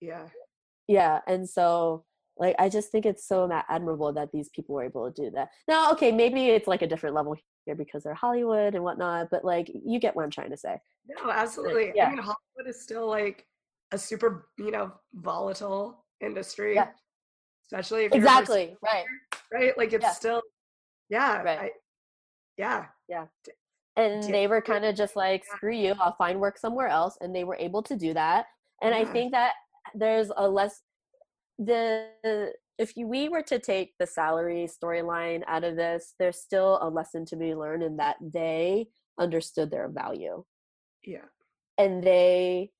[0.00, 0.26] Yeah.
[0.88, 2.04] Yeah, and so
[2.36, 5.48] like I just think it's so admirable that these people were able to do that.
[5.68, 9.44] Now, okay, maybe it's like a different level here because they're Hollywood and whatnot, but
[9.44, 10.80] like you get what I'm trying to say.
[11.08, 11.92] No, absolutely.
[11.94, 12.06] yeah.
[12.06, 13.46] I mean, Hollywood is still like
[13.92, 16.74] a super, you know, volatile industry.
[16.74, 16.88] Yeah.
[17.64, 18.76] Especially if you're Exactly.
[18.82, 19.04] Right.
[19.52, 19.76] right?
[19.78, 20.10] Like it's Yeah.
[20.10, 20.42] still,
[21.08, 21.58] yeah, Right.
[21.58, 21.70] I,
[22.56, 22.86] yeah,
[23.96, 24.30] And Yeah.
[24.30, 27.16] they were kind of just like, screw you, I'll find work somewhere else.
[27.20, 28.46] And they were able to do that.
[28.82, 29.54] And I think that
[29.94, 30.82] there's a less
[31.58, 36.78] the if you, we were to take the salary storyline out of this, there's still
[36.82, 38.88] a lesson to be learned in that they
[39.18, 40.44] understood their value.
[41.04, 41.26] yeah,
[41.78, 42.70] and they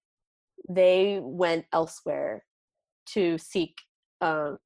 [0.69, 2.45] they went elsewhere
[3.07, 3.75] to seek
[4.21, 4.57] um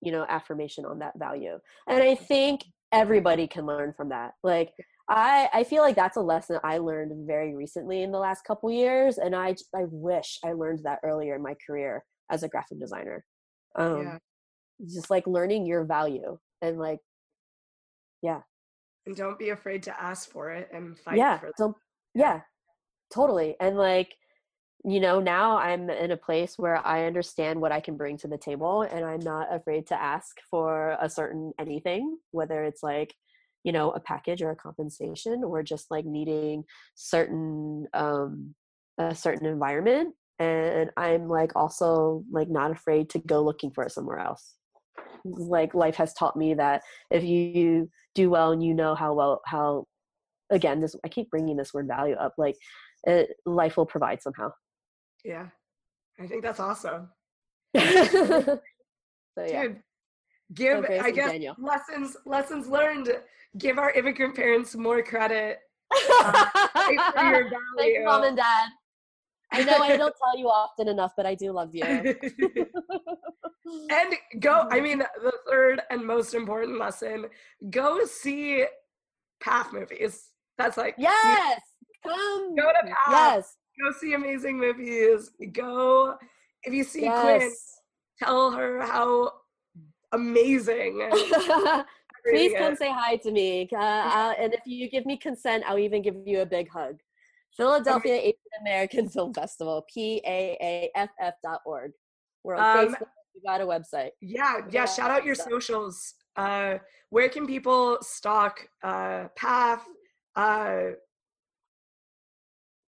[0.00, 1.58] you know affirmation on that value.
[1.88, 4.32] And i think everybody can learn from that.
[4.42, 4.72] Like
[5.08, 8.70] i i feel like that's a lesson i learned very recently in the last couple
[8.70, 12.78] years and I I wish i learned that earlier in my career as a graphic
[12.80, 13.24] designer.
[13.76, 14.18] Um yeah.
[14.86, 17.00] Just like learning your value and like
[18.22, 18.40] yeah.
[19.06, 21.74] And don't be afraid to ask for it and fight yeah for it.
[22.14, 22.40] yeah
[23.12, 24.14] totally and like
[24.84, 28.28] you know now i'm in a place where i understand what i can bring to
[28.28, 33.14] the table and i'm not afraid to ask for a certain anything whether it's like
[33.64, 36.64] you know a package or a compensation or just like needing
[36.94, 38.54] certain um
[38.98, 43.92] a certain environment and i'm like also like not afraid to go looking for it
[43.92, 44.54] somewhere else
[45.24, 49.40] like life has taught me that if you do well and you know how well
[49.46, 49.84] how
[50.50, 52.56] again this i keep bringing this word value up like
[53.04, 54.50] it, life will provide somehow
[55.24, 55.48] Yeah,
[56.20, 57.08] I think that's awesome,
[57.76, 58.58] so
[59.38, 59.82] yeah dude.
[60.54, 61.56] Give I guess Daniel.
[61.58, 63.08] lessons lessons learned.
[63.56, 65.58] Give our immigrant parents more credit.
[66.24, 66.32] Um,
[66.74, 68.68] Fight for your Thank you, mom and dad
[69.52, 71.84] i know i don't tell you often enough but i do love you
[73.90, 77.26] and go i mean the third and most important lesson
[77.70, 78.64] go see
[79.44, 81.60] PAAFF movies that's like you yes
[82.04, 83.10] come Go to PAAFF.
[83.10, 86.16] yes go see amazing movies go
[86.64, 87.50] if you see quinn
[88.18, 89.30] tell her how
[90.12, 91.08] amazing
[92.24, 92.78] Please come it.
[92.78, 93.68] say hi to me.
[93.72, 97.00] Uh, uh, and if you give me consent, I'll even give you a big hug.
[97.56, 101.90] Philadelphia Asian American Film Festival, P A A F F dot org.
[102.44, 103.08] We're on Um, Facebook.
[103.34, 104.10] We got a website.
[104.20, 105.48] yeah yeah shout out your stuff.
[105.50, 106.78] socials uh
[107.10, 109.80] where can people stalk uh PAAFF
[110.36, 110.82] uh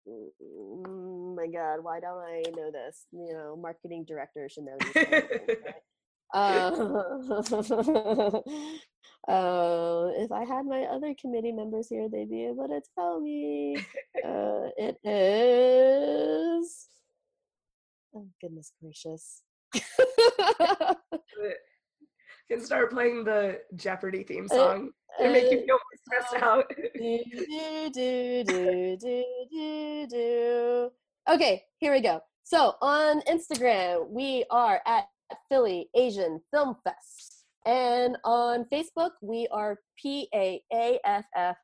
[0.07, 3.07] Mm, my God, why don't I know this?
[3.11, 5.75] You know, marketing director should know these things, right?
[6.33, 6.71] Uh,
[9.27, 13.77] uh, if I had my other committee members here, they'd be able to tell me.
[14.25, 16.89] Uh, it is.
[18.13, 19.43] Oh goodness gracious!
[22.49, 26.35] Can start playing the jeopardy theme Uh, song and make you uh, feel more stressed
[26.43, 27.23] out do,
[27.93, 30.91] do, do, do, do, do.
[31.27, 32.21] Okay, here we go.
[32.43, 35.07] So on Instagram, we are at
[35.49, 37.45] Philly Asian Film Fest.
[37.65, 41.57] And on Facebook, we are P A A F F.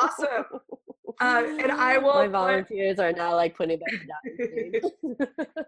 [0.00, 0.44] Awesome.
[1.20, 4.82] Uh, and I will My put- volunteers are now like putting back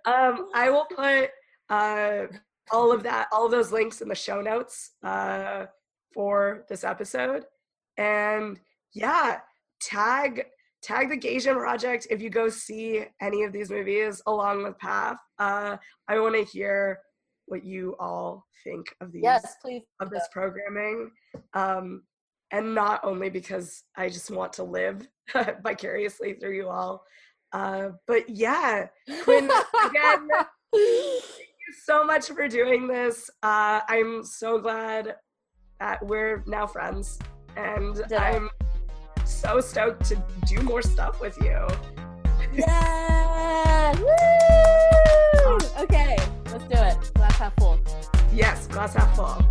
[0.07, 1.31] um, I will put
[1.69, 2.27] uh,
[2.73, 5.67] all of that, all of those links in the show notes uh,
[6.13, 7.45] for this episode.
[7.97, 8.59] And
[8.95, 9.41] yeah,
[9.81, 10.47] tag
[10.83, 15.17] tag the Gaysian Project if you go see any of these movies along with PAAFF.
[15.39, 15.77] Uh,
[16.09, 17.01] I want to hear
[17.47, 19.83] what you all think of these yes, please.
[20.01, 21.11] of this programming.
[21.55, 22.03] Um,
[22.51, 25.07] and not only because I just want to live
[25.63, 27.05] vicariously through you all,
[27.53, 28.87] uh, but yeah,
[29.23, 30.29] Quinn, again,
[30.73, 33.31] thank you so much for doing this.
[33.43, 35.17] Uh, I'm so glad
[35.81, 37.19] that we're now friends,
[37.57, 38.03] and.
[38.13, 38.51] I'm
[39.31, 41.67] so stoked to do more stuff with you.
[42.53, 43.99] Yeah!
[43.99, 44.07] Woo!
[45.81, 46.17] Okay,
[46.53, 47.15] let's do it.
[47.15, 47.81] Glass half full.
[48.35, 49.43] Yes, glass half full.